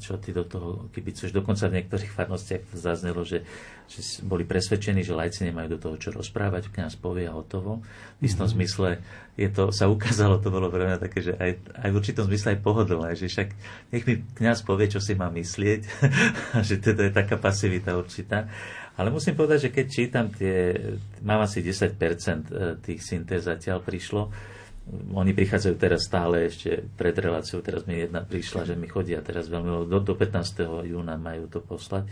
čo 0.00 0.16
ty 0.18 0.32
do 0.32 0.42
toho 0.42 0.88
kibicuješ. 0.90 1.30
Dokonca 1.30 1.68
v 1.68 1.78
niektorých 1.78 2.10
farnostiach 2.10 2.64
zaznelo, 2.74 3.22
že, 3.22 3.44
že 3.86 4.00
boli 4.24 4.48
presvedčení, 4.48 5.04
že 5.04 5.14
lajci 5.14 5.46
nemajú 5.46 5.76
do 5.76 5.78
toho 5.78 5.96
čo 6.00 6.10
rozprávať, 6.10 6.72
kňaz 6.72 6.96
povie 6.98 7.28
a 7.28 7.36
hotovo. 7.36 7.84
V 8.18 8.26
istom 8.26 8.48
mm-hmm. 8.48 8.56
zmysle 8.58 8.88
je 9.38 9.48
to, 9.52 9.70
sa 9.70 9.86
ukázalo, 9.86 10.42
to 10.42 10.50
bolo 10.50 10.72
pre 10.72 10.88
mňa 10.88 10.98
také, 10.98 11.22
že 11.22 11.38
aj, 11.38 11.50
aj 11.86 11.88
v 11.92 11.98
určitom 11.98 12.24
zmysle 12.26 12.58
aj 12.58 12.60
pohodlné, 12.64 13.10
že 13.14 13.30
však 13.30 13.48
nech 13.94 14.04
mi 14.08 14.14
kňaz 14.34 14.66
povie, 14.66 14.90
čo 14.90 14.98
si 14.98 15.14
má 15.14 15.30
myslieť, 15.30 15.80
a 16.58 16.64
že 16.68 16.82
teda 16.82 17.06
je 17.06 17.12
taká 17.14 17.38
pasivita 17.38 17.94
určitá. 17.94 18.50
Ale 18.98 19.14
musím 19.14 19.38
povedať, 19.38 19.70
že 19.70 19.70
keď 19.70 19.86
čítam 19.86 20.26
tie, 20.34 20.74
mám 21.22 21.46
asi 21.46 21.62
10% 21.62 21.94
e, 21.94 22.02
tých 22.82 22.98
syntéz 22.98 23.46
zatiaľ 23.46 23.78
prišlo, 23.78 24.26
oni 25.12 25.32
prichádzajú 25.36 25.74
teraz 25.76 26.08
stále 26.08 26.48
ešte 26.48 26.84
pred 26.96 27.12
reláciou, 27.12 27.60
teraz 27.60 27.84
mi 27.84 28.00
jedna 28.00 28.24
prišla, 28.24 28.72
že 28.72 28.74
mi 28.74 28.88
chodia 28.88 29.20
teraz 29.20 29.48
veľmi, 29.52 29.88
do, 29.88 29.98
do 30.00 30.14
15. 30.16 30.88
júna 30.88 31.20
majú 31.20 31.48
to 31.48 31.60
poslať. 31.60 32.08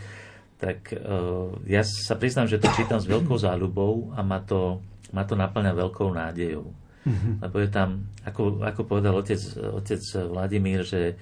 Tak 0.57 0.93
uh, 0.93 1.53
ja 1.69 1.85
sa 1.85 2.17
priznám, 2.17 2.49
že 2.49 2.57
to 2.57 2.69
čítam 2.73 2.97
s 2.97 3.09
veľkou 3.09 3.37
záľubou 3.37 4.17
a 4.17 4.25
ma 4.25 4.41
to, 4.41 4.81
ma 5.13 5.25
to 5.25 5.37
naplňa 5.37 5.73
veľkou 5.73 6.09
nádejou. 6.13 6.65
Mm-hmm. 7.07 7.33
Lebo 7.45 7.55
je 7.61 7.69
tam, 7.69 7.89
ako, 8.25 8.61
ako 8.65 8.81
povedal 8.83 9.15
otec, 9.15 9.39
otec 9.55 10.01
Vladimír, 10.27 10.83
že 10.83 11.15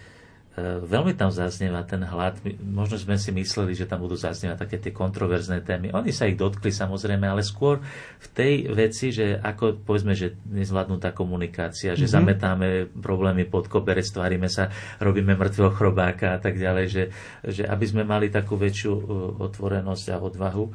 veľmi 0.64 1.12
tam 1.20 1.36
zaznieva 1.36 1.84
ten 1.84 2.00
hlad. 2.00 2.40
Možno 2.64 2.96
sme 2.96 3.20
si 3.20 3.36
mysleli, 3.36 3.76
že 3.76 3.84
tam 3.84 4.00
budú 4.00 4.16
zaznievať 4.16 4.56
také 4.56 4.78
tie 4.80 4.96
kontroverzné 4.96 5.60
témy. 5.68 5.92
Oni 5.92 6.16
sa 6.16 6.32
ich 6.32 6.40
dotkli 6.40 6.72
samozrejme, 6.72 7.28
ale 7.28 7.44
skôr 7.44 7.84
v 8.24 8.28
tej 8.32 8.54
veci, 8.72 9.12
že 9.12 9.36
ako 9.36 9.84
povedzme, 9.84 10.16
že 10.16 10.40
nezvládnutá 10.48 11.12
komunikácia, 11.12 11.92
že 12.00 12.08
mm-hmm. 12.08 12.16
zametáme 12.16 12.68
problémy 13.04 13.44
pod 13.52 13.68
koberec, 13.68 14.08
stvárime 14.08 14.48
sa, 14.48 14.72
robíme 15.04 15.36
mŕtvého 15.36 15.76
chrobáka 15.76 16.36
a 16.36 16.40
tak 16.40 16.56
ďalej, 16.56 16.86
že, 16.88 17.04
že 17.44 17.64
aby 17.68 17.86
sme 17.86 18.08
mali 18.08 18.32
takú 18.32 18.56
väčšiu 18.56 18.92
e, 18.96 19.02
otvorenosť 19.44 20.06
a 20.16 20.18
odvahu. 20.24 20.66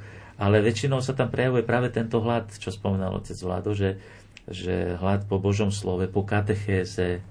Ale 0.40 0.60
väčšinou 0.60 1.00
sa 1.00 1.16
tam 1.16 1.32
prejavuje 1.32 1.64
práve 1.64 1.88
tento 1.88 2.20
hlad, 2.20 2.52
čo 2.52 2.68
spomínal 2.68 3.16
otec 3.16 3.36
Vlado, 3.40 3.72
že, 3.72 3.96
že 4.44 4.96
hlad 5.00 5.24
po 5.24 5.40
Božom 5.40 5.72
slove, 5.72 6.04
po 6.08 6.24
katechéze, 6.24 7.24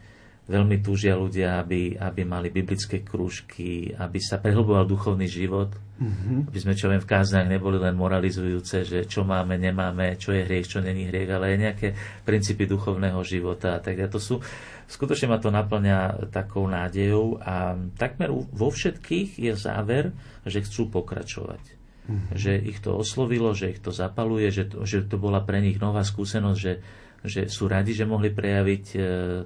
veľmi 0.50 0.82
túžia 0.82 1.14
ľudia, 1.14 1.62
aby, 1.62 1.94
aby 1.94 2.22
mali 2.26 2.50
biblické 2.50 3.06
krúžky, 3.06 3.94
aby 3.94 4.18
sa 4.18 4.42
prehlboval 4.42 4.90
duchovný 4.90 5.30
život, 5.30 5.70
mm-hmm. 6.02 6.50
aby 6.50 6.58
sme, 6.58 6.74
čo 6.74 6.90
viem, 6.90 6.98
v 6.98 7.06
kázniach 7.06 7.46
neboli 7.46 7.78
len 7.78 7.94
moralizujúce, 7.94 8.82
že 8.82 9.00
čo 9.06 9.22
máme, 9.22 9.62
nemáme, 9.62 10.18
čo 10.18 10.34
je 10.34 10.42
hriech, 10.50 10.66
čo 10.66 10.82
není 10.82 11.06
hriech, 11.06 11.30
ale 11.30 11.54
aj 11.54 11.58
nejaké 11.62 11.88
princípy 12.26 12.66
duchovného 12.66 13.22
života 13.22 13.78
tak. 13.78 14.02
To 14.10 14.18
sú, 14.18 14.42
skutočne 14.90 15.30
ma 15.30 15.38
to 15.38 15.54
naplňa 15.54 16.34
takou 16.34 16.66
nádejou 16.66 17.38
a 17.46 17.78
takmer 17.94 18.34
vo 18.34 18.74
všetkých 18.74 19.38
je 19.38 19.54
záver, 19.54 20.18
že 20.50 20.66
chcú 20.66 20.90
pokračovať. 20.90 21.78
Mm-hmm. 22.10 22.34
Že 22.34 22.52
ich 22.66 22.82
to 22.82 22.98
oslovilo, 22.98 23.54
že 23.54 23.70
ich 23.70 23.86
to 23.86 23.94
zapaluje, 23.94 24.50
že 24.50 24.66
to, 24.66 24.82
že 24.82 25.06
to 25.06 25.22
bola 25.22 25.46
pre 25.46 25.62
nich 25.62 25.78
nová 25.78 26.02
skúsenosť, 26.02 26.58
že 26.58 26.82
že 27.20 27.52
sú 27.52 27.68
radi, 27.68 27.92
že 27.92 28.08
mohli 28.08 28.32
prejaviť 28.32 28.86
e, 28.96 29.00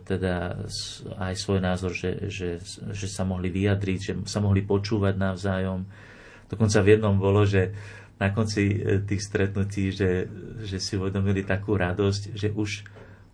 teda 0.05 0.61
aj 1.17 1.33
svoj 1.33 1.59
názor, 1.59 1.89
že, 1.93 2.29
že, 2.29 2.61
že 2.93 3.07
sa 3.09 3.25
mohli 3.25 3.49
vyjadriť, 3.49 3.99
že 3.99 4.13
sa 4.29 4.37
mohli 4.37 4.61
počúvať 4.61 5.17
navzájom. 5.17 5.81
Dokonca 6.53 6.85
v 6.85 6.91
jednom 6.93 7.17
bolo, 7.17 7.49
že 7.49 7.73
na 8.21 8.29
konci 8.29 8.77
e, 8.77 9.01
tých 9.01 9.25
stretnutí, 9.25 9.89
že, 9.89 10.29
že 10.61 10.77
si 10.77 11.01
uvedomili 11.01 11.41
takú 11.41 11.73
radosť, 11.73 12.37
že 12.37 12.53
už, 12.53 12.85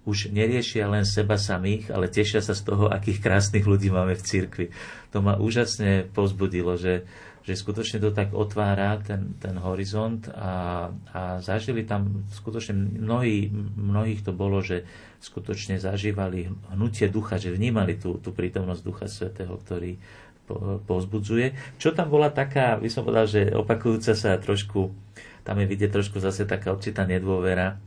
už 0.08 0.32
neriešia 0.32 0.88
len 0.88 1.04
seba 1.04 1.36
samých, 1.36 1.92
ale 1.92 2.08
tešia 2.08 2.40
sa 2.40 2.56
z 2.56 2.64
toho, 2.64 2.88
akých 2.88 3.20
krásnych 3.20 3.68
ľudí 3.68 3.92
máme 3.92 4.16
v 4.16 4.24
cirkvi. 4.24 4.66
To 5.12 5.20
ma 5.20 5.36
úžasne 5.36 6.08
pozbudilo, 6.16 6.80
že, 6.80 7.04
že 7.50 7.58
skutočne 7.58 7.97
to 7.97 8.14
tak 8.14 8.30
otvára 8.38 9.02
ten, 9.02 9.34
ten 9.41 9.58
horizont 9.58 10.30
a, 10.30 10.93
a 11.10 11.41
zažili 11.41 11.82
tam 11.82 12.30
skutočne 12.30 12.78
mnohí, 13.02 13.50
mnohých 13.74 14.22
to 14.22 14.30
bolo, 14.30 14.62
že 14.62 14.86
skutočne 15.18 15.82
zažívali 15.82 16.45
hnutie 16.70 17.10
ducha, 17.10 17.41
že 17.41 17.50
vnímali 17.50 17.97
tú, 17.97 18.22
tú 18.22 18.30
prítomnosť 18.30 18.82
Ducha 18.86 19.10
Svetého, 19.10 19.58
ktorý 19.58 19.97
po, 20.45 20.78
pozbudzuje. 20.86 21.78
Čo 21.82 21.97
tam 21.97 22.14
bola 22.14 22.30
taká, 22.30 22.78
by 22.78 22.89
som 22.93 23.02
povedal, 23.02 23.26
že 23.26 23.50
opakujúca 23.50 24.14
sa 24.14 24.38
trošku, 24.38 24.93
tam 25.41 25.58
je 25.58 25.66
vidieť 25.66 25.89
trošku 25.89 26.22
zase 26.22 26.45
taká 26.45 26.70
určitá 26.70 27.10
nedôvera, 27.10 27.82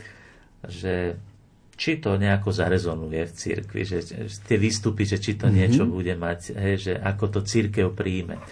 že 0.67 1.15
či 1.79 1.99
to 1.99 2.19
nejako 2.19 2.51
zarezonuje 2.51 3.27
v 3.27 3.33
cirkvi, 3.33 3.83
že, 3.83 3.99
že 4.03 4.39
tie 4.47 4.59
výstupy, 4.59 5.07
že 5.07 5.19
či 5.23 5.39
to 5.39 5.47
mm-hmm. 5.47 5.59
niečo 5.59 5.83
bude 5.87 6.15
mať, 6.19 6.55
hej, 6.55 6.75
že 6.79 6.93
ako 6.99 7.25
to 7.39 7.41
církev 7.47 7.91
príjme. 7.95 8.43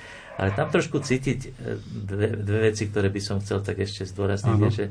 Ale 0.40 0.56
tam 0.56 0.72
trošku 0.72 1.04
cítiť 1.04 1.38
e, 1.44 1.48
dve, 1.84 2.32
dve 2.32 2.72
veci, 2.72 2.88
ktoré 2.88 3.12
by 3.12 3.20
som 3.20 3.44
chcel 3.44 3.60
tak 3.60 3.76
ešte 3.76 4.08
zdôrazniť, 4.08 4.56
je, 4.56 4.70
že, 4.72 4.86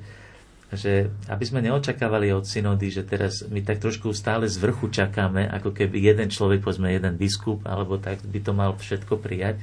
že 0.78 0.94
aby 1.26 1.42
sme 1.42 1.66
neočakávali 1.66 2.30
od 2.30 2.46
synody, 2.46 2.94
že 2.94 3.02
teraz 3.02 3.42
my 3.50 3.66
tak 3.66 3.82
trošku 3.82 4.14
stále 4.14 4.46
z 4.46 4.62
vrchu 4.62 4.94
čakáme, 4.94 5.50
ako 5.50 5.74
keby 5.74 6.06
jeden 6.06 6.30
človek, 6.30 6.62
povedzme 6.62 6.94
jeden 6.94 7.18
biskup, 7.18 7.66
alebo 7.66 7.98
tak 7.98 8.22
by 8.22 8.40
to 8.46 8.54
mal 8.54 8.78
všetko 8.78 9.18
prijať. 9.18 9.58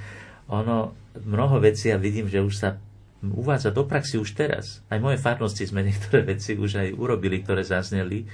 Ono, 0.50 0.90
mnoho 1.22 1.62
vecí 1.62 1.94
ja 1.94 2.02
vidím, 2.02 2.26
že 2.26 2.42
už 2.42 2.54
sa 2.58 2.82
uvádza 3.22 3.70
do 3.70 3.86
praxi 3.86 4.18
už 4.18 4.34
teraz. 4.34 4.82
Aj 4.90 4.98
moje 4.98 5.22
farnosti 5.22 5.70
sme 5.70 5.86
niektoré 5.86 6.26
veci 6.26 6.58
už 6.58 6.82
aj 6.82 6.88
urobili, 6.98 7.46
ktoré 7.46 7.62
zazneli 7.62 8.26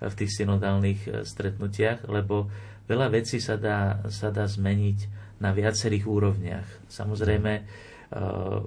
v 0.00 0.14
tých 0.16 0.32
synodálnych 0.32 1.00
e, 1.04 1.08
stretnutiach, 1.26 2.08
lebo 2.08 2.48
veľa 2.90 3.06
vecí 3.14 3.38
sa 3.38 3.54
dá, 3.54 4.02
sa 4.10 4.34
dá 4.34 4.50
zmeniť 4.50 4.98
na 5.38 5.54
viacerých 5.54 6.04
úrovniach. 6.10 6.90
Samozrejme, 6.90 7.52
uh, 7.62 8.60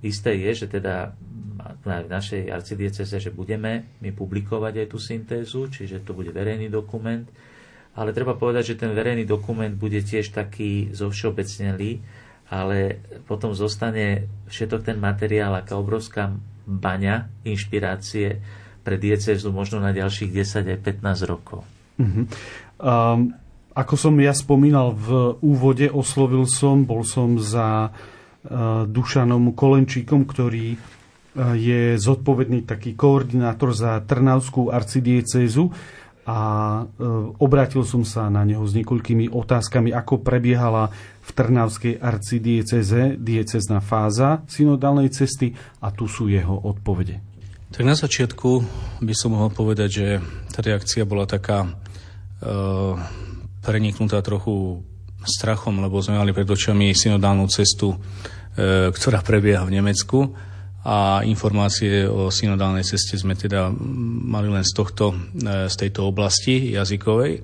isté 0.00 0.40
je, 0.40 0.64
že 0.64 0.66
teda 0.72 1.12
v 1.84 2.08
našej 2.08 2.48
arcidieceze, 2.48 3.18
že 3.18 3.34
budeme 3.34 3.98
my 4.00 4.10
publikovať 4.14 4.86
aj 4.86 4.88
tú 4.88 4.98
syntézu, 4.98 5.68
čiže 5.68 6.06
to 6.06 6.16
bude 6.16 6.30
verejný 6.32 6.70
dokument, 6.72 7.26
ale 7.98 8.14
treba 8.14 8.38
povedať, 8.38 8.74
že 8.74 8.80
ten 8.86 8.94
verejný 8.94 9.26
dokument 9.26 9.74
bude 9.74 9.98
tiež 9.98 10.30
taký 10.30 10.94
zovšeobecnelý, 10.94 11.98
ale 12.48 13.02
potom 13.26 13.52
zostane 13.52 14.30
všetok 14.48 14.86
ten 14.86 14.98
materiál, 15.02 15.58
aká 15.58 15.76
obrovská 15.76 16.32
baňa 16.64 17.28
inšpirácie 17.44 18.38
pre 18.86 18.96
diecezu 18.96 19.52
možno 19.52 19.82
na 19.82 19.92
ďalších 19.92 20.30
10 20.32 20.72
aj 20.72 20.78
15 20.80 21.28
rokov. 21.28 21.60
Uh-huh. 21.98 22.24
Um, 22.78 23.34
ako 23.78 23.94
som 23.94 24.14
ja 24.18 24.34
spomínal 24.34 24.90
v 24.90 25.38
úvode, 25.38 25.86
oslovil 25.86 26.50
som, 26.50 26.82
bol 26.82 27.06
som 27.06 27.38
za 27.38 27.86
e, 27.86 27.90
Dušanom 28.90 29.54
Kolenčíkom, 29.54 30.26
ktorý 30.26 30.74
e, 30.74 30.78
je 31.54 31.94
zodpovedný 31.94 32.66
taký 32.66 32.98
koordinátor 32.98 33.70
za 33.70 34.02
Trnavskú 34.02 34.74
arcidiecézu 34.74 35.70
a 36.26 36.38
e, 36.74 36.82
obrátil 37.38 37.86
som 37.86 38.02
sa 38.02 38.26
na 38.26 38.42
neho 38.42 38.66
s 38.66 38.74
niekoľkými 38.74 39.30
otázkami, 39.30 39.94
ako 39.94 40.26
prebiehala 40.26 40.90
v 41.22 41.30
Trnavskej 41.30 42.02
arcidieceze 42.02 43.14
diecezná 43.14 43.78
fáza 43.78 44.42
synodálnej 44.50 45.14
cesty 45.14 45.54
a 45.78 45.94
tu 45.94 46.10
sú 46.10 46.26
jeho 46.26 46.66
odpovede. 46.66 47.22
Tak 47.70 47.86
na 47.86 47.94
začiatku 47.94 48.50
by 49.06 49.14
som 49.14 49.38
mohol 49.38 49.54
povedať, 49.54 49.88
že 49.92 50.06
tá 50.50 50.66
reakcia 50.66 51.06
bola 51.06 51.28
taká 51.28 51.68
uh, 51.68 51.87
preniknutá 53.62 54.22
trochu 54.22 54.82
strachom, 55.26 55.82
lebo 55.82 55.98
sme 55.98 56.18
mali 56.18 56.30
pred 56.30 56.46
očami 56.46 56.94
synodálnu 56.94 57.50
cestu, 57.50 57.92
e, 57.92 57.98
ktorá 58.94 59.20
prebieha 59.20 59.66
v 59.66 59.74
Nemecku 59.76 60.30
a 60.86 61.26
informácie 61.26 62.06
o 62.06 62.30
synodálnej 62.30 62.86
ceste 62.86 63.18
sme 63.18 63.34
teda 63.34 63.68
mali 64.24 64.48
len 64.48 64.62
z, 64.62 64.72
tohto, 64.72 65.12
e, 65.34 65.66
z 65.66 65.74
tejto 65.74 66.06
oblasti 66.06 66.72
jazykovej. 66.72 67.42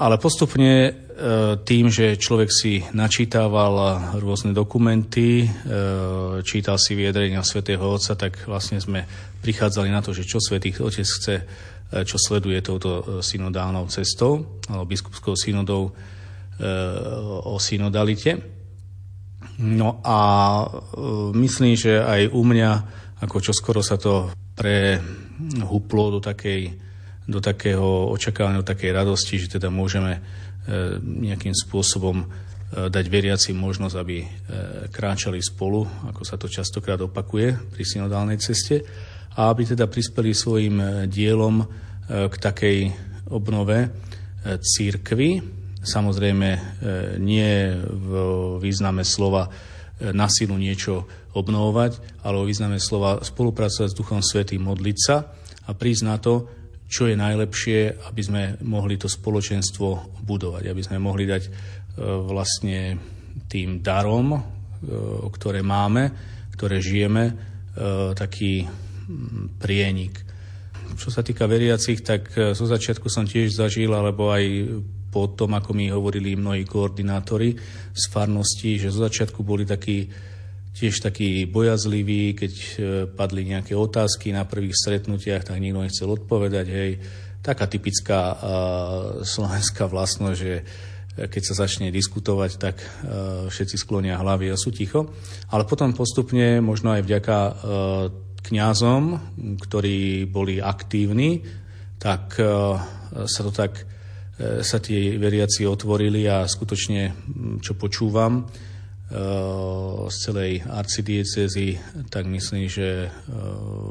Ale 0.00 0.16
postupne 0.16 0.96
tým, 1.68 1.92
že 1.92 2.16
človek 2.16 2.48
si 2.48 2.80
načítával 2.96 4.16
rôzne 4.16 4.56
dokumenty, 4.56 5.44
čítal 6.40 6.80
si 6.80 6.96
vyjadrenia 6.96 7.44
svätého 7.44 7.84
Otca, 7.84 8.16
tak 8.16 8.48
vlastne 8.48 8.80
sme 8.80 9.04
prichádzali 9.44 9.92
na 9.92 10.00
to, 10.00 10.16
že 10.16 10.24
čo 10.24 10.40
svätý 10.40 10.72
Otec 10.80 11.04
chce 11.04 11.44
čo 11.90 12.16
sleduje 12.22 12.62
touto 12.62 12.90
e, 12.90 13.02
synodálnou 13.18 13.90
cestou, 13.90 14.62
alebo 14.70 14.86
biskupskou 14.86 15.34
synodou 15.34 15.90
e, 15.90 15.92
o 17.42 17.58
synodalite. 17.58 18.38
No 19.60 20.00
a 20.00 20.18
myslím, 21.36 21.76
že 21.76 22.00
aj 22.00 22.32
u 22.32 22.42
mňa, 22.46 22.70
ako 23.20 23.36
čoskoro 23.44 23.84
sa 23.84 24.00
to 24.00 24.32
prehuplo 24.56 26.16
do, 26.16 26.20
takej, 26.24 26.72
do 27.28 27.44
takého 27.44 28.08
očakávania, 28.08 28.64
do 28.64 28.70
takej 28.72 28.92
radosti, 28.96 29.36
že 29.36 29.60
teda 29.60 29.68
môžeme 29.68 30.16
nejakým 31.04 31.52
spôsobom 31.52 32.24
dať 32.72 33.04
veriacim 33.12 33.52
možnosť, 33.52 33.96
aby 34.00 34.24
kráčali 34.88 35.44
spolu, 35.44 35.84
ako 36.08 36.22
sa 36.24 36.40
to 36.40 36.48
častokrát 36.48 37.00
opakuje 37.04 37.52
pri 37.68 37.84
synodálnej 37.84 38.40
ceste 38.40 38.80
a 39.36 39.50
aby 39.50 39.62
teda 39.62 39.86
prispeli 39.86 40.34
svojim 40.34 40.76
e, 40.80 40.86
dielom 41.06 41.62
e, 41.62 41.66
k 42.26 42.34
takej 42.34 42.78
obnove 43.30 43.86
e, 43.86 43.88
církvy. 44.58 45.60
Samozrejme 45.80 46.48
nie 47.24 47.72
v 47.72 48.10
význame 48.60 49.00
slova 49.00 49.48
na 50.12 50.28
silu 50.28 50.60
niečo 50.60 51.08
obnovovať, 51.32 52.20
ale 52.20 52.36
o 52.36 52.44
význame 52.44 52.76
slova 52.76 53.24
spolupracovať 53.24 53.88
s 53.88 53.96
Duchom 53.96 54.20
Svetým, 54.20 54.60
modliť 54.60 54.98
sa 55.00 55.32
a 55.64 55.70
prísť 55.72 56.04
na 56.04 56.20
to, 56.20 56.52
čo 56.84 57.08
je 57.08 57.16
najlepšie, 57.16 57.96
aby 58.12 58.20
sme 58.20 58.42
mohli 58.60 59.00
to 59.00 59.08
spoločenstvo 59.08 60.20
budovať, 60.20 60.68
aby 60.68 60.82
sme 60.84 61.00
mohli 61.00 61.24
dať 61.24 61.48
vlastne 62.28 63.00
tým 63.48 63.80
darom, 63.80 64.36
ktoré 65.32 65.64
máme, 65.64 66.12
ktoré 66.60 66.76
žijeme, 66.84 67.24
taký 68.20 68.68
prienik. 69.58 70.22
čo 70.98 71.08
sa 71.08 71.22
týka 71.22 71.46
veriacich, 71.46 72.02
tak 72.02 72.34
zo 72.34 72.66
začiatku 72.66 73.06
som 73.06 73.24
tiež 73.26 73.54
zažil, 73.54 73.94
alebo 73.94 74.34
aj 74.34 74.44
po 75.10 75.30
tom, 75.34 75.58
ako 75.58 75.74
mi 75.74 75.90
hovorili 75.90 76.38
mnohí 76.38 76.62
koordinátori 76.66 77.58
z 77.90 78.04
farnosti, 78.10 78.78
že 78.78 78.94
zo 78.94 79.06
začiatku 79.06 79.42
boli 79.42 79.66
takí 79.66 80.06
tiež 80.70 81.02
takí 81.02 81.50
bojazliví, 81.50 82.38
keď 82.38 82.52
padli 83.18 83.42
nejaké 83.42 83.74
otázky 83.74 84.30
na 84.30 84.46
prvých 84.46 84.78
stretnutiach, 84.78 85.42
tak 85.42 85.58
nikto 85.58 85.82
nechcel 85.82 86.08
odpovedať. 86.14 86.66
Hej. 86.70 86.90
Taká 87.42 87.66
typická 87.66 88.20
uh, 88.30 88.38
slovenská 89.26 89.90
vlastnosť, 89.90 90.38
že 90.38 90.54
keď 91.20 91.42
sa 91.42 91.66
začne 91.66 91.90
diskutovať, 91.90 92.50
tak 92.56 92.76
uh, 92.78 93.50
všetci 93.50 93.76
sklonia 93.82 94.14
hlavy 94.22 94.54
a 94.54 94.56
sú 94.56 94.70
ticho. 94.70 95.10
Ale 95.50 95.66
potom 95.66 95.90
postupne, 95.90 96.62
možno 96.62 96.94
aj 96.94 97.02
vďaka 97.02 97.36
uh, 97.36 97.52
kňazom, 98.42 99.02
ktorí 99.60 100.24
boli 100.26 100.58
aktívni, 100.58 101.44
tak 102.00 102.40
uh, 102.40 102.80
sa 103.26 103.40
to 103.42 103.52
tak 103.52 103.86
sa 104.40 104.80
tie 104.80 105.20
veriaci 105.20 105.68
otvorili 105.68 106.24
a 106.24 106.48
skutočne, 106.48 107.12
čo 107.60 107.76
počúvam 107.76 108.48
z 110.08 110.16
celej 110.16 110.64
arcidiecezy, 110.64 111.76
tak 112.08 112.24
myslím, 112.24 112.64
že 112.64 113.12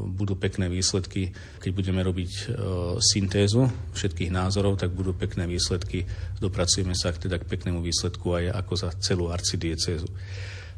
budú 0.09 0.33
pekné 0.33 0.65
výsledky. 0.71 1.29
Keď 1.61 1.69
budeme 1.69 2.01
robiť 2.01 2.55
syntézu 2.97 3.69
všetkých 3.93 4.33
názorov, 4.33 4.81
tak 4.81 4.89
budú 4.89 5.13
pekné 5.13 5.45
výsledky. 5.45 6.09
Dopracujeme 6.41 6.97
sa 6.97 7.13
teda 7.13 7.37
k 7.37 7.45
peknému 7.45 7.85
výsledku 7.85 8.33
aj 8.33 8.49
ako 8.65 8.73
za 8.73 8.89
celú 8.97 9.29
arcidiecezu. 9.29 10.09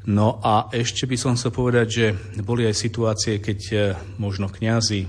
No 0.09 0.41
a 0.41 0.65
ešte 0.73 1.05
by 1.05 1.13
som 1.13 1.37
chcel 1.37 1.53
povedať, 1.53 1.87
že 1.87 2.05
boli 2.41 2.65
aj 2.65 2.73
situácie, 2.73 3.37
keď 3.37 3.59
e, 3.69 3.77
možno 4.17 4.49
kňazi 4.49 5.05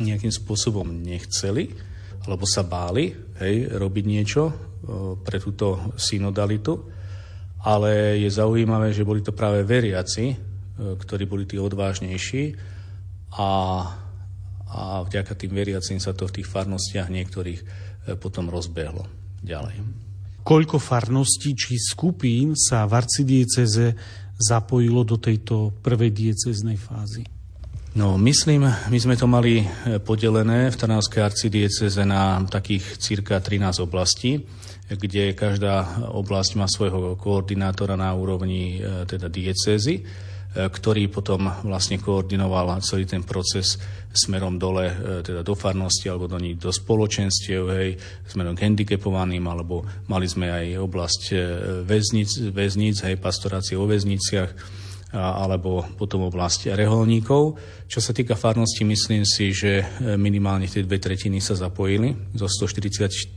nejakým 0.00 0.32
spôsobom 0.32 0.88
nechceli, 0.88 1.76
alebo 2.24 2.48
sa 2.48 2.64
báli 2.64 3.12
hej, 3.36 3.68
robiť 3.76 4.04
niečo 4.08 4.42
e, 4.48 4.52
pre 5.20 5.36
túto 5.36 5.92
synodalitu, 6.00 6.72
ale 7.68 8.16
je 8.16 8.30
zaujímavé, 8.32 8.96
že 8.96 9.04
boli 9.04 9.20
to 9.20 9.36
práve 9.36 9.60
veriaci, 9.68 10.24
e, 10.32 10.36
ktorí 10.96 11.28
boli 11.28 11.44
tí 11.44 11.60
odvážnejší 11.60 12.56
a, 13.36 13.50
a 14.72 15.04
vďaka 15.04 15.36
tým 15.36 15.52
veriacim 15.52 16.00
sa 16.00 16.16
to 16.16 16.24
v 16.24 16.40
tých 16.40 16.48
farnostiach 16.48 17.12
niektorých 17.12 17.60
potom 18.22 18.48
rozbehlo 18.48 19.04
ďalej 19.44 20.05
koľko 20.46 20.78
farností 20.78 21.58
či 21.58 21.74
skupín 21.74 22.54
sa 22.54 22.86
v 22.86 23.02
arcidieceze 23.02 23.98
zapojilo 24.38 25.02
do 25.02 25.18
tejto 25.18 25.74
prvej 25.82 26.14
dieceznej 26.14 26.78
fázy? 26.78 27.26
No, 27.96 28.20
myslím, 28.20 28.68
my 28.68 28.98
sme 29.00 29.16
to 29.16 29.24
mali 29.24 29.64
e, 29.64 29.96
podelené 30.04 30.68
v 30.68 30.76
Trnavskej 30.76 31.24
arcidieceze 31.24 32.04
na 32.04 32.44
takých 32.44 33.00
cirka 33.00 33.40
13 33.40 33.80
oblastí, 33.80 34.44
kde 34.84 35.32
každá 35.32 36.04
oblasť 36.12 36.60
má 36.60 36.68
svojho 36.68 37.16
koordinátora 37.16 37.96
na 37.96 38.12
úrovni 38.12 38.78
e, 38.78 39.08
teda 39.08 39.32
diecézy 39.32 40.04
ktorý 40.56 41.12
potom 41.12 41.52
vlastne 41.68 42.00
koordinoval 42.00 42.80
celý 42.80 43.04
ten 43.04 43.20
proces 43.20 43.76
smerom 44.16 44.56
dole, 44.56 44.88
e, 44.88 44.94
teda 45.20 45.44
do 45.44 45.52
farnosti 45.52 46.08
alebo 46.08 46.24
do 46.24 46.40
do 46.40 46.70
spoločenstiev, 46.72 47.62
hej, 47.76 47.90
smerom 48.24 48.56
k 48.56 48.64
handicapovaným, 48.64 49.44
alebo 49.44 49.84
mali 50.08 50.24
sme 50.24 50.48
aj 50.48 50.66
oblasť 50.80 51.22
e, 51.32 51.36
väznic, 51.84 52.50
väznic 52.50 52.96
hej, 53.04 53.20
pastorácie 53.20 53.76
o 53.76 53.84
väzniciach, 53.84 54.50
alebo 55.16 55.86
potom 55.96 56.28
oblasť 56.28 56.74
reholníkov. 56.74 57.56
Čo 57.86 58.00
sa 58.02 58.12
týka 58.12 58.34
farnosti, 58.34 58.82
myslím 58.82 59.22
si, 59.22 59.52
že 59.52 59.80
e, 59.80 60.16
minimálne 60.16 60.66
tie 60.66 60.82
dve 60.82 60.98
tretiny 60.98 61.38
sa 61.38 61.54
zapojili 61.54 62.34
zo 62.34 62.48
144 62.48 63.28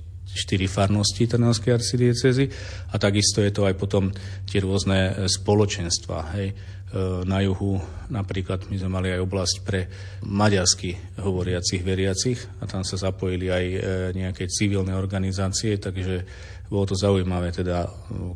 farnosti 0.67 1.23
Trnavskej 1.29 1.71
arcidiecezy 1.73 2.45
a 2.89 2.95
takisto 2.97 3.39
je 3.45 3.51
to 3.53 3.63
aj 3.69 3.75
potom 3.77 4.11
tie 4.49 4.59
rôzne 4.59 5.29
spoločenstva. 5.29 6.17
Hej 6.35 6.47
E, 6.53 6.78
na 7.25 7.45
juhu 7.45 7.77
napríklad 8.09 8.65
my 8.65 8.75
sme 8.81 8.89
mali 8.89 9.07
aj 9.13 9.21
oblasť 9.21 9.55
pre 9.61 9.85
maďarsky 10.25 10.97
hovoriacich 11.21 11.85
veriacich 11.85 12.41
a 12.57 12.65
tam 12.65 12.81
sa 12.81 12.97
zapojili 12.97 13.45
aj 13.45 13.65
e, 13.65 13.79
nejaké 14.17 14.49
civilné 14.49 14.97
organizácie, 14.97 15.77
takže 15.77 16.25
bolo 16.65 16.89
to 16.89 16.97
zaujímavé, 16.97 17.53
teda, 17.53 17.85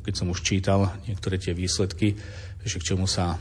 keď 0.05 0.13
som 0.13 0.29
už 0.29 0.45
čítal 0.45 0.93
niektoré 1.09 1.41
tie 1.41 1.57
výsledky, 1.57 2.13
že 2.61 2.77
k 2.77 2.93
čomu 2.93 3.09
sa 3.09 3.33
e, 3.33 3.37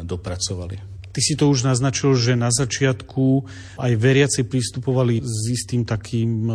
dopracovali. 0.00 0.80
Ty 1.12 1.20
si 1.20 1.36
to 1.36 1.52
už 1.52 1.68
naznačil, 1.68 2.16
že 2.16 2.32
na 2.32 2.48
začiatku 2.48 3.44
aj 3.78 3.92
veriaci 4.00 4.48
pristupovali 4.48 5.22
s 5.22 5.46
istým 5.46 5.86
takým, 5.86 6.50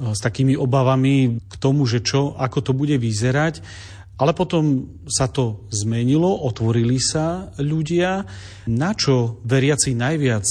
s 0.00 0.24
takými 0.24 0.56
obavami 0.56 1.36
k 1.44 1.54
tomu, 1.60 1.84
že 1.84 2.00
čo, 2.00 2.32
ako 2.40 2.64
to 2.64 2.72
bude 2.72 2.96
vyzerať. 2.96 3.60
Ale 4.14 4.30
potom 4.30 4.94
sa 5.10 5.26
to 5.26 5.66
zmenilo, 5.74 6.46
otvorili 6.46 7.02
sa 7.02 7.50
ľudia, 7.58 8.22
na 8.70 8.94
čo 8.94 9.42
veriaci 9.42 9.98
najviac 9.98 10.46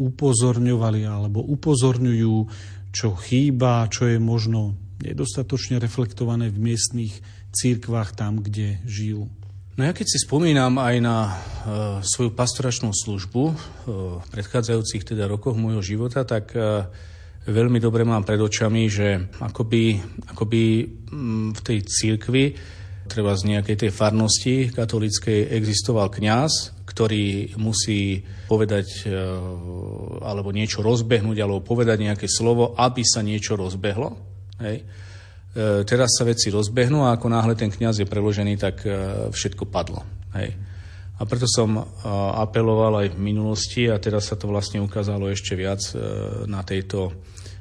upozorňovali 0.00 1.04
alebo 1.04 1.44
upozorňujú, 1.44 2.36
čo 2.90 3.08
chýba, 3.20 3.84
čo 3.92 4.08
je 4.08 4.16
možno 4.16 4.74
nedostatočne 5.04 5.76
reflektované 5.76 6.48
v 6.48 6.72
miestných 6.72 7.14
církvách 7.52 8.16
tam, 8.16 8.40
kde 8.40 8.80
žijú. 8.88 9.28
No 9.78 9.88
ja 9.88 9.96
keď 9.96 10.06
si 10.12 10.18
spomínam 10.20 10.76
aj 10.76 10.96
na 11.00 11.16
e, 11.24 11.30
svoju 12.04 12.36
pastoračnú 12.36 12.92
službu 12.92 13.42
e, 13.48 13.54
v 14.20 14.26
predchádzajúcich 14.28 15.08
teda 15.08 15.24
rokoch 15.24 15.56
môjho 15.56 15.80
života, 15.80 16.20
tak 16.26 16.52
e, 16.52 16.84
veľmi 17.46 17.78
dobre 17.80 18.04
mám 18.04 18.26
pred 18.26 18.40
očami, 18.40 18.90
že 18.90 19.32
akoby, 19.40 19.96
akoby 20.28 20.62
mm, 21.08 21.48
v 21.56 21.60
tej 21.64 21.78
církvi, 21.86 22.44
treba 23.10 23.34
z 23.34 23.56
nejakej 23.56 23.76
tej 23.86 23.90
farnosti 23.90 24.70
katolíckej 24.70 25.50
existoval 25.50 26.14
kňaz, 26.14 26.86
ktorý 26.86 27.58
musí 27.58 28.22
povedať 28.46 29.06
e, 29.06 29.10
alebo 30.22 30.54
niečo 30.54 30.82
rozbehnúť, 30.82 31.38
alebo 31.42 31.66
povedať 31.66 32.06
nejaké 32.06 32.26
slovo, 32.30 32.78
aby 32.78 33.02
sa 33.02 33.26
niečo 33.26 33.58
rozbehlo. 33.58 34.14
Hej. 34.62 34.86
E, 35.50 35.82
teraz 35.82 36.14
sa 36.14 36.22
veci 36.22 36.54
rozbehnú 36.54 37.02
a 37.02 37.18
ako 37.18 37.26
náhle 37.26 37.58
ten 37.58 37.70
kňaz 37.70 37.98
je 37.98 38.06
preložený, 38.06 38.54
tak 38.58 38.86
e, 38.86 38.90
všetko 39.34 39.66
padlo. 39.66 40.06
Hej. 40.38 40.54
A 41.20 41.28
preto 41.28 41.44
som 41.44 41.76
apeloval 42.40 43.04
aj 43.04 43.08
v 43.12 43.20
minulosti 43.20 43.84
a 43.92 44.00
teraz 44.00 44.32
sa 44.32 44.40
to 44.40 44.48
vlastne 44.48 44.80
ukázalo 44.80 45.28
ešte 45.28 45.52
viac 45.52 45.84
na 46.48 46.64
tejto 46.64 47.12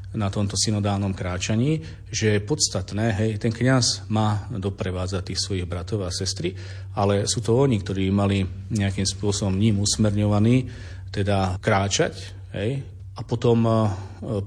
na 0.10 0.34
tomto 0.34 0.57
synodálnom 0.57 1.14
kráčaní, 1.14 1.86
že 2.10 2.34
je 2.38 2.41
podstatné, 2.41 3.14
hej, 3.14 3.32
ten 3.38 3.53
kňaz 3.53 4.10
má 4.10 4.49
doprevádzať 4.49 5.22
tých 5.22 5.43
svojich 5.45 5.70
bratov 5.70 6.01
a 6.01 6.10
sestry, 6.10 6.57
ale 6.97 7.30
sú 7.30 7.45
to 7.45 7.53
oni, 7.53 7.78
ktorí 7.78 8.10
mali 8.10 8.41
nejakým 8.74 9.05
spôsobom 9.05 9.53
ním 9.53 9.78
usmerňovaní, 9.86 10.66
teda 11.14 11.62
kráčať, 11.62 12.34
hej, 12.57 12.82
a 13.14 13.22
potom, 13.22 13.68
e, 13.68 13.88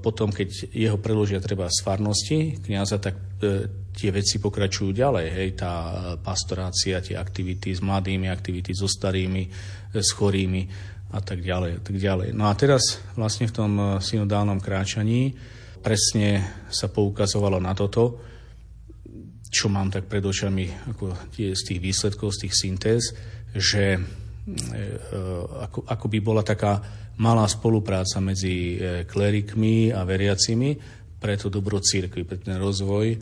potom, 0.01 0.33
keď 0.33 0.73
jeho 0.73 0.97
preložia 0.97 1.37
treba 1.39 1.69
z 1.69 1.79
farnosti 1.85 2.57
kniaza, 2.59 2.99
tak 2.99 3.15
e, 3.39 3.69
tie 3.93 4.09
veci 4.09 4.41
pokračujú 4.41 4.91
ďalej. 4.91 5.27
Hej, 5.29 5.49
tá 5.61 5.73
pastorácia, 6.19 6.99
tie 6.99 7.15
aktivity 7.15 7.71
s 7.71 7.79
mladými, 7.79 8.27
aktivity 8.27 8.73
so 8.73 8.89
starými, 8.89 9.43
e, 9.45 9.49
s 10.01 10.11
chorými 10.17 10.65
a 11.13 11.19
tak 11.21 11.45
ďalej. 11.45 11.71
A 11.77 11.81
tak 11.81 11.97
ďalej. 12.01 12.29
No 12.33 12.49
a 12.49 12.53
teraz 12.57 12.99
vlastne 13.13 13.45
v 13.45 13.55
tom 13.55 13.71
synodálnom 14.01 14.57
kráčaní 14.57 15.37
presne 15.79 16.41
sa 16.73 16.89
poukazovalo 16.89 17.61
na 17.61 17.77
toto, 17.77 18.19
čo 19.53 19.69
mám 19.69 19.93
tak 19.93 20.09
pred 20.09 20.25
očami 20.25 20.65
ako 20.89 21.13
tie, 21.29 21.53
z 21.53 21.61
tých 21.61 21.79
výsledkov, 21.79 22.33
z 22.33 22.49
tých 22.49 22.53
syntéz, 22.57 23.13
že 23.53 23.97
e, 23.97 24.01
ako, 25.69 25.85
ako 25.85 26.05
by 26.09 26.19
bola 26.19 26.41
taká 26.41 26.81
malá 27.21 27.45
spolupráca 27.45 28.17
medzi 28.17 28.81
e, 28.81 29.05
klerikmi 29.05 29.93
a 29.93 30.01
veriacimi 30.01 31.01
pre 31.23 31.39
to 31.39 31.47
dobro 31.47 31.79
církvy, 31.79 32.27
pre 32.27 32.35
ten 32.35 32.59
rozvoj. 32.59 33.15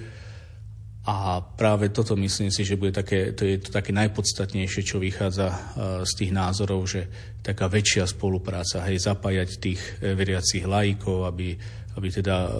A 1.01 1.41
práve 1.41 1.89
toto 1.89 2.13
myslím 2.13 2.53
si, 2.53 2.61
že 2.61 2.77
bude 2.77 2.93
také, 2.93 3.33
to 3.33 3.41
je 3.41 3.57
to 3.57 3.73
také 3.73 3.89
najpodstatnejšie, 3.89 4.85
čo 4.85 5.01
vychádza 5.01 5.49
e, 5.49 5.57
z 6.05 6.11
tých 6.13 6.31
názorov, 6.31 6.85
že 6.85 7.09
taká 7.41 7.65
väčšia 7.65 8.05
spolupráca, 8.05 8.85
hej, 8.85 9.01
zapájať 9.01 9.49
tých 9.57 9.81
veriacich 9.97 10.61
laikov, 10.61 11.25
aby 11.25 11.57
aby 11.91 12.07
teda 12.07 12.47
e, 12.47 12.51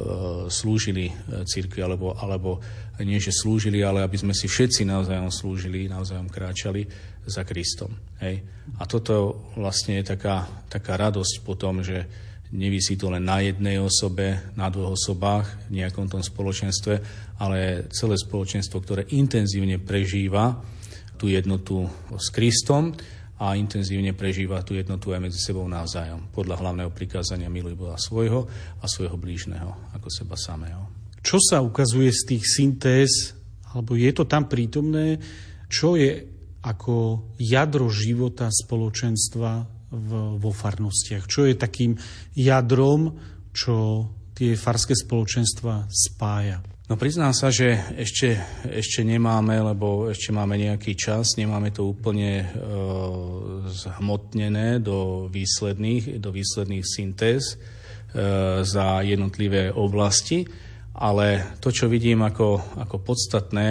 slúžili 0.52 1.08
e, 1.08 1.14
církvi, 1.48 1.80
alebo, 1.80 2.12
alebo 2.20 2.60
nie, 3.00 3.16
že 3.18 3.32
slúžili, 3.32 3.80
ale 3.80 4.04
aby 4.04 4.20
sme 4.20 4.36
si 4.36 4.52
všetci 4.52 4.84
navzájom 4.84 5.32
slúžili, 5.32 5.88
navzájom 5.88 6.28
kráčali 6.28 6.84
za 7.24 7.48
Kristom. 7.48 7.96
Hej. 8.20 8.44
A 8.78 8.84
toto 8.84 9.48
vlastne 9.56 10.04
je 10.04 10.12
taká, 10.12 10.46
taká 10.68 11.00
radosť 11.00 11.48
po 11.48 11.56
tom, 11.56 11.80
že 11.80 12.04
nevisí 12.52 13.00
to 13.00 13.08
len 13.08 13.24
na 13.24 13.40
jednej 13.40 13.80
osobe, 13.80 14.54
na 14.60 14.68
dvoch 14.68 15.00
osobách 15.00 15.72
v 15.72 15.84
nejakom 15.84 16.12
tom 16.12 16.20
spoločenstve, 16.20 16.94
ale 17.40 17.88
celé 17.90 18.16
spoločenstvo, 18.20 18.78
ktoré 18.84 19.08
intenzívne 19.16 19.80
prežíva 19.80 20.60
tú 21.16 21.32
jednotu 21.32 21.88
s 22.20 22.28
Kristom 22.30 22.92
a 23.42 23.58
intenzívne 23.58 24.14
prežíva 24.14 24.62
tú 24.62 24.78
jednotu 24.78 25.16
aj 25.16 25.32
medzi 25.32 25.40
sebou 25.42 25.66
navzájom. 25.66 26.30
Podľa 26.30 26.62
hlavného 26.62 26.92
prikázania 26.94 27.50
miluj 27.50 27.74
Boha 27.74 27.98
svojho 27.98 28.46
a 28.78 28.86
svojho 28.86 29.18
blížneho 29.18 29.96
ako 29.98 30.08
seba 30.14 30.38
samého. 30.38 30.86
Čo 31.22 31.42
sa 31.42 31.62
ukazuje 31.62 32.14
z 32.14 32.36
tých 32.36 32.44
syntéz, 32.46 33.34
alebo 33.74 33.98
je 33.98 34.12
to 34.14 34.30
tam 34.30 34.46
prítomné, 34.46 35.18
čo 35.72 35.96
je 35.98 36.28
ako 36.62 37.30
jadro 37.42 37.90
života 37.90 38.46
spoločenstva 38.54 39.81
vo 40.40 40.52
farnostiach? 40.52 41.28
Čo 41.28 41.46
je 41.48 41.56
takým 41.60 42.00
jadrom, 42.34 43.20
čo 43.52 44.08
tie 44.32 44.56
farské 44.56 44.96
spoločenstva 44.96 45.92
spája? 45.92 46.64
No 46.92 47.00
priznám 47.00 47.32
sa, 47.32 47.48
že 47.48 47.72
ešte, 47.96 48.36
ešte 48.68 49.08
nemáme, 49.08 49.56
lebo 49.64 50.12
ešte 50.12 50.36
máme 50.36 50.60
nejaký 50.60 51.00
čas, 51.00 51.40
nemáme 51.40 51.72
to 51.72 51.88
úplne 51.88 52.44
e, 52.44 52.46
zhmotnené 53.72 54.84
do 54.84 55.32
výsledných, 55.32 56.20
do 56.20 56.36
výsledných 56.36 56.84
syntéz 56.84 57.56
e, 57.56 57.58
za 58.68 59.00
jednotlivé 59.08 59.72
oblasti, 59.72 60.44
ale 61.00 61.56
to, 61.64 61.72
čo 61.72 61.88
vidím 61.88 62.28
ako, 62.28 62.84
ako 62.84 63.00
podstatné, 63.00 63.68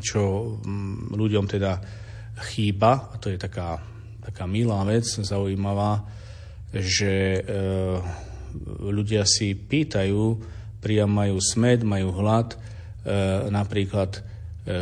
čo 0.00 0.56
mm, 0.64 1.12
ľuďom 1.12 1.44
teda 1.44 1.72
chýba, 2.56 3.12
a 3.12 3.20
to 3.20 3.28
je 3.28 3.36
taká, 3.36 3.76
taká 4.22 4.46
milá 4.46 4.80
vec, 4.86 5.04
zaujímavá, 5.04 6.06
že 6.72 7.36
e, 7.36 7.40
ľudia 8.80 9.26
si 9.28 9.52
pýtajú, 9.52 10.38
priam 10.80 11.10
majú 11.10 11.36
smed, 11.42 11.84
majú 11.84 12.14
hlad, 12.14 12.54
e, 12.54 12.58
napríklad 13.50 14.10
e, 14.16 14.20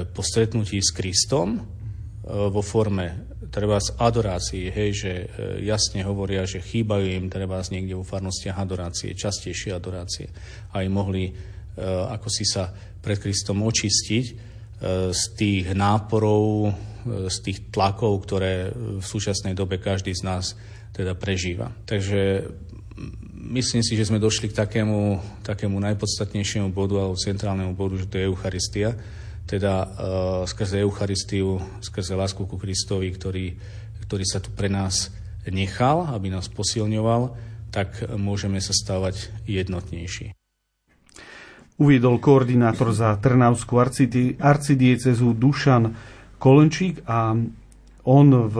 po 0.07 0.23
stretnutí 0.23 0.79
s 0.79 0.95
Kristom 0.95 1.59
e, 1.59 1.61
vo 2.29 2.63
forme 2.63 3.31
treba 3.51 3.83
z 3.83 3.99
adorácie, 3.99 4.71
hej, 4.71 4.91
že 4.95 5.13
e, 5.13 5.27
jasne 5.67 6.07
hovoria, 6.07 6.47
že 6.47 6.63
chýbajú 6.63 7.19
im 7.19 7.27
treba 7.27 7.59
z 7.61 7.75
niekde 7.77 7.99
vo 7.99 8.07
farnostiach 8.07 8.57
adorácie, 8.57 9.19
častejšie 9.19 9.75
adorácie, 9.75 10.31
aj 10.71 10.87
mohli 10.87 11.29
e, 11.29 11.33
ako 12.15 12.29
si 12.31 12.47
sa 12.47 12.71
pred 13.03 13.19
Kristom 13.19 13.67
očistiť 13.67 14.25
e, 14.31 14.35
z 15.11 15.23
tých 15.35 15.75
náporov, 15.75 16.71
z 17.07 17.37
tých 17.43 17.59
tlakov, 17.73 18.25
ktoré 18.27 18.71
v 18.75 19.05
súčasnej 19.05 19.57
dobe 19.57 19.81
každý 19.81 20.13
z 20.13 20.23
nás 20.25 20.59
teda 20.93 21.15
prežíva. 21.15 21.73
Takže 21.87 22.51
myslím 23.51 23.83
si, 23.83 23.97
že 23.97 24.07
sme 24.09 24.21
došli 24.21 24.53
k 24.53 24.59
takému, 24.59 25.21
takému 25.47 25.81
najpodstatnejšiemu 25.81 26.69
bodu 26.71 27.01
alebo 27.01 27.17
centrálnemu 27.17 27.73
bodu, 27.73 27.97
že 27.97 28.11
to 28.11 28.19
je 28.21 28.29
Eucharistia. 28.29 28.99
Teda 29.49 29.83
uh, 29.83 29.89
skrze 30.47 30.85
Eucharistiu, 30.85 31.59
skrze 31.83 32.15
lásku 32.15 32.45
ku 32.47 32.57
Kristovi, 32.61 33.11
ktorý, 33.11 33.59
ktorý 34.07 34.25
sa 34.29 34.39
tu 34.39 34.53
pre 34.55 34.71
nás 34.71 35.11
nechal, 35.49 36.07
aby 36.13 36.31
nás 36.31 36.47
posilňoval, 36.53 37.35
tak 37.75 38.03
môžeme 38.15 38.59
sa 38.63 38.75
stávať 38.75 39.31
jednotnejší. 39.47 40.35
Uviedol 41.81 42.21
koordinátor 42.21 42.93
za 42.93 43.17
Trnavskú 43.17 43.81
arcidiecezu 44.37 45.33
Dušan 45.33 45.97
Kolenčík 46.41 47.05
a 47.05 47.37
on 48.01 48.27
v, 48.49 48.57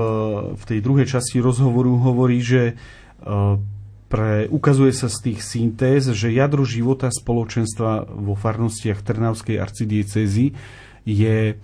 v 0.53 0.63
tej 0.69 0.79
druhej 0.85 1.09
časti 1.09 1.41
rozhovoru 1.41 1.97
hovorí, 1.97 2.45
že 2.45 2.77
uh, 2.77 3.57
pre, 4.13 4.51
ukazuje 4.53 4.93
sa 4.93 5.09
z 5.09 5.33
tých 5.33 5.41
syntéz, 5.41 6.13
že 6.13 6.35
jadro 6.35 6.67
života 6.69 7.09
spoločenstva 7.09 8.11
vo 8.11 8.37
farnostiach 8.37 9.01
Trnavskej 9.01 9.57
arcidiecezy 9.57 10.53
je 11.07 11.55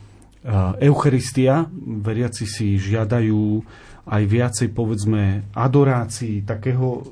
Eucharistia. 0.79 1.67
Veriaci 1.75 2.47
si 2.47 2.79
žiadajú 2.79 3.67
aj 4.07 4.23
viacej, 4.23 4.69
povedzme, 4.71 5.51
adorácií, 5.51 6.47
takého 6.47 7.03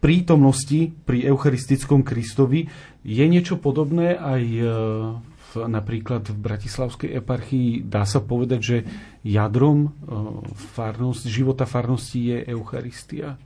prítomnosti 0.00 0.96
pri 1.04 1.28
eucharistickom 1.28 2.00
Kristovi. 2.00 2.72
Je 3.04 3.24
niečo 3.28 3.60
podobné 3.60 4.16
aj 4.16 4.42
napríklad 5.56 6.28
v 6.28 6.38
Bratislavskej 6.38 7.10
eparchii 7.20 7.84
dá 7.84 8.04
sa 8.08 8.20
povedať, 8.20 8.60
že 8.60 8.76
jadrom 9.22 9.86
e, 9.86 9.90
farnosť, 10.76 11.24
života 11.28 11.64
farnosti 11.68 12.20
je 12.32 12.38
Eucharistia? 12.48 13.36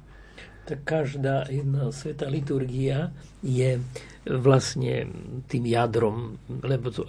Tak 0.66 0.82
každá 0.82 1.46
jedna 1.46 1.94
sveta 1.94 2.26
liturgia 2.26 3.14
je 3.42 3.78
vlastne 4.26 5.06
tým 5.46 5.64
jadrom, 5.70 6.42
lebo 6.66 6.90
to 6.90 7.06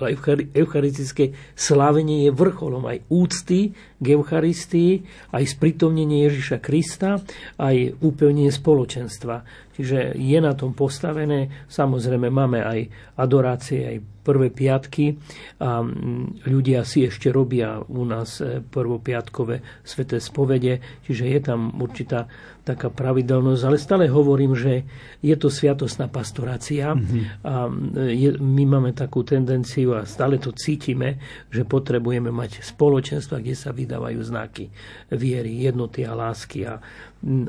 eucharistické 0.53 1.33
slávenie 1.57 2.29
je 2.29 2.31
vrcholom 2.31 2.85
aj 2.85 3.01
úcty 3.09 3.73
k 3.97 4.05
Eucharistii, 4.13 5.01
aj 5.33 5.43
sprítomnenie 5.49 6.29
Ježiša 6.29 6.61
Krista, 6.61 7.17
aj 7.57 7.97
upevnenie 8.05 8.53
spoločenstva. 8.53 9.41
Čiže 9.77 10.17
je 10.17 10.39
na 10.41 10.57
tom 10.57 10.73
postavené, 10.73 11.65
samozrejme 11.69 12.33
máme 12.33 12.65
aj 12.65 12.79
adorácie, 13.17 13.85
aj 13.85 13.97
prvé 14.27 14.51
piatky 14.51 15.15
a 15.63 15.79
ľudia 16.43 16.83
si 16.83 17.07
ešte 17.07 17.31
robia 17.31 17.79
u 17.79 18.03
nás 18.03 18.43
e, 18.43 18.59
prvopiatkové 18.59 19.63
sveté 19.87 20.19
spovede, 20.19 20.83
čiže 21.07 21.23
je 21.31 21.39
tam 21.39 21.71
určitá 21.79 22.27
taká 22.67 22.91
pravidelnosť, 22.91 23.61
ale 23.63 23.77
stále 23.79 24.05
hovorím, 24.11 24.51
že 24.51 24.83
je 25.23 25.35
to 25.39 25.47
sviatostná 25.47 26.11
pastorácia 26.11 26.91
a 27.43 27.71
je, 28.07 28.29
my 28.37 28.63
máme 28.67 28.91
takú 28.93 29.23
tendenciu 29.23 29.95
a 29.97 30.07
stále 30.07 30.37
to 30.37 30.53
cítime, 30.53 31.19
že 31.51 31.63
potrebujeme 31.63 32.29
mať 32.29 32.63
spoločenstva, 32.63 33.41
kde 33.41 33.55
sa 33.55 33.71
vydávajú 33.71 34.19
znaky 34.21 34.69
viery, 35.13 35.63
jednoty 35.65 36.03
a 36.03 36.13
lásky. 36.15 36.67
A 36.67 36.79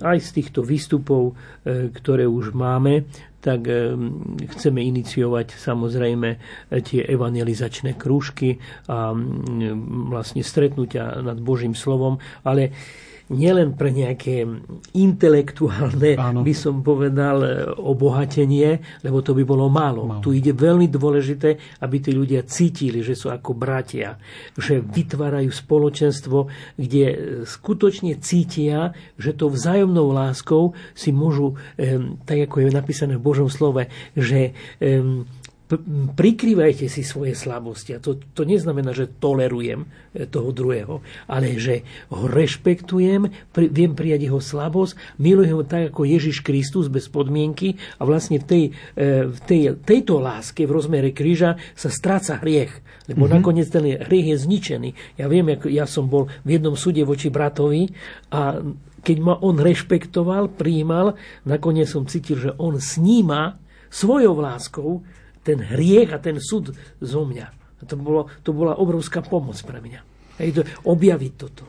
aj 0.00 0.18
z 0.24 0.30
týchto 0.40 0.64
výstupov, 0.64 1.36
e, 1.66 1.92
ktoré 1.92 2.24
už 2.24 2.56
máme, 2.56 3.04
tak 3.38 3.70
eh, 3.70 3.94
chceme 4.58 4.82
iniciovať 4.82 5.54
samozrejme 5.54 6.28
tie 6.82 7.00
evangelizačné 7.06 7.94
krúžky 7.94 8.58
a 8.90 9.14
vlastne 10.10 10.42
stretnutia 10.42 11.22
nad 11.22 11.38
Božím 11.38 11.72
slovom, 11.72 12.18
ale 12.42 12.74
nielen 13.28 13.76
pre 13.76 13.92
nejaké 13.92 14.44
intelektuálne, 14.96 16.16
Áno. 16.16 16.40
by 16.40 16.54
som 16.56 16.80
povedal, 16.80 17.36
e, 17.44 17.48
obohatenie, 17.76 19.00
lebo 19.04 19.20
to 19.20 19.36
by 19.36 19.44
bolo 19.44 19.68
málo. 19.68 20.08
málo. 20.08 20.24
Tu 20.24 20.40
ide 20.40 20.56
veľmi 20.56 20.88
dôležité, 20.88 21.80
aby 21.84 21.96
tí 22.00 22.10
ľudia 22.12 22.44
cítili, 22.48 23.04
že 23.04 23.12
sú 23.12 23.28
ako 23.28 23.52
bratia, 23.52 24.16
že 24.56 24.80
vytvárajú 24.80 25.52
spoločenstvo, 25.52 26.48
kde 26.80 27.04
e, 27.04 27.16
skutočne 27.44 28.16
cítia, 28.20 28.96
že 29.20 29.36
to 29.36 29.52
vzájomnou 29.52 30.10
láskou 30.12 30.72
si 30.96 31.12
môžu, 31.12 31.56
tak 32.24 32.48
ako 32.48 32.64
je 32.64 32.70
napísané 32.72 33.14
v 33.16 33.24
Božom 33.24 33.48
slove, 33.48 33.86
že 34.16 34.52
prikrývajte 36.16 36.88
si 36.88 37.04
svoje 37.04 37.36
slabosti. 37.36 37.92
A 37.92 38.00
to, 38.00 38.16
to 38.32 38.48
neznamená, 38.48 38.96
že 38.96 39.12
tolerujem 39.20 39.84
e, 40.16 40.24
toho 40.24 40.48
druhého, 40.48 41.04
ale 41.28 41.60
že 41.60 41.84
ho 42.08 42.24
rešpektujem, 42.24 43.52
pri, 43.52 43.66
viem 43.68 43.92
prijať 43.92 44.32
jeho 44.32 44.40
slabosť, 44.40 45.20
milujem 45.20 45.60
ho 45.60 45.64
tak 45.68 45.92
ako 45.92 46.08
Ježiš 46.08 46.40
Kristus 46.40 46.88
bez 46.88 47.12
podmienky 47.12 47.76
a 48.00 48.08
vlastne 48.08 48.40
v, 48.40 48.46
tej, 48.48 48.64
e, 48.96 49.28
v 49.28 49.38
tej, 49.44 49.60
tejto 49.84 50.16
láske 50.16 50.64
v 50.64 50.72
rozmere 50.72 51.12
kríža 51.12 51.60
sa 51.76 51.92
stráca 51.92 52.40
hriech. 52.40 52.72
Lebo 53.08 53.28
mm-hmm. 53.28 53.36
nakoniec 53.36 53.68
ten 53.68 53.84
hriech 53.84 54.28
je 54.32 54.36
zničený. 54.40 54.90
Ja 55.20 55.28
viem, 55.28 55.52
ako 55.52 55.68
ja 55.68 55.84
som 55.84 56.08
bol 56.08 56.32
v 56.48 56.56
jednom 56.56 56.76
súde 56.76 57.04
voči 57.04 57.28
bratovi 57.28 57.92
a 58.32 58.60
keď 59.04 59.16
ma 59.20 59.34
on 59.40 59.56
rešpektoval, 59.60 60.52
prijímal, 60.58 61.16
nakoniec 61.46 61.88
som 61.88 62.04
cítil, 62.04 62.36
že 62.40 62.50
on 62.60 62.76
sníma 62.76 63.56
svojou 63.88 64.36
láskou 64.36 65.00
ten 65.48 65.64
hriech 65.64 66.12
a 66.12 66.20
ten 66.20 66.36
súd 66.36 66.76
zo 67.00 67.24
mňa. 67.24 67.46
A 67.80 67.82
to, 67.88 67.96
bolo, 67.96 68.28
to 68.44 68.52
bola 68.52 68.76
obrovská 68.76 69.24
pomoc 69.24 69.56
pre 69.64 69.80
mňa. 69.80 70.00
Hej, 70.36 70.60
to, 70.60 70.60
objaviť 70.84 71.32
toto. 71.40 71.64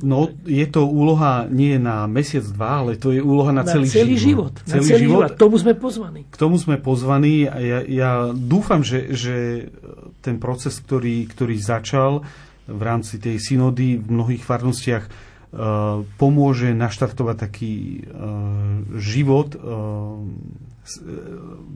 No, 0.00 0.32
je 0.48 0.64
to 0.64 0.88
úloha 0.88 1.44
nie 1.52 1.76
na 1.76 2.08
mesiac, 2.08 2.40
dva, 2.40 2.84
ale 2.84 2.96
to 2.96 3.12
je 3.12 3.20
úloha 3.20 3.52
na, 3.52 3.60
na 3.64 3.68
celý, 3.68 3.84
celý 3.84 4.16
život. 4.16 4.56
život. 4.56 4.64
Celý, 4.64 4.80
na 4.80 4.88
celý 4.88 5.00
život. 5.04 5.20
život. 5.28 5.30
K 5.36 5.40
tomu 5.40 5.56
sme 5.60 5.72
pozvaní. 5.76 6.20
K 6.24 6.36
tomu 6.40 6.56
sme 6.56 6.76
pozvaní 6.80 7.36
a 7.44 7.56
ja, 7.60 7.78
ja 7.84 8.10
dúfam, 8.32 8.80
že, 8.80 9.12
že 9.12 9.68
ten 10.24 10.40
proces, 10.40 10.80
ktorý, 10.80 11.28
ktorý 11.28 11.56
začal 11.60 12.24
v 12.64 12.80
rámci 12.80 13.20
tej 13.20 13.36
synody 13.44 14.00
v 14.00 14.08
mnohých 14.08 14.40
farnostiach 14.40 15.04
uh, 15.04 16.00
pomôže 16.16 16.72
naštartovať 16.72 17.36
taký 17.36 18.08
uh, 18.08 18.96
život 18.96 19.52
uh, 19.60 20.16
E, 20.20 20.69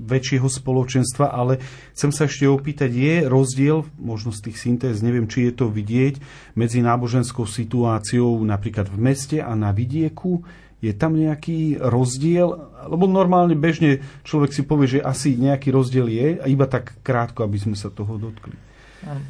väčšieho 0.09 0.49
spoločenstva, 0.49 1.31
ale 1.31 1.63
chcem 1.95 2.11
sa 2.11 2.27
ešte 2.27 2.51
opýtať, 2.51 2.91
je 2.91 3.15
rozdiel, 3.31 3.87
možno 4.01 4.35
z 4.35 4.51
tých 4.51 4.57
syntéz, 4.59 5.05
neviem, 5.05 5.31
či 5.31 5.47
je 5.47 5.53
to 5.55 5.71
vidieť, 5.71 6.19
medzi 6.59 6.83
náboženskou 6.83 7.47
situáciou 7.47 8.43
napríklad 8.43 8.91
v 8.91 8.99
meste 8.99 9.39
a 9.39 9.55
na 9.55 9.71
vidieku? 9.71 10.43
Je 10.85 10.93
tam 10.93 11.17
nejaký 11.17 11.81
rozdiel? 11.81 12.69
Lebo 12.93 13.09
normálne 13.09 13.57
bežne 13.57 14.05
človek 14.21 14.53
si 14.53 14.63
povie, 14.69 14.99
že 14.99 15.01
asi 15.01 15.33
nejaký 15.33 15.73
rozdiel 15.73 16.13
je, 16.13 16.29
a 16.41 16.47
iba 16.51 16.69
tak 16.69 17.01
krátko, 17.01 17.41
aby 17.47 17.57
sme 17.57 17.77
sa 17.79 17.89
toho 17.89 18.21
dotkli. 18.21 18.53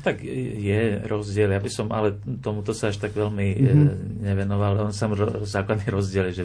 Tak 0.06 0.22
je 0.22 1.02
rozdiel, 1.02 1.50
ja 1.50 1.58
by 1.58 1.66
som 1.66 1.90
ale 1.90 2.14
tomuto 2.38 2.70
sa 2.70 2.94
až 2.94 3.02
tak 3.02 3.10
veľmi 3.10 3.48
mm-hmm. 3.58 4.22
nevenoval. 4.22 4.86
On 4.86 4.94
sam 4.94 5.18
základný 5.42 5.90
rozdiel 5.90 6.30
je, 6.30 6.34
že 6.34 6.44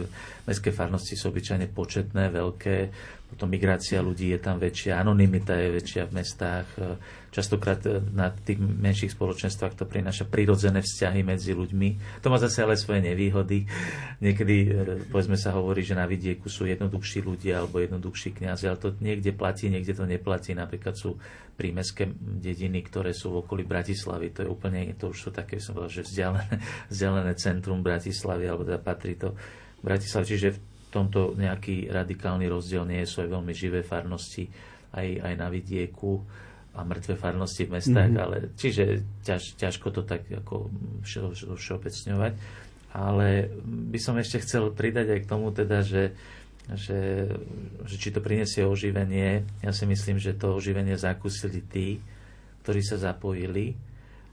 mestské 0.50 0.74
farnosti 0.74 1.14
sú 1.14 1.30
obyčajne 1.30 1.70
početné, 1.70 2.34
veľké, 2.34 2.90
potom 3.30 3.46
migrácia 3.46 4.02
ľudí 4.02 4.34
je 4.34 4.40
tam 4.42 4.58
väčšia, 4.58 4.98
anonimita 4.98 5.54
je 5.54 5.68
väčšia 5.78 6.02
v 6.10 6.12
mestách. 6.18 6.68
E, 6.74 6.98
častokrát 7.30 7.78
e, 7.86 8.02
na 8.10 8.34
tých 8.34 8.58
menších 8.58 9.14
spoločenstvách 9.14 9.78
to 9.78 9.86
prináša 9.86 10.26
prirodzené 10.26 10.82
vzťahy 10.82 11.22
medzi 11.22 11.54
ľuďmi. 11.54 12.20
To 12.20 12.28
má 12.28 12.42
zase 12.42 12.66
ale 12.66 12.74
svoje 12.74 13.06
nevýhody. 13.06 13.70
Niekedy, 14.18 14.56
povedzme 15.14 15.38
sa 15.38 15.54
hovorí, 15.54 15.86
že 15.86 15.94
na 15.94 16.10
vidieku 16.10 16.50
sú 16.50 16.66
jednoduchší 16.66 17.22
ľudia 17.22 17.62
alebo 17.62 17.78
jednoduchší 17.78 18.34
kniazy, 18.34 18.66
ale 18.66 18.82
to 18.82 18.88
niekde 18.98 19.30
platí, 19.30 19.70
niekde 19.70 19.94
to 19.94 20.04
neplatí. 20.04 20.52
Napríklad 20.52 20.98
sú 20.98 21.14
prímeské 21.60 22.08
dediny, 22.18 22.80
ktoré 22.80 23.12
sú 23.12 23.36
v 23.36 23.44
okolí 23.44 23.68
Bratislavy. 23.68 24.32
To 24.32 24.40
je 24.42 24.48
úplne, 24.48 24.96
to 24.96 25.12
už 25.12 25.28
sú 25.28 25.30
také, 25.30 25.60
som 25.60 25.76
povedal, 25.76 26.00
že 26.00 26.08
vzdialené, 26.08 26.56
vzdialené 26.92 27.32
centrum 27.36 27.84
Bratislavy, 27.84 28.48
alebo 28.48 28.64
teda 28.64 28.80
patrí 28.80 29.20
to 29.20 29.36
Bratislavy. 29.84 30.24
Čiže 30.24 30.69
tomto 30.90 31.20
nejaký 31.38 31.90
radikálny 31.90 32.50
rozdiel 32.50 32.84
nie 32.86 33.02
sú 33.06 33.22
aj 33.22 33.30
veľmi 33.30 33.52
živé 33.54 33.80
farnosti 33.86 34.50
aj, 34.94 35.06
aj 35.22 35.34
na 35.38 35.48
vidieku 35.48 36.22
a 36.74 36.86
mŕtve 36.86 37.18
farnosti 37.18 37.66
v 37.66 37.78
mestách, 37.78 38.10
mm-hmm. 38.14 38.24
ale 38.24 38.36
čiže 38.54 39.02
ťaž, 39.26 39.58
ťažko 39.58 39.88
to 39.90 40.02
tak 40.06 40.22
ako 40.30 40.70
všeobecňovať. 41.58 42.32
Ale 42.90 43.50
by 43.90 43.98
som 44.02 44.18
ešte 44.18 44.42
chcel 44.42 44.74
pridať 44.74 45.14
aj 45.14 45.20
k 45.22 45.30
tomu 45.30 45.54
teda, 45.54 45.82
že 45.82 46.14
že, 46.70 47.26
že 47.82 47.96
či 47.98 48.14
to 48.14 48.22
prinesie 48.22 48.62
oživenie. 48.62 49.42
Ja 49.58 49.74
si 49.74 49.90
myslím, 49.90 50.22
že 50.22 50.38
to 50.38 50.54
oživenie 50.54 50.94
zakúsili 50.94 51.66
tí, 51.66 51.98
ktorí 52.62 52.78
sa 52.84 53.00
zapojili 53.00 53.74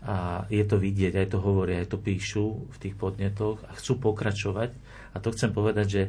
a 0.06 0.46
je 0.54 0.62
to 0.62 0.78
vidieť, 0.78 1.18
aj 1.18 1.28
to 1.34 1.40
hovoria, 1.42 1.82
aj 1.82 1.90
to 1.90 1.98
píšu 1.98 2.70
v 2.70 2.78
tých 2.78 2.94
podnetoch 2.94 3.58
a 3.66 3.74
chcú 3.74 3.98
pokračovať. 4.12 4.70
A 5.12 5.18
to 5.18 5.34
chcem 5.34 5.50
povedať, 5.50 5.88
že 5.90 6.04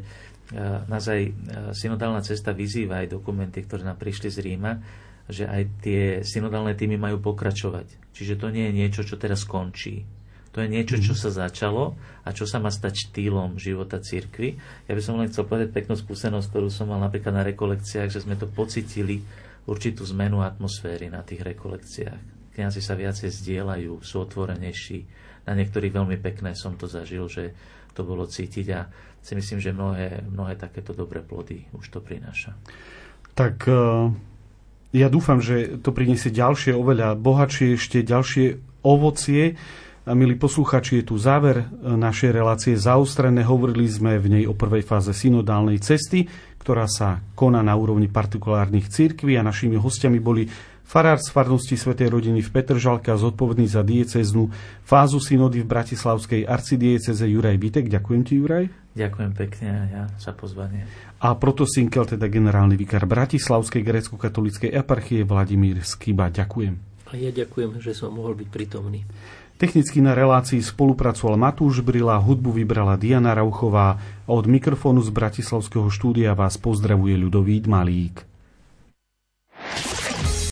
naozaj 0.89 1.35
synodálna 1.77 2.25
cesta 2.25 2.57
vyzýva 2.57 3.05
aj 3.05 3.13
dokumenty, 3.13 3.61
ktoré 3.65 3.85
nám 3.85 4.01
prišli 4.01 4.33
z 4.33 4.39
Ríma, 4.41 4.81
že 5.29 5.45
aj 5.45 5.63
tie 5.85 6.03
synodálne 6.25 6.73
týmy 6.73 6.97
majú 6.97 7.21
pokračovať. 7.21 8.17
Čiže 8.17 8.41
to 8.41 8.49
nie 8.49 8.73
je 8.73 8.79
niečo, 8.81 9.03
čo 9.05 9.21
teraz 9.21 9.45
skončí 9.45 10.09
to 10.59 10.67
je 10.67 10.75
niečo, 10.75 10.99
čo 10.99 11.15
mhm. 11.15 11.21
sa 11.23 11.31
začalo 11.47 11.95
a 12.27 12.35
čo 12.35 12.43
sa 12.43 12.59
má 12.59 12.67
stať 12.73 13.09
štýlom 13.09 13.63
života 13.63 14.03
cirkvy. 14.03 14.59
Ja 14.91 14.99
by 14.99 15.03
som 15.05 15.21
len 15.21 15.31
chcel 15.31 15.47
povedať 15.47 15.71
peknú 15.71 15.95
skúsenosť, 15.95 16.51
ktorú 16.51 16.67
som 16.67 16.91
mal 16.91 16.99
napríklad 16.99 17.31
na 17.31 17.47
rekolekciách, 17.47 18.11
že 18.11 18.27
sme 18.27 18.35
to 18.35 18.51
pocitili 18.51 19.23
určitú 19.71 20.03
zmenu 20.11 20.43
atmosféry 20.43 21.13
na 21.15 21.23
tých 21.23 21.47
rekolekciách. 21.47 22.51
Kňazi 22.59 22.81
sa 22.83 22.99
viacej 22.99 23.31
zdieľajú, 23.31 24.03
sú 24.03 24.25
otvorenejší. 24.25 24.99
Na 25.47 25.55
niektorých 25.55 25.95
veľmi 25.95 26.19
pekné 26.19 26.59
som 26.59 26.75
to 26.75 26.91
zažil, 26.91 27.31
že 27.31 27.55
to 27.95 28.03
bolo 28.03 28.27
cítiť 28.27 28.67
a 28.75 28.91
si 29.29 29.37
myslím, 29.37 29.61
že 29.61 29.77
mnohé, 29.77 30.25
mnohé 30.25 30.57
takéto 30.57 30.97
dobré 30.97 31.21
plody 31.21 31.69
už 31.77 31.93
to 31.93 32.01
prináša. 32.01 32.57
Tak 33.37 33.69
e, 33.69 33.77
ja 34.97 35.13
dúfam, 35.13 35.45
že 35.45 35.77
to 35.85 35.93
priniesie 35.93 36.33
ďalšie, 36.33 36.73
oveľa 36.73 37.13
bohatšie, 37.21 37.77
ešte 37.77 38.01
ďalšie 38.01 38.57
ovocie 38.81 39.61
a 40.09 40.17
milí 40.17 40.41
posluchači, 40.41 41.05
je 41.05 41.13
tu 41.13 41.21
záver 41.21 41.61
e, 41.61 41.65
našej 41.85 42.33
relácie 42.33 42.73
zaostrené. 42.73 43.45
Hovorili 43.45 43.85
sme 43.85 44.17
v 44.17 44.41
nej 44.41 44.45
o 44.49 44.57
prvej 44.57 44.81
fáze 44.81 45.13
synodálnej 45.13 45.77
cesty, 45.85 46.25
ktorá 46.57 46.89
sa 46.89 47.21
koná 47.37 47.61
na 47.61 47.77
úrovni 47.77 48.09
partikulárnych 48.09 48.89
církví 48.89 49.37
a 49.37 49.45
našimi 49.45 49.77
hostiami 49.77 50.17
boli 50.25 50.49
farár 50.89 51.21
z 51.21 51.29
farnosti 51.29 51.77
Svetej 51.77 52.09
rodiny 52.09 52.41
v 52.41 52.49
Petržalke 52.49 53.13
a 53.13 53.21
zodpovedný 53.21 53.69
za 53.69 53.85
dieceznú 53.85 54.49
fázu 54.81 55.21
synody 55.21 55.61
v 55.61 55.69
Bratislavskej 55.69 56.49
arcidieceze 56.49 57.29
Juraj 57.29 57.61
Vitek. 57.61 57.93
Ďakujem 57.93 58.23
ti, 58.25 58.41
Juraj. 58.41 58.65
Ďakujem 58.97 59.33
pekne 59.37 59.69
ja 59.93 60.03
za 60.17 60.33
pozvanie. 60.33 60.89
A 61.21 61.37
proto 61.37 61.69
Sinkel, 61.69 62.09
teda 62.09 62.27
generálny 62.27 62.75
vikár 62.81 63.05
Bratislavskej 63.05 63.85
grécko-katolíckej 63.85 64.73
eparchie 64.73 65.29
Vladimír 65.29 65.85
Skiba. 65.85 66.33
Ďakujem. 66.33 66.75
A 67.09 67.17
ja 67.21 67.31
ďakujem, 67.31 67.79
že 67.85 67.93
som 67.93 68.17
mohol 68.17 68.35
byť 68.41 68.49
prítomný. 68.49 69.05
Technicky 69.59 69.99
na 69.99 70.15
relácii 70.15 70.63
spolupracoval 70.63 71.35
Matúš 71.35 71.83
Brila, 71.83 72.15
hudbu 72.23 72.63
vybrala 72.63 72.95
Diana 72.95 73.35
Rauchová 73.35 73.99
a 73.99 74.31
od 74.31 74.47
mikrofónu 74.47 75.03
z 75.03 75.11
Bratislavského 75.11 75.91
štúdia 75.91 76.31
vás 76.39 76.55
pozdravuje 76.63 77.19
Ľudovít 77.19 77.67
Malík. 77.67 78.23